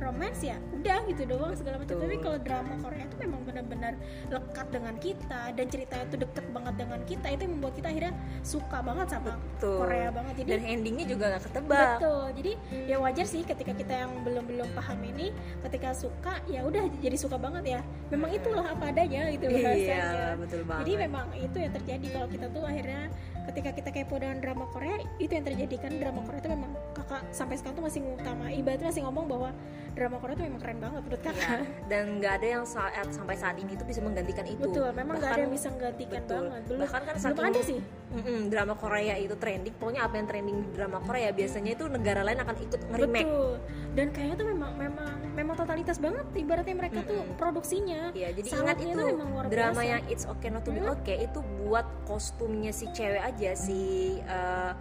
romance 0.00 0.40
ya 0.40 0.56
udah 0.72 0.98
gitu 1.06 1.22
doang 1.28 1.52
segala 1.52 1.76
macam. 1.78 1.96
Tapi 2.00 2.16
kalau 2.18 2.38
drama 2.40 2.74
Korea 2.80 3.04
itu 3.04 3.16
memang 3.20 3.40
benar-benar 3.44 3.92
lekat 4.32 4.66
dengan 4.72 4.94
kita 4.96 5.40
dan 5.52 5.66
ceritanya 5.68 6.04
itu 6.08 6.16
deket 6.16 6.44
banget 6.50 6.74
dengan 6.80 7.00
kita 7.04 7.26
itu 7.30 7.42
yang 7.44 7.52
membuat 7.60 7.74
kita 7.76 7.88
akhirnya 7.92 8.14
suka 8.40 8.78
banget 8.80 9.06
sama 9.12 9.32
Betul. 9.36 9.78
Korea 9.84 10.08
banget. 10.10 10.34
Jadi 10.40 10.48
dan 10.48 10.62
endingnya 10.64 11.06
juga 11.06 11.24
nggak 11.36 11.42
ketebak. 11.52 11.88
Betul. 12.00 12.24
Jadi 12.40 12.52
ya 12.88 12.96
wajar 12.98 13.26
sih 13.28 13.42
ketika 13.44 13.72
kita 13.76 13.94
yang 13.94 14.12
belum 14.24 14.44
belum 14.48 14.68
paham 14.72 14.98
ini 15.04 15.26
ketika 15.68 15.92
suka 15.92 16.34
ya 16.48 16.64
udah 16.64 16.82
jadi 17.04 17.16
suka 17.20 17.36
banget 17.36 17.78
ya. 17.78 17.80
Memang 18.08 18.30
itulah 18.32 18.64
apa 18.66 18.90
adanya 18.90 19.30
gitu 19.30 19.46
bahasanya. 19.46 19.78
iya 20.10 20.28
betul 20.34 20.60
banget. 20.66 20.82
jadi 20.86 20.92
memang 21.06 21.26
itu 21.36 21.56
yang 21.60 21.72
terjadi 21.74 22.06
kalau 22.10 22.28
kita 22.30 22.46
tuh 22.50 22.62
akhirnya 22.64 23.02
ketika 23.46 23.70
kita 23.72 23.90
kepo 23.90 24.14
dengan 24.16 24.38
drama 24.38 24.64
Korea 24.66 24.96
itu 25.16 25.30
yang 25.30 25.42
terjadi 25.42 25.76
kan 25.78 25.92
drama 25.94 26.20
Korea 26.22 26.38
itu 26.38 26.50
memang 26.50 26.70
kakak 26.92 27.22
sampai 27.30 27.54
sekarang 27.54 27.76
tuh 27.76 27.84
masih 27.84 28.00
ngutama 28.00 28.44
ibaratnya 28.50 28.88
masih 28.88 29.02
ngomong 29.02 29.26
bahwa 29.26 29.50
drama 29.90 30.16
Korea 30.16 30.34
itu 30.34 30.44
memang 30.44 30.60
keren 30.60 30.78
banget 30.78 31.00
menurut 31.00 31.22
kakak 31.22 31.38
Iya. 31.40 31.58
dan 31.88 32.04
nggak 32.16 32.32
ada 32.32 32.46
yang 32.48 32.64
saat 32.64 33.06
sampai 33.08 33.34
saat 33.34 33.56
ini 33.56 33.74
tuh 33.74 33.82
bisa 33.82 34.00
menggantikan 34.00 34.44
itu 34.44 34.62
betul 34.62 34.86
memang 34.92 35.14
nggak 35.16 35.30
ada 35.30 35.42
yang 35.42 35.52
bisa 35.52 35.66
menggantikan 35.68 36.20
betul. 36.22 36.36
banget 36.40 36.62
belum 36.62 36.80
bahkan 36.80 37.00
kan 37.00 37.14
belum 37.14 37.24
saking 37.24 37.48
ada 37.48 37.60
sih 37.64 37.80
Mm-mm, 38.10 38.38
drama 38.50 38.74
Korea 38.74 39.14
itu 39.16 39.34
trending 39.34 39.74
pokoknya 39.76 40.02
apa 40.02 40.14
yang 40.16 40.26
trending 40.26 40.56
di 40.60 40.68
drama 40.72 40.98
Korea 41.00 41.30
biasanya 41.30 41.70
itu 41.72 41.84
negara 41.86 42.20
lain 42.22 42.38
akan 42.38 42.56
ikut 42.60 42.80
nge-remake 42.86 43.26
betul 43.26 43.52
dan 43.90 44.06
kayaknya 44.08 44.34
tuh 44.36 44.46
memang 44.46 44.72
memang 44.76 45.10
memang 45.30 45.54
totalitas 45.56 45.98
banget 45.98 46.26
ibaratnya 46.34 46.74
mereka 46.76 47.00
tuh 47.02 47.22
Mm-mm. 47.22 47.34
produksinya 47.34 48.00
Iya, 48.10 48.28
jadi 48.32 48.46
ingat 48.48 48.76
Salutnya 48.76 48.86
itu 48.88 48.98
tuh 48.98 49.08
memang 49.08 49.28
luar 49.30 49.44
drama 49.46 49.82
yang 49.82 50.02
It's 50.06 50.26
Okay 50.28 50.48
Not 50.48 50.62
to 50.62 50.70
Be 50.70 50.78
Hmm. 50.80 50.94
Okay 50.96 51.16
itu 51.22 51.38
buat 51.60 51.86
kostumnya 52.04 52.70
si 52.70 52.86
cewek 52.88 53.22
aja 53.30 53.50
si 53.54 53.80
uh, 54.26 54.74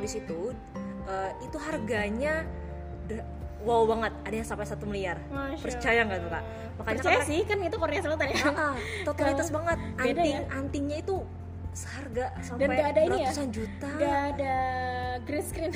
di 0.00 0.08
situ 0.08 0.52
uh, 1.08 1.30
itu 1.44 1.56
harganya 1.60 2.44
wow 3.60 3.84
banget, 3.84 4.12
ada 4.24 4.34
yang 4.40 4.48
sampai 4.48 4.64
satu 4.64 4.88
miliar. 4.88 5.20
Masya 5.28 5.60
Percaya 5.60 6.00
nggak 6.08 6.18
tuh 6.24 6.30
kak? 6.32 6.44
Makanya 6.80 6.96
percaya 6.96 7.18
kan 7.20 7.28
sih 7.28 7.40
kan 7.44 7.58
itu 7.60 7.76
Korea 7.76 8.00
Selatan 8.00 8.26
ya 8.32 8.40
ah, 8.56 8.74
totalitas 9.04 9.46
Kalau- 9.48 9.56
banget. 9.60 9.78
Anting 10.00 10.32
ya? 10.32 10.40
antingnya 10.56 10.96
itu 11.04 11.16
seharga 11.70 12.24
sampai 12.42 12.66
nggak 12.66 12.88
ada 12.96 13.00
ini 13.04 13.18
ya? 13.20 13.30
juta. 13.46 13.88
nggak 13.94 14.20
ada 14.34 14.54
green 15.28 15.44
screen 15.44 15.72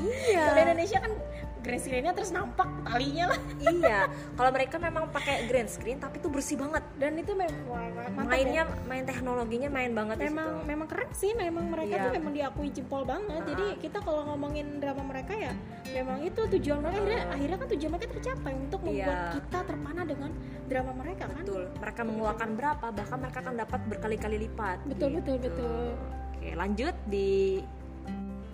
Iya. 0.00 0.42
kalau 0.48 0.60
Indonesia 0.64 0.98
kan 1.02 1.12
green 1.60 1.78
screennya 1.78 2.12
terus 2.12 2.30
nampak 2.30 2.64
talinya 2.82 3.30
lah 3.30 3.40
iya. 3.74 4.00
Kalau 4.32 4.50
mereka 4.50 4.76
memang 4.76 5.08
pakai 5.08 5.44
green 5.44 5.66
screen 5.66 5.96
tapi 5.96 6.16
itu 6.16 6.26
bersih 6.26 6.56
banget. 6.56 6.82
dan 6.96 7.12
itu 7.14 7.32
memang 7.32 7.56
wah, 7.64 7.84
mantap 7.90 8.16
ya. 8.16 8.26
Mainnya 8.26 8.62
main 8.84 9.04
teknologinya 9.04 9.68
main 9.68 9.90
banget 9.90 10.16
memang 10.22 10.64
memang 10.64 10.86
keren 10.86 11.10
sih 11.12 11.32
memang 11.32 11.64
mereka 11.66 11.88
Iya. 11.90 12.02
tuh 12.02 12.12
memang 12.14 12.32
diakui 12.32 12.68
jempol 12.70 13.02
banget 13.04 13.28
Ah. 13.36 13.46
jadi 13.46 13.66
kita 13.78 13.98
kalau 14.00 14.22
ngomongin 14.26 14.78
drama 14.78 15.02
mereka 15.02 15.32
ya 15.32 15.52
memang 15.90 16.20
itu 16.20 16.40
tujuan 16.50 16.78
mereka 16.78 16.96
akhirnya, 16.96 17.20
akhirnya 17.30 17.56
kan 17.56 17.68
tujuan 17.68 17.90
mereka 17.90 18.06
tercapai 18.10 18.52
untuk 18.54 18.80
membuat 18.80 19.08
Iya. 19.18 19.32
kita 19.36 19.58
terpana 19.64 20.02
dengan 20.02 20.30
drama 20.66 20.92
mereka 20.94 21.24
kan 21.26 21.42
Betul. 21.42 21.62
Mereka 21.74 22.00
mengeluarkan 22.02 22.48
berapa, 22.54 22.86
bahkan 22.90 23.18
mereka 23.18 23.38
akan 23.40 23.54
dapat 23.56 23.80
berkali-kali 23.86 24.36
lipat. 24.40 24.78
betul 24.86 25.08
betul 25.12 25.34
Gitu. 25.36 25.48
betul 25.50 25.88
Oke, 26.32 26.48
lanjut 26.54 26.94
di 27.04 27.60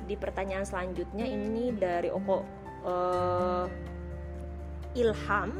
di 0.02 0.14
pertanyaan 0.14 0.62
selanjutnya 0.62 1.22
ini 1.24 1.70
dari 1.72 2.08
Oko 2.08 2.42
eh, 2.86 3.66
Ilham 4.96 5.50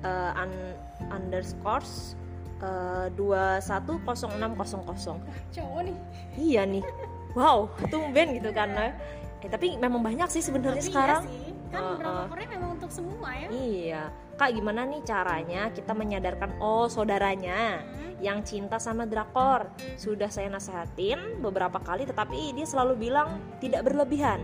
eh, 0.00 0.32
un- 0.38 0.76
underscores 1.10 2.14
eh, 2.58 3.06
210600. 3.12 5.20
cowok 5.52 5.80
nih 5.82 5.96
Iya 6.34 6.62
nih. 6.64 6.84
Wow, 7.32 7.72
tumben 7.88 8.36
gitu 8.36 8.52
karena 8.52 8.92
eh 9.38 9.48
tapi 9.50 9.74
memang 9.74 9.98
banyak 10.00 10.28
sih 10.28 10.38
sebenarnya 10.38 10.78
Jadi 10.78 10.88
sekarang. 10.88 11.22
iya 11.24 11.34
sih 11.34 11.50
kan 11.72 11.82
Uh, 11.98 12.28
uh. 12.28 12.28
Memang 12.28 12.76
untuk 12.76 12.90
semua 12.92 13.32
ya 13.32 13.46
Iya. 13.48 14.02
Kak, 14.36 14.52
gimana 14.52 14.84
nih 14.84 15.00
caranya 15.02 15.60
kita 15.70 15.92
menyadarkan 15.92 16.56
oh 16.58 16.86
saudaranya 16.86 17.80
Hmm. 17.80 18.12
yang 18.20 18.38
cinta 18.42 18.76
sama 18.76 19.02
drakor. 19.02 19.66
Sudah 19.96 20.28
saya 20.28 20.46
nasehatin 20.46 21.40
beberapa 21.40 21.76
kali 21.76 22.04
tetapi 22.04 22.52
dia 22.52 22.62
selalu 22.62 22.92
bilang 23.02 23.34
tidak 23.58 23.82
berlebihan. 23.82 24.38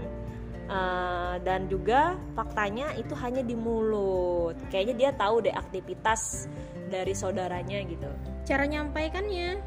Eh, 0.69 1.35
dan 1.49 1.65
juga 1.65 2.21
faktanya 2.37 2.93
itu 3.01 3.17
hanya 3.17 3.41
di 3.41 3.57
mulut. 3.57 4.53
Kayaknya 4.69 4.95
dia 4.95 5.11
tahu 5.17 5.41
deh 5.41 5.55
aktivitas 5.57 6.45
dari 6.89 7.13
saudaranya 7.13 7.85
gitu. 7.85 8.09
cara 8.49 8.65
nyampaikannya 8.65 9.61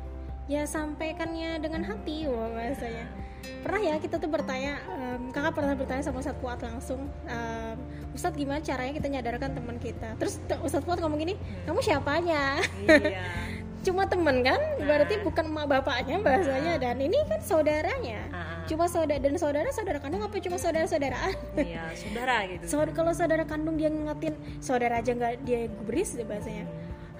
ya 0.50 0.66
sampaikannya 0.66 1.62
dengan 1.62 1.86
hati 1.86 2.26
wah 2.26 2.50
bahasanya 2.50 3.06
pernah 3.62 3.78
ya 3.78 3.96
kita 4.02 4.18
tuh 4.18 4.26
bertanya 4.26 4.82
em, 4.90 5.30
kakak 5.30 5.54
pernah 5.54 5.78
bertanya 5.78 6.02
sama 6.02 6.18
Ustadz 6.18 6.42
langsung 6.42 7.06
em, 7.30 7.78
Ustadz 8.18 8.34
gimana 8.34 8.58
caranya 8.66 8.98
kita 8.98 9.06
nyadarkan 9.06 9.54
teman 9.54 9.78
kita 9.78 10.18
terus 10.18 10.42
Ustadz 10.66 10.82
Fuad 10.82 10.98
ngomong 10.98 11.22
gini 11.22 11.38
kamu 11.70 11.78
siapanya 11.86 12.58
Iya. 12.90 13.61
Cuma 13.82 14.06
temen 14.06 14.46
kan? 14.46 14.62
Berarti 14.80 15.22
bukan 15.26 15.46
emak 15.50 15.66
bapaknya 15.70 16.18
bahasanya 16.22 16.78
dan 16.78 16.98
ini 17.02 17.18
kan 17.26 17.42
saudaranya. 17.42 18.22
Ah, 18.32 18.62
cuma 18.70 18.86
saudara 18.86 19.20
dan 19.20 19.36
saudara 19.38 19.70
saudara 19.74 19.98
kandung 19.98 20.22
apa? 20.22 20.38
Cuma 20.38 20.58
saudara 20.62 20.86
saudaraan 20.86 21.36
iya, 21.58 21.90
saudara 21.98 22.46
gitu. 22.48 22.64
Saud- 22.70 22.94
kalau 22.94 23.12
saudara 23.12 23.44
kandung 23.44 23.76
dia 23.76 23.90
ngingetin 23.90 24.34
saudara 24.62 25.02
aja 25.02 25.12
nggak 25.12 25.42
dia 25.44 25.66
gubris 25.82 26.14
deh 26.14 26.26
bahasanya. 26.26 26.66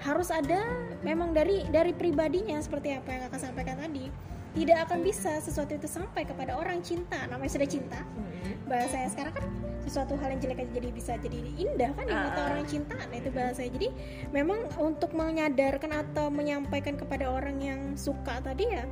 Harus 0.02 0.34
ada 0.34 0.58
memang 1.06 1.30
dari 1.30 1.62
dari 1.70 1.94
pribadinya 1.94 2.58
seperti 2.58 2.98
apa 2.98 3.08
yang 3.10 3.20
kakak 3.30 3.40
sampaikan 3.42 3.78
tadi 3.78 4.10
tidak 4.52 4.78
akan 4.88 5.00
bisa 5.00 5.40
sesuatu 5.40 5.72
itu 5.72 5.88
sampai 5.88 6.28
kepada 6.28 6.56
orang 6.56 6.84
cinta. 6.84 7.24
Namanya 7.28 7.52
sudah 7.56 7.68
cinta. 7.68 8.00
Mm-mm. 8.04 8.68
bahasanya 8.68 9.08
sekarang 9.12 9.34
kan 9.36 9.44
sesuatu 9.82 10.14
hal 10.16 10.32
yang 10.32 10.40
jelek 10.40 10.62
aja 10.64 10.72
jadi 10.78 10.88
bisa 10.94 11.12
jadi 11.18 11.40
indah 11.58 11.90
kan 11.92 12.04
di 12.06 12.14
mata 12.14 12.40
Ah. 12.40 12.48
orang 12.54 12.64
cinta. 12.64 12.94
Nah 12.96 13.16
itu 13.18 13.28
bahasanya 13.34 13.70
jadi 13.74 13.88
memang 14.30 14.70
untuk 14.78 15.12
menyadarkan 15.12 15.90
atau 15.92 16.30
menyampaikan 16.32 16.94
kepada 16.96 17.28
orang 17.28 17.58
yang 17.60 17.80
suka 17.98 18.38
tadi 18.40 18.70
ya 18.70 18.86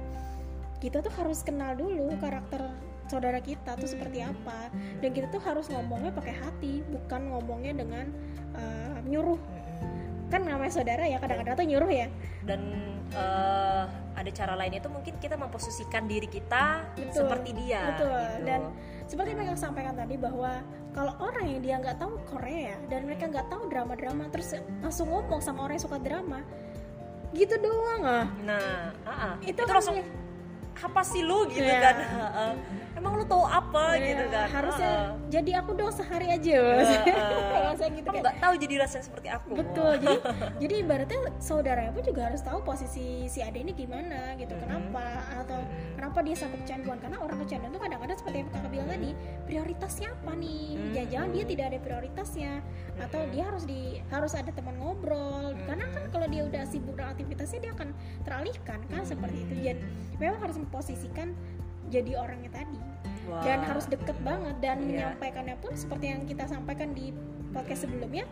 kita 0.81 1.05
tuh 1.05 1.13
harus 1.17 1.45
kenal 1.45 1.77
dulu 1.77 2.17
karakter 2.19 2.73
saudara 3.07 3.39
kita 3.43 3.77
tuh 3.77 3.91
seperti 3.91 4.23
apa. 4.25 4.71
Dan 5.03 5.11
kita 5.13 5.29
tuh 5.29 5.43
harus 5.43 5.67
ngomongnya 5.69 6.15
pakai 6.15 6.35
hati 6.35 6.81
bukan 6.89 7.31
ngomongnya 7.31 7.75
dengan 7.85 8.07
uh, 8.55 8.99
nyuruh. 9.05 9.39
Kan 10.31 10.47
namanya 10.47 10.73
saudara 10.73 11.05
ya 11.05 11.19
kadang-kadang 11.19 11.59
tuh 11.59 11.67
nyuruh 11.67 11.91
ya. 11.91 12.07
Dan 12.47 12.61
uh, 13.15 13.85
ada 14.15 14.31
cara 14.31 14.53
lainnya 14.55 14.85
itu 14.85 14.91
mungkin 14.93 15.15
kita 15.17 15.35
memposisikan 15.35 16.05
diri 16.05 16.29
kita 16.29 16.85
betul, 16.93 17.25
seperti 17.25 17.51
dia 17.57 17.83
betul. 17.97 18.13
gitu. 18.13 18.45
dan 18.45 18.61
seperti 19.09 19.29
yang 19.33 19.39
mereka 19.41 19.57
sampaikan 19.57 19.95
tadi 19.97 20.15
bahwa 20.21 20.53
kalau 20.93 21.15
orang 21.25 21.47
yang 21.49 21.61
dia 21.65 21.75
nggak 21.81 21.97
tahu 21.97 22.21
Korea 22.29 22.77
dan 22.93 23.09
mereka 23.09 23.33
nggak 23.33 23.49
tahu 23.49 23.63
drama-drama 23.73 24.29
terus 24.29 24.61
langsung 24.85 25.09
ngomong 25.09 25.41
sama 25.41 25.65
orang 25.65 25.81
yang 25.81 25.87
suka 25.89 25.99
drama 25.99 26.45
gitu 27.33 27.55
doang 27.63 28.03
ah. 28.05 28.27
Nah 28.45 28.93
uh 29.07 29.11
-uh. 29.11 29.35
itu, 29.41 29.57
itu 29.57 29.73
langsung 29.73 29.97
apa 30.81 31.03
sih 31.05 31.23
lu? 31.23 31.45
gitu 31.51 31.67
yeah. 31.67 31.83
kan. 31.83 31.97
Uh, 32.31 32.55
emang 33.01 33.17
lu 33.17 33.25
tahu 33.25 33.45
apa 33.49 33.97
yeah, 33.97 34.05
gitu 34.13 34.25
kan? 34.29 34.47
harusnya 34.53 34.93
uh, 34.93 35.09
jadi 35.33 35.51
aku 35.65 35.71
dong 35.73 35.89
sehari 35.89 36.29
aja 36.29 36.57
mas. 36.61 36.91
Uh, 36.93 37.73
uh, 37.73 37.89
gitu 37.97 38.09
kan 38.13 38.21
nggak 38.21 38.37
tahu 38.45 38.55
jadi 38.61 38.75
rasanya 38.85 39.05
seperti 39.09 39.29
aku. 39.33 39.51
Betul 39.57 39.93
jadi 40.05 40.19
jadi 40.63 40.75
ibaratnya 40.85 41.21
saudaranya 41.41 41.93
pun 41.97 42.05
juga 42.05 42.29
harus 42.29 42.45
tahu 42.45 42.61
posisi 42.61 43.25
si 43.33 43.41
ade 43.41 43.65
ini 43.65 43.73
gimana 43.73 44.37
gitu 44.37 44.53
mm 44.53 44.61
-hmm. 44.61 44.65
kenapa 44.69 45.05
atau 45.41 45.61
kenapa 45.97 46.19
dia 46.21 46.37
sampai 46.37 46.59
kecanduan? 46.61 46.99
Karena 47.01 47.19
orang 47.25 47.39
kecanduan 47.41 47.73
tuh 47.73 47.81
kadang-kadang 47.81 48.19
seperti 48.21 48.37
yang 48.37 48.49
kakak 48.53 48.71
bilang 48.71 48.89
tadi 48.93 49.11
prioritasnya 49.49 50.09
apa 50.13 50.33
nih? 50.37 50.67
Mm 50.77 50.89
-hmm. 51.01 51.29
dia 51.33 51.45
tidak 51.49 51.65
ada 51.73 51.79
prioritasnya 51.81 52.53
atau 53.01 53.21
dia 53.33 53.43
harus 53.49 53.65
di 53.65 53.81
harus 54.13 54.33
ada 54.37 54.53
teman 54.53 54.77
ngobrol. 54.77 55.57
Karena 55.65 55.89
kan 55.89 56.05
kalau 56.13 56.29
dia 56.29 56.45
udah 56.45 56.69
sibuk 56.69 57.01
dengan 57.01 57.17
aktivitasnya 57.17 57.59
dia 57.65 57.73
akan 57.73 57.89
teralihkan 58.29 58.79
kan 58.93 59.03
seperti 59.09 59.49
itu. 59.49 59.55
Dan 59.71 59.79
memang 60.21 60.43
harus 60.45 60.61
memposisikan 60.61 61.33
jadi 61.91 62.15
orangnya 62.19 62.51
tadi 62.55 62.90
wow. 63.29 63.43
dan 63.45 63.59
harus 63.65 63.85
deket 63.91 64.17
banget 64.23 64.57
dan 64.63 64.77
yeah. 64.85 64.87
menyampaikannya 65.13 65.57
pun 65.61 65.73
seperti 65.75 66.13
yang 66.13 66.23
kita 66.25 66.45
sampaikan 66.47 66.95
di 66.95 67.13
podcast 67.51 67.89
sebelumnya 67.89 68.25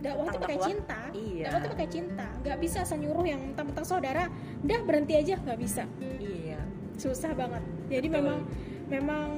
dakwah 0.00 0.28
itu 0.28 0.38
pakai 0.38 0.58
cinta 0.60 1.00
iya. 1.16 1.44
dakwah 1.48 1.60
itu 1.60 1.70
pakai 1.72 1.88
cinta 1.88 2.26
nggak 2.44 2.58
bisa 2.60 2.80
senyuruh 2.84 3.24
yang 3.26 3.40
mentang-mentang 3.42 3.86
saudara 3.88 4.24
udah 4.62 4.80
berhenti 4.84 5.14
aja 5.16 5.34
nggak 5.40 5.58
bisa 5.58 5.84
iya 6.20 6.60
susah 7.00 7.32
banget 7.32 7.62
jadi 7.88 8.08
Betul. 8.08 8.16
memang 8.20 8.38
memang 8.86 9.28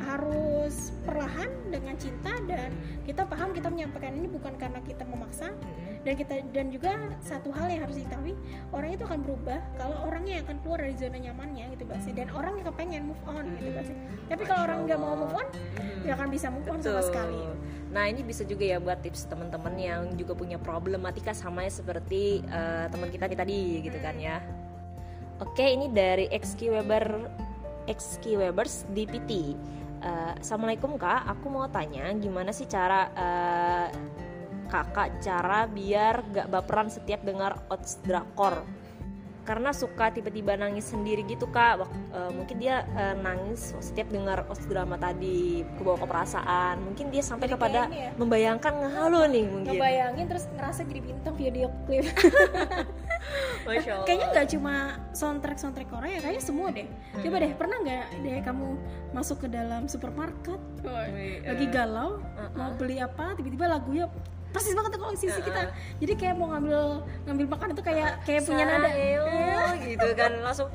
harus 0.00 0.90
perlahan 1.06 1.50
dengan 1.70 1.94
cinta 2.00 2.32
dan 2.48 2.74
kita 3.06 3.22
paham 3.28 3.54
kita 3.54 3.68
menyampaikan 3.70 4.16
ini 4.16 4.26
bukan 4.26 4.54
karena 4.58 4.80
kita 4.82 5.06
memaksa 5.06 5.52
dan 6.00 6.14
kita 6.16 6.34
dan 6.56 6.72
juga 6.72 6.96
satu 7.20 7.52
hal 7.52 7.68
yang 7.68 7.84
harus 7.84 8.00
diketahui 8.00 8.32
orang 8.72 8.96
itu 8.96 9.04
akan 9.04 9.20
berubah 9.20 9.60
kalau 9.76 9.96
orangnya 10.08 10.40
akan 10.48 10.56
keluar 10.64 10.78
dari 10.80 10.96
zona 10.96 11.18
nyamannya 11.20 11.64
gitu 11.76 11.84
bahasa 11.84 12.08
dan 12.16 12.28
orang 12.32 12.56
yang 12.56 12.66
kepengen 12.72 13.02
move 13.12 13.22
on 13.28 13.44
gitu 13.60 13.70
bahasa 13.76 13.92
tapi 14.32 14.42
kalau 14.48 14.62
orang 14.64 14.78
nggak 14.88 14.98
mau 15.00 15.14
move 15.14 15.34
on 15.36 15.48
nggak 16.00 16.16
akan 16.16 16.28
bisa 16.32 16.46
move 16.48 16.68
on 16.68 16.80
sama 16.80 17.04
sekali. 17.04 17.42
Nah 17.90 18.06
ini 18.06 18.22
bisa 18.22 18.46
juga 18.46 18.62
ya 18.62 18.78
buat 18.78 19.02
tips 19.02 19.26
teman-teman 19.26 19.74
yang 19.74 20.00
juga 20.14 20.38
punya 20.38 20.56
problematika 20.62 21.34
sama 21.34 21.66
seperti 21.66 22.40
uh, 22.46 22.86
teman 22.86 23.10
kita 23.10 23.26
tadi 23.26 23.82
gitu 23.82 23.98
kan 23.98 24.14
ya. 24.16 24.38
Oke 25.42 25.74
ini 25.74 25.90
dari 25.90 26.30
XQ 26.30 26.80
Weber 26.80 27.04
XQ 27.90 28.38
Webers 28.38 28.86
DPT 28.94 29.58
uh, 30.04 30.32
Assalamualaikum 30.40 30.96
kak, 30.96 31.28
aku 31.28 31.46
mau 31.52 31.66
tanya 31.68 32.08
gimana 32.16 32.50
sih 32.52 32.68
cara 32.68 33.08
uh, 33.12 33.86
kakak 34.70 35.18
cara 35.18 35.66
biar 35.66 36.22
gak 36.30 36.48
baperan 36.48 36.88
setiap 36.88 37.26
dengar 37.26 37.58
odds 37.68 37.98
drakor 38.06 38.62
karena 39.50 39.74
suka 39.74 40.14
tiba-tiba 40.14 40.54
nangis 40.54 40.92
sendiri 40.92 41.26
gitu 41.26 41.48
kak 41.48 41.82
uh, 41.82 42.30
mungkin 42.30 42.60
dia 42.60 42.86
uh, 42.94 43.18
nangis 43.18 43.74
setiap 43.82 44.12
dengar 44.12 44.46
os 44.46 44.62
drama 44.68 44.94
tadi 44.94 45.66
kebawa 45.74 45.98
ke 45.98 46.06
perasaan 46.06 46.76
mungkin 46.84 47.10
dia 47.10 47.18
sampai 47.24 47.50
jadi 47.50 47.54
kepada 47.58 47.80
ya? 47.90 48.14
membayangkan 48.14 48.72
ngehalu 48.84 49.20
nih 49.32 49.44
mungkin 49.50 49.74
ngebayangin 49.74 50.24
terus 50.30 50.44
ngerasa 50.54 50.80
jadi 50.86 51.00
bintang 51.02 51.34
video 51.34 51.66
klip 51.88 52.06
kayaknya 54.06 54.26
nggak 54.30 54.48
cuma 54.54 55.02
soundtrack 55.16 55.58
soundtrack 55.58 55.90
Korea 55.90 56.22
kayaknya 56.22 56.42
semua 56.44 56.68
deh 56.70 56.86
hmm. 56.86 57.22
coba 57.26 57.36
deh 57.42 57.52
pernah 57.56 57.76
nggak 57.82 58.06
deh 58.22 58.38
kamu 58.46 58.66
masuk 59.16 59.36
ke 59.42 59.48
dalam 59.50 59.90
supermarket 59.90 60.60
oh, 60.86 61.04
lagi 61.42 61.66
eh. 61.66 61.70
galau 61.72 62.22
uh 62.22 62.46
-uh. 62.46 62.50
mau 62.54 62.70
beli 62.78 63.00
apa 63.00 63.34
tiba-tiba 63.34 63.66
lagunya 63.66 64.06
persis 64.50 64.74
banget 64.74 64.90
tuh 64.94 65.00
sisi 65.18 65.40
uh, 65.40 65.44
kita. 65.44 65.60
Jadi 66.02 66.12
kayak 66.18 66.34
mau 66.38 66.50
ngambil 66.54 67.06
ngambil 67.26 67.46
makan 67.56 67.68
itu 67.74 67.82
kayak 67.82 68.10
kayak 68.26 68.42
punya 68.46 68.64
nada. 68.66 68.90
Gitu 69.82 70.08
kan. 70.14 70.32
Langsung 70.42 70.68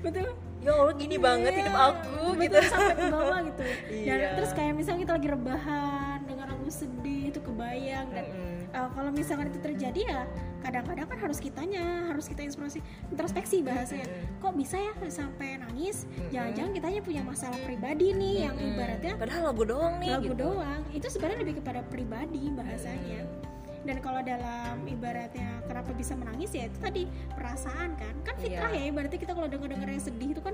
betul. 0.00 0.32
Ya 0.58 0.74
Allah 0.74 0.94
gini 0.98 1.14
yeah, 1.14 1.22
banget 1.22 1.52
hidup 1.54 1.76
aku 1.78 2.34
betul, 2.34 2.42
gitu. 2.42 2.56
sampai 2.66 2.94
ke 2.98 3.06
bawah 3.14 3.38
gitu. 3.46 3.62
Dan 4.10 4.18
iya. 4.18 4.34
terus 4.34 4.50
kayak 4.58 4.72
misalnya 4.74 5.00
kita 5.06 5.12
lagi 5.14 5.28
rebahan 5.30 6.18
dengan 6.26 6.46
lagu 6.50 6.66
sedih 6.66 7.30
itu 7.30 7.38
kebayang 7.38 8.10
dan 8.10 8.26
mm 8.26 8.34
-hmm 8.34 8.57
uh, 8.74 8.88
kalau 8.92 9.10
misalkan 9.12 9.48
itu 9.48 9.60
terjadi 9.60 10.00
ya 10.04 10.20
kadang-kadang 10.58 11.06
kan 11.06 11.18
harus 11.22 11.38
kitanya 11.38 12.10
harus 12.10 12.26
kita 12.26 12.42
inspirasi 12.42 12.82
introspeksi 13.14 13.62
bahasanya. 13.62 14.10
Kok 14.42 14.54
bisa 14.58 14.76
ya 14.76 14.92
sampai 15.08 15.62
nangis? 15.62 16.04
Jangan-jangan 16.34 16.70
kitanya 16.74 17.00
punya 17.00 17.22
masalah 17.22 17.58
pribadi 17.62 18.10
nih 18.12 18.50
yang 18.50 18.56
ibaratnya 18.58 19.12
padahal 19.14 19.54
lagu 19.54 19.62
doang 19.64 19.94
nih 20.02 20.12
lagu 20.18 20.34
gitu. 20.34 20.36
doang. 20.36 20.80
Itu 20.90 21.06
sebenarnya 21.08 21.38
lebih 21.46 21.62
kepada 21.62 21.80
pribadi 21.86 22.50
bahasanya 22.52 23.47
dan 23.88 24.04
kalau 24.04 24.20
dalam 24.20 24.84
ibaratnya 24.84 25.64
kenapa 25.64 25.96
bisa 25.96 26.12
menangis 26.12 26.52
ya 26.52 26.68
itu 26.68 26.76
tadi 26.76 27.02
perasaan 27.32 27.96
kan. 27.96 28.14
Kan 28.20 28.36
iya. 28.36 28.44
fitrah 28.44 28.72
iya. 28.76 28.84
ya 28.84 28.92
ibaratnya 28.92 29.20
kita 29.24 29.32
kalau 29.32 29.48
dengar 29.48 29.68
dengar 29.72 29.88
yang 29.88 30.04
sedih 30.04 30.28
itu 30.36 30.42
kan 30.44 30.52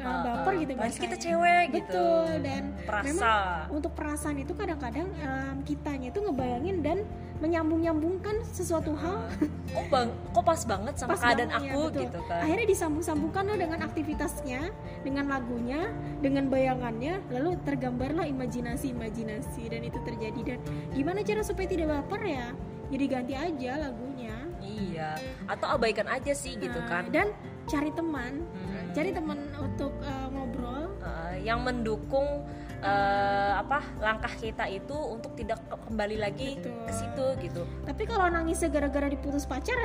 uh, 0.00 0.22
baper 0.24 0.52
gitu 0.64 0.72
bahasa 0.80 0.96
kita 0.96 1.16
cewek 1.20 1.64
gitu. 1.76 2.00
Betul 2.00 2.32
dan 2.40 2.62
Perasa. 2.88 3.04
memang 3.04 3.44
untuk 3.68 3.92
perasaan 3.92 4.40
itu 4.40 4.56
kadang-kadang 4.56 5.12
um, 5.12 5.56
kitanya 5.68 6.08
itu 6.08 6.24
ngebayangin 6.24 6.76
dan 6.80 6.98
menyambung-nyambungkan 7.40 8.44
sesuatu 8.48 8.96
hal. 8.96 9.28
Kok 9.70 9.86
bang 9.92 10.08
kok 10.32 10.44
pas 10.44 10.60
banget 10.64 10.94
sama 10.96 11.16
pas 11.16 11.20
keadaan 11.24 11.50
banget, 11.52 11.72
aku 11.72 11.82
ya, 11.84 12.00
gitu 12.08 12.20
kan? 12.28 12.40
Akhirnya 12.44 12.66
disambung-sambungkan 12.68 13.42
loh 13.44 13.58
dengan 13.60 13.80
aktivitasnya 13.84 14.60
dengan 15.04 15.24
lagunya 15.28 15.80
dengan 16.24 16.48
bayangannya 16.48 17.20
lalu 17.32 17.60
tergambarlah 17.64 18.24
imajinasi-imajinasi 18.28 19.62
dan 19.68 19.80
itu 19.84 19.98
terjadi. 20.00 20.40
Dan 20.56 20.58
gimana 20.96 21.20
cara 21.20 21.44
supaya 21.44 21.68
tidak 21.68 21.92
baper 21.92 22.22
ya 22.24 22.48
jadi 22.90 23.04
ganti 23.06 23.34
aja 23.38 23.72
lagunya 23.88 24.36
iya 24.60 25.14
atau 25.46 25.78
abaikan 25.78 26.10
aja 26.10 26.34
sih 26.34 26.58
gitu 26.58 26.76
nah, 26.76 26.88
kan 26.90 27.04
dan 27.14 27.30
cari 27.70 27.94
teman 27.94 28.42
hmm. 28.42 28.90
cari 28.92 29.10
teman 29.14 29.38
untuk 29.56 29.94
uh, 30.02 30.28
ngobrol 30.34 30.90
uh, 31.00 31.34
yang 31.38 31.62
mendukung 31.62 32.44
uh, 32.82 33.52
apa 33.62 33.80
langkah 34.02 34.32
kita 34.36 34.66
itu 34.66 34.96
untuk 34.96 35.32
tidak 35.38 35.62
kembali 35.86 36.16
lagi 36.20 36.58
Betul. 36.58 36.74
ke 36.84 36.92
situ 36.92 37.26
gitu. 37.48 37.62
Tapi 37.86 38.02
kalau 38.08 38.26
nangisnya 38.28 38.68
gara-gara 38.72 39.06
diputus 39.08 39.44
pacar 39.44 39.76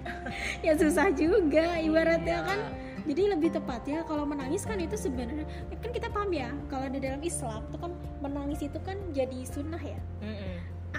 ya 0.66 0.72
susah 0.76 1.10
juga 1.12 1.80
ibaratnya 1.80 2.38
iya. 2.44 2.48
kan. 2.48 2.60
Jadi 3.06 3.22
lebih 3.38 3.54
tepat 3.54 3.86
ya 3.86 4.02
kalau 4.02 4.26
menangis 4.26 4.66
kan 4.66 4.82
itu 4.82 4.98
sebenarnya 4.98 5.46
kan 5.78 5.90
kita 5.94 6.10
paham 6.10 6.26
ya 6.34 6.50
kalau 6.66 6.90
di 6.90 6.98
dalam 6.98 7.22
Islam 7.22 7.62
itu 7.70 7.78
kan 7.78 7.92
menangis 8.18 8.60
itu 8.66 8.78
kan 8.82 8.98
jadi 9.14 9.46
sunnah 9.46 9.78
ya. 9.78 10.00
Mm 10.22 10.34
-mm 10.34 10.55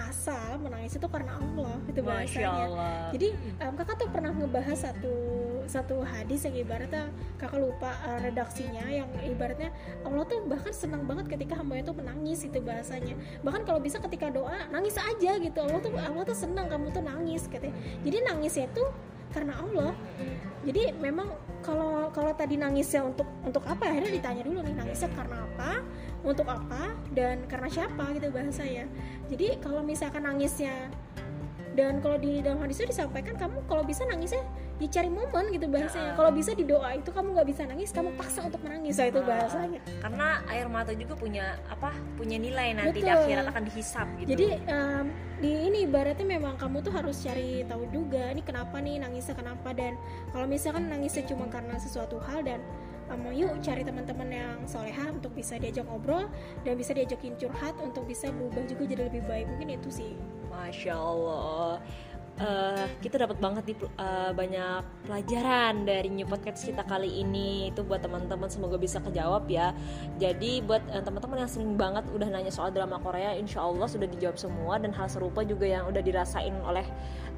asal 0.08 0.60
menangis 0.60 0.96
itu 0.96 1.08
karena 1.08 1.36
Allah 1.38 1.78
itu 1.88 2.00
bahasanya. 2.00 3.12
Jadi 3.14 3.30
um, 3.64 3.74
kakak 3.76 3.96
tuh 4.00 4.10
pernah 4.10 4.32
ngebahas 4.32 4.78
satu 4.92 5.16
satu 5.68 6.00
hadis 6.00 6.48
yang 6.48 6.56
ibaratnya 6.56 7.12
kakak 7.36 7.60
lupa 7.60 7.92
uh, 8.08 8.20
redaksinya 8.24 8.88
yang 8.88 9.10
ibaratnya 9.28 9.70
Allah 10.08 10.24
tuh 10.24 10.48
bahkan 10.48 10.72
senang 10.72 11.04
banget 11.04 11.28
ketika 11.28 11.60
hamba 11.60 11.84
itu 11.84 11.92
menangis 11.92 12.40
itu 12.48 12.60
bahasanya. 12.64 13.20
Bahkan 13.44 13.68
kalau 13.68 13.84
bisa 13.84 14.00
ketika 14.00 14.32
doa 14.32 14.68
nangis 14.72 14.96
aja 14.96 15.36
gitu. 15.38 15.60
Allah 15.60 15.80
tuh 15.84 15.92
Allah 15.98 16.24
tuh 16.24 16.38
senang 16.38 16.72
kamu 16.72 16.90
tuh 16.96 17.04
nangis 17.04 17.44
katanya 17.50 17.76
jadi 18.06 18.18
nangisnya 18.24 18.68
tuh 18.72 18.88
karena 19.34 19.54
Allah. 19.60 19.92
Jadi 20.68 20.92
memang 21.00 21.32
kalau 21.64 22.12
kalau 22.12 22.32
tadi 22.36 22.60
nangisnya 22.60 23.08
untuk 23.08 23.28
untuk 23.44 23.64
apa? 23.64 23.88
Akhirnya 23.88 24.12
ditanya 24.12 24.44
dulu 24.44 24.60
nih 24.64 24.76
nangisnya 24.76 25.10
karena 25.16 25.48
apa? 25.48 25.72
Untuk 26.28 26.48
apa? 26.50 26.92
Dan 27.16 27.48
karena 27.48 27.68
siapa 27.72 28.12
gitu 28.16 28.28
bahasa 28.34 28.68
ya 28.68 28.84
jadi 29.28 29.60
kalau 29.60 29.84
misalkan 29.84 30.24
nangisnya 30.24 30.88
dan 31.78 32.02
kalau 32.02 32.18
di 32.18 32.42
dalam 32.42 32.58
hadis 32.66 32.82
itu 32.82 32.90
disampaikan 32.90 33.38
kamu 33.38 33.62
kalau 33.70 33.86
bisa 33.86 34.02
nangisnya 34.10 34.42
dicari 34.82 35.10
momen 35.10 35.54
gitu 35.54 35.70
bahasanya. 35.70 36.18
Kalau 36.18 36.34
bisa 36.34 36.58
di 36.58 36.66
doa 36.66 36.90
itu 36.98 37.10
kamu 37.10 37.38
nggak 37.38 37.48
bisa 37.50 37.62
nangis 37.70 37.90
kamu 37.94 38.14
paksa 38.18 38.46
untuk 38.46 38.62
menangis 38.66 38.98
itu 38.98 39.22
bahasanya. 39.22 39.82
Karena 40.02 40.42
air 40.50 40.66
mata 40.70 40.94
juga 40.98 41.14
punya 41.14 41.58
apa 41.70 41.94
punya 42.18 42.42
nilai 42.42 42.78
nanti 42.78 43.02
Betul. 43.02 43.10
di 43.10 43.14
akhirat 43.14 43.46
akan 43.54 43.64
dihisap 43.70 44.08
gitu. 44.22 44.30
Jadi 44.34 44.48
um, 44.70 45.06
di 45.38 45.52
ini 45.70 45.78
ibaratnya 45.86 46.26
memang 46.26 46.58
kamu 46.58 46.82
tuh 46.82 46.94
harus 46.94 47.22
cari 47.22 47.62
tahu 47.70 47.86
juga 47.94 48.34
ini 48.34 48.42
kenapa 48.42 48.82
nih 48.82 48.98
nangisnya 49.02 49.38
kenapa? 49.38 49.70
Dan 49.74 49.94
kalau 50.34 50.50
misalkan 50.50 50.90
nangisnya 50.90 51.30
cuma 51.30 51.46
karena 51.46 51.78
sesuatu 51.78 52.18
hal 52.26 52.42
dan 52.42 52.62
um, 53.12 53.24
yuk 53.32 53.52
cari 53.64 53.84
teman-teman 53.84 54.30
yang 54.30 54.58
soleha 54.68 55.12
untuk 55.12 55.34
bisa 55.34 55.56
diajak 55.60 55.88
ngobrol 55.88 56.28
dan 56.64 56.74
bisa 56.76 56.92
diajakin 56.92 57.36
curhat 57.40 57.76
untuk 57.80 58.08
bisa 58.08 58.32
berubah 58.32 58.64
juga 58.68 58.84
jadi 58.88 59.04
lebih 59.12 59.24
baik. 59.26 59.46
Mungkin 59.52 59.70
itu 59.80 59.90
sih. 59.92 60.12
Masya 60.52 60.96
allah. 60.96 61.80
Uh, 62.38 62.86
kita 63.02 63.18
dapat 63.18 63.42
banget 63.42 63.66
di 63.66 63.74
uh, 63.98 64.30
banyak 64.30 64.86
pelajaran 65.10 65.90
dari 65.90 66.06
new 66.14 66.30
podcast 66.30 66.70
kita 66.70 66.86
kali 66.86 67.10
ini. 67.26 67.74
Itu 67.74 67.82
buat 67.82 68.06
teman-teman 68.06 68.46
semoga 68.46 68.78
bisa 68.78 69.02
kejawab 69.02 69.50
ya. 69.50 69.74
Jadi 70.22 70.62
buat 70.62 70.86
uh, 70.94 71.02
teman-teman 71.02 71.42
yang 71.42 71.50
sering 71.50 71.74
banget 71.74 72.06
udah 72.14 72.30
nanya 72.30 72.54
soal 72.54 72.70
drama 72.70 73.02
Korea 73.02 73.34
insya 73.34 73.66
Allah 73.66 73.90
sudah 73.90 74.06
dijawab 74.06 74.38
semua. 74.38 74.78
Dan 74.78 74.94
hal 74.94 75.10
serupa 75.10 75.42
juga 75.42 75.66
yang 75.66 75.90
udah 75.90 75.98
dirasain 75.98 76.54
oleh 76.62 76.86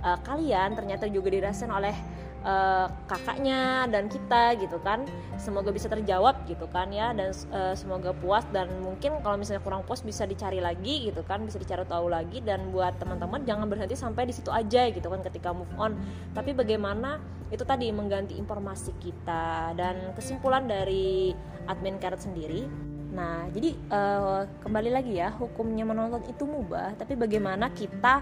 uh, 0.04 0.20
kalian 0.20 0.76
ternyata 0.76 1.08
juga 1.08 1.32
dirasain 1.32 1.72
oleh 1.72 1.96
uh, 2.44 2.88
kakaknya 3.08 3.90
dan 3.90 4.08
kita 4.08 4.56
gitu 4.60 4.78
kan. 4.84 5.08
Semoga 5.40 5.72
bisa 5.72 5.88
terjawab 5.88 6.46
gitu 6.46 6.68
kan 6.70 6.92
ya 6.92 7.16
dan 7.16 7.32
uh, 7.52 7.76
semoga 7.76 8.12
puas 8.16 8.44
dan 8.52 8.70
mungkin 8.84 9.20
kalau 9.24 9.40
misalnya 9.40 9.64
kurang 9.64 9.84
puas 9.88 10.04
bisa 10.04 10.28
dicari 10.28 10.60
lagi 10.60 11.10
gitu 11.10 11.24
kan 11.24 11.44
bisa 11.44 11.60
dicari 11.60 11.84
tahu 11.88 12.12
lagi. 12.12 12.44
Dan 12.44 12.70
buat 12.70 13.00
teman-teman 13.00 13.44
jangan 13.48 13.66
berhenti 13.68 13.96
sampai 13.96 14.28
di 14.30 14.34
situ 14.36 14.52
aja 14.52 14.88
gitu 14.92 15.08
kan 15.08 15.24
ketika 15.24 15.56
move 15.56 15.72
on. 15.80 15.98
Tapi 16.36 16.56
bagaimana 16.56 17.20
itu 17.50 17.66
tadi 17.66 17.90
mengganti 17.90 18.38
informasi 18.38 18.94
kita 19.02 19.74
dan 19.74 20.14
kesimpulan 20.14 20.70
dari 20.70 21.34
admin 21.66 21.98
karet 21.98 22.22
sendiri. 22.22 22.70
Nah, 23.10 23.50
jadi 23.50 23.74
uh, 23.90 24.46
kembali 24.62 24.94
lagi 24.94 25.18
ya, 25.18 25.34
hukumnya 25.34 25.82
menonton 25.82 26.22
itu 26.30 26.46
mubah, 26.46 26.94
tapi 26.94 27.18
bagaimana 27.18 27.74
kita 27.74 28.22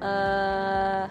uh, 0.00 1.04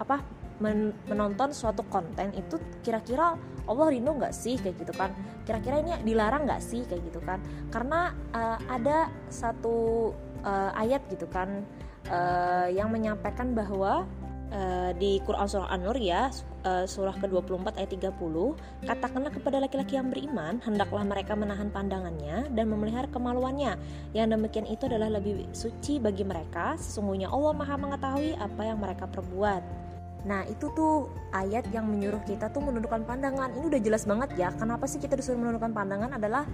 apa 0.00 0.16
men 0.58 0.92
menonton 1.08 1.54
suatu 1.54 1.86
konten 1.88 2.34
itu 2.36 2.58
kira-kira 2.84 3.38
Allah 3.62 3.86
rindu 3.88 4.18
nggak 4.18 4.34
sih 4.34 4.58
kayak 4.58 4.76
gitu 4.82 4.92
kan? 4.92 5.14
Kira-kira 5.46 5.80
ini 5.80 5.92
dilarang 6.02 6.44
nggak 6.44 6.62
sih 6.62 6.82
kayak 6.84 7.02
gitu 7.08 7.20
kan? 7.22 7.38
Karena 7.70 8.10
uh, 8.34 8.58
ada 8.66 9.08
satu 9.30 10.10
uh, 10.42 10.70
ayat 10.74 11.02
gitu 11.08 11.30
kan 11.30 11.62
uh, 12.10 12.66
yang 12.68 12.90
menyampaikan 12.90 13.54
bahwa 13.54 14.04
uh, 14.52 14.90
di 14.96 15.18
Quran 15.24 15.48
surah 15.48 15.70
An-Nur 15.72 15.96
ya 15.98 16.28
uh, 16.66 16.84
surah 16.84 17.16
ke-24 17.18 17.78
ayat 17.78 17.90
30 17.96 18.86
katakanlah 18.86 19.32
kepada 19.32 19.56
laki-laki 19.62 19.96
yang 19.96 20.12
beriman 20.12 20.60
hendaklah 20.62 21.02
mereka 21.02 21.32
menahan 21.34 21.72
pandangannya 21.72 22.50
dan 22.52 22.64
memelihara 22.68 23.08
kemaluannya. 23.10 23.78
Yang 24.12 24.28
demikian 24.38 24.66
itu 24.68 24.86
adalah 24.86 25.18
lebih 25.18 25.48
suci 25.54 25.98
bagi 25.98 26.22
mereka. 26.22 26.76
Sesungguhnya 26.76 27.32
Allah 27.32 27.52
Maha 27.56 27.76
mengetahui 27.78 28.36
apa 28.36 28.62
yang 28.62 28.78
mereka 28.78 29.08
perbuat 29.08 29.81
Nah 30.22 30.46
itu 30.46 30.70
tuh 30.72 31.10
ayat 31.34 31.66
yang 31.74 31.90
menyuruh 31.90 32.22
kita 32.22 32.50
tuh 32.54 32.62
menundukkan 32.62 33.02
pandangan. 33.02 33.50
Ini 33.58 33.64
udah 33.66 33.80
jelas 33.82 34.06
banget 34.06 34.38
ya 34.38 34.48
Kenapa 34.54 34.86
sih 34.86 35.02
kita 35.02 35.18
disuruh 35.18 35.38
menundukkan 35.38 35.74
pandangan 35.74 36.10
adalah 36.14 36.46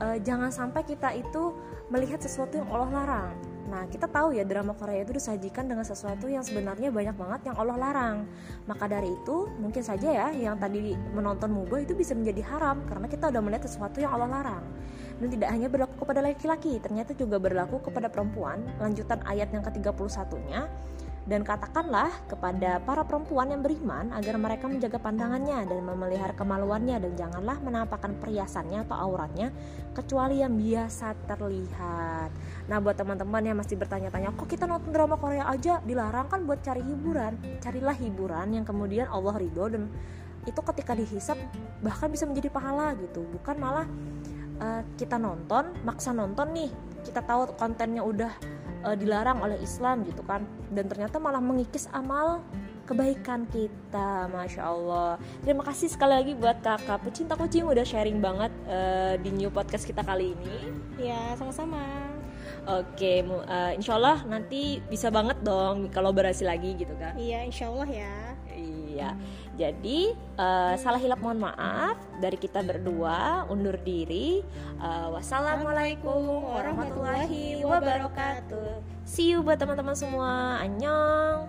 uh, 0.00 0.16
Jangan 0.20 0.50
sampai 0.50 0.82
kita 0.88 1.12
itu 1.12 1.52
melihat 1.92 2.18
sesuatu 2.18 2.56
yang 2.56 2.68
Allah 2.72 2.90
larang. 2.90 3.30
Nah 3.64 3.88
kita 3.88 4.04
tahu 4.08 4.36
ya 4.36 4.44
drama 4.44 4.76
Korea 4.76 5.04
itu 5.04 5.16
disajikan 5.16 5.64
dengan 5.64 5.84
sesuatu 5.84 6.28
yang 6.28 6.44
sebenarnya 6.44 6.92
banyak 6.92 7.16
banget 7.16 7.40
yang 7.52 7.56
Allah 7.56 7.76
larang. 7.76 8.16
Maka 8.68 8.88
dari 8.88 9.08
itu 9.08 9.48
mungkin 9.60 9.80
saja 9.80 10.08
ya 10.08 10.26
yang 10.32 10.56
tadi 10.60 10.96
menonton 11.12 11.52
mubah 11.52 11.80
itu 11.80 11.96
bisa 11.96 12.12
menjadi 12.12 12.44
haram 12.44 12.84
Karena 12.84 13.08
kita 13.08 13.32
udah 13.32 13.42
melihat 13.44 13.64
sesuatu 13.68 14.00
yang 14.00 14.12
Allah 14.16 14.28
larang. 14.40 14.64
Dan 15.14 15.30
tidak 15.30 15.48
hanya 15.54 15.68
berlaku 15.70 15.94
kepada 16.02 16.20
laki-laki, 16.26 16.82
ternyata 16.82 17.14
juga 17.14 17.38
berlaku 17.38 17.78
kepada 17.78 18.10
perempuan. 18.10 18.66
Lanjutan 18.82 19.22
ayat 19.22 19.46
yang 19.54 19.62
ke-31-nya, 19.62 20.66
dan 21.24 21.40
katakanlah 21.40 22.12
kepada 22.28 22.84
para 22.84 23.00
perempuan 23.00 23.48
yang 23.48 23.64
beriman 23.64 24.12
agar 24.12 24.36
mereka 24.36 24.68
menjaga 24.68 25.00
pandangannya 25.00 25.64
dan 25.64 25.80
memelihara 25.80 26.36
kemaluannya 26.36 27.00
dan 27.00 27.12
janganlah 27.16 27.56
menampakkan 27.64 28.12
perhiasannya 28.20 28.84
atau 28.84 28.96
auratnya 29.08 29.48
kecuali 29.96 30.44
yang 30.44 30.52
biasa 30.60 31.16
terlihat. 31.24 32.28
Nah, 32.68 32.76
buat 32.76 33.00
teman-teman 33.00 33.40
yang 33.40 33.56
masih 33.56 33.80
bertanya-tanya, 33.80 34.36
kok 34.36 34.48
kita 34.52 34.68
nonton 34.68 34.92
drama 34.92 35.16
Korea 35.16 35.48
aja 35.48 35.80
dilarang 35.80 36.28
kan 36.28 36.44
buat 36.44 36.60
cari 36.60 36.84
hiburan? 36.84 37.40
Carilah 37.64 37.96
hiburan 37.96 38.60
yang 38.60 38.64
kemudian 38.68 39.08
Allah 39.08 39.40
ridho 39.40 39.64
dan 39.72 39.88
itu 40.44 40.60
ketika 40.60 40.92
dihisap 40.92 41.40
bahkan 41.80 42.12
bisa 42.12 42.28
menjadi 42.28 42.52
pahala 42.52 42.92
gitu, 43.00 43.24
bukan 43.32 43.56
malah 43.56 43.88
uh, 44.60 44.84
kita 45.00 45.16
nonton, 45.16 45.72
maksa 45.88 46.12
nonton 46.12 46.52
nih, 46.52 46.70
kita 47.00 47.24
tahu 47.24 47.56
kontennya 47.56 48.04
udah 48.04 48.32
uh, 48.84 48.96
dilarang 48.96 49.40
oleh 49.40 49.58
Islam 49.64 50.04
gitu 50.04 50.20
kan. 50.22 50.44
Dan 50.70 50.86
ternyata 50.86 51.16
malah 51.16 51.40
mengikis 51.40 51.88
amal 51.90 52.44
kebaikan 52.84 53.48
kita 53.48 54.28
Masya 54.28 54.62
Allah. 54.62 55.16
Terima 55.40 55.64
kasih 55.64 55.88
sekali 55.88 56.12
lagi 56.12 56.32
buat 56.36 56.60
kakak 56.60 57.00
pecinta 57.00 57.34
kucing 57.34 57.64
udah 57.64 57.82
sharing 57.82 58.20
banget 58.20 58.52
uh, 58.68 59.16
di 59.16 59.32
new 59.32 59.48
podcast 59.48 59.88
kita 59.88 60.04
kali 60.04 60.36
ini. 60.36 60.56
Ya 61.00 61.32
sama-sama. 61.40 61.80
Oke, 62.64 63.24
uh, 63.24 63.72
insya 63.76 63.96
Allah 63.96 64.24
nanti 64.24 64.80
bisa 64.88 65.12
banget 65.12 65.40
dong 65.44 65.88
kalau 65.92 66.12
berhasil 66.12 66.44
lagi 66.44 66.76
gitu 66.76 66.92
kan. 66.96 67.16
Iya 67.16 67.44
insya 67.48 67.72
Allah 67.72 67.88
ya. 67.88 68.16
Iya 68.94 69.10
jadi 69.54 70.14
uh, 70.34 70.74
salah 70.74 70.98
hilap 70.98 71.22
mohon 71.22 71.38
maaf 71.42 71.94
dari 72.18 72.34
kita 72.34 72.62
berdua 72.62 73.46
undur 73.46 73.78
diri. 73.82 74.42
Uh, 74.82 75.14
wassalamualaikum 75.14 76.50
warahmatullahi 76.54 77.62
wabarakatuh. 77.62 78.82
See 79.06 79.30
you 79.34 79.46
buat 79.46 79.58
teman-teman 79.62 79.94
semua. 79.94 80.58
Annyeong. 80.62 81.46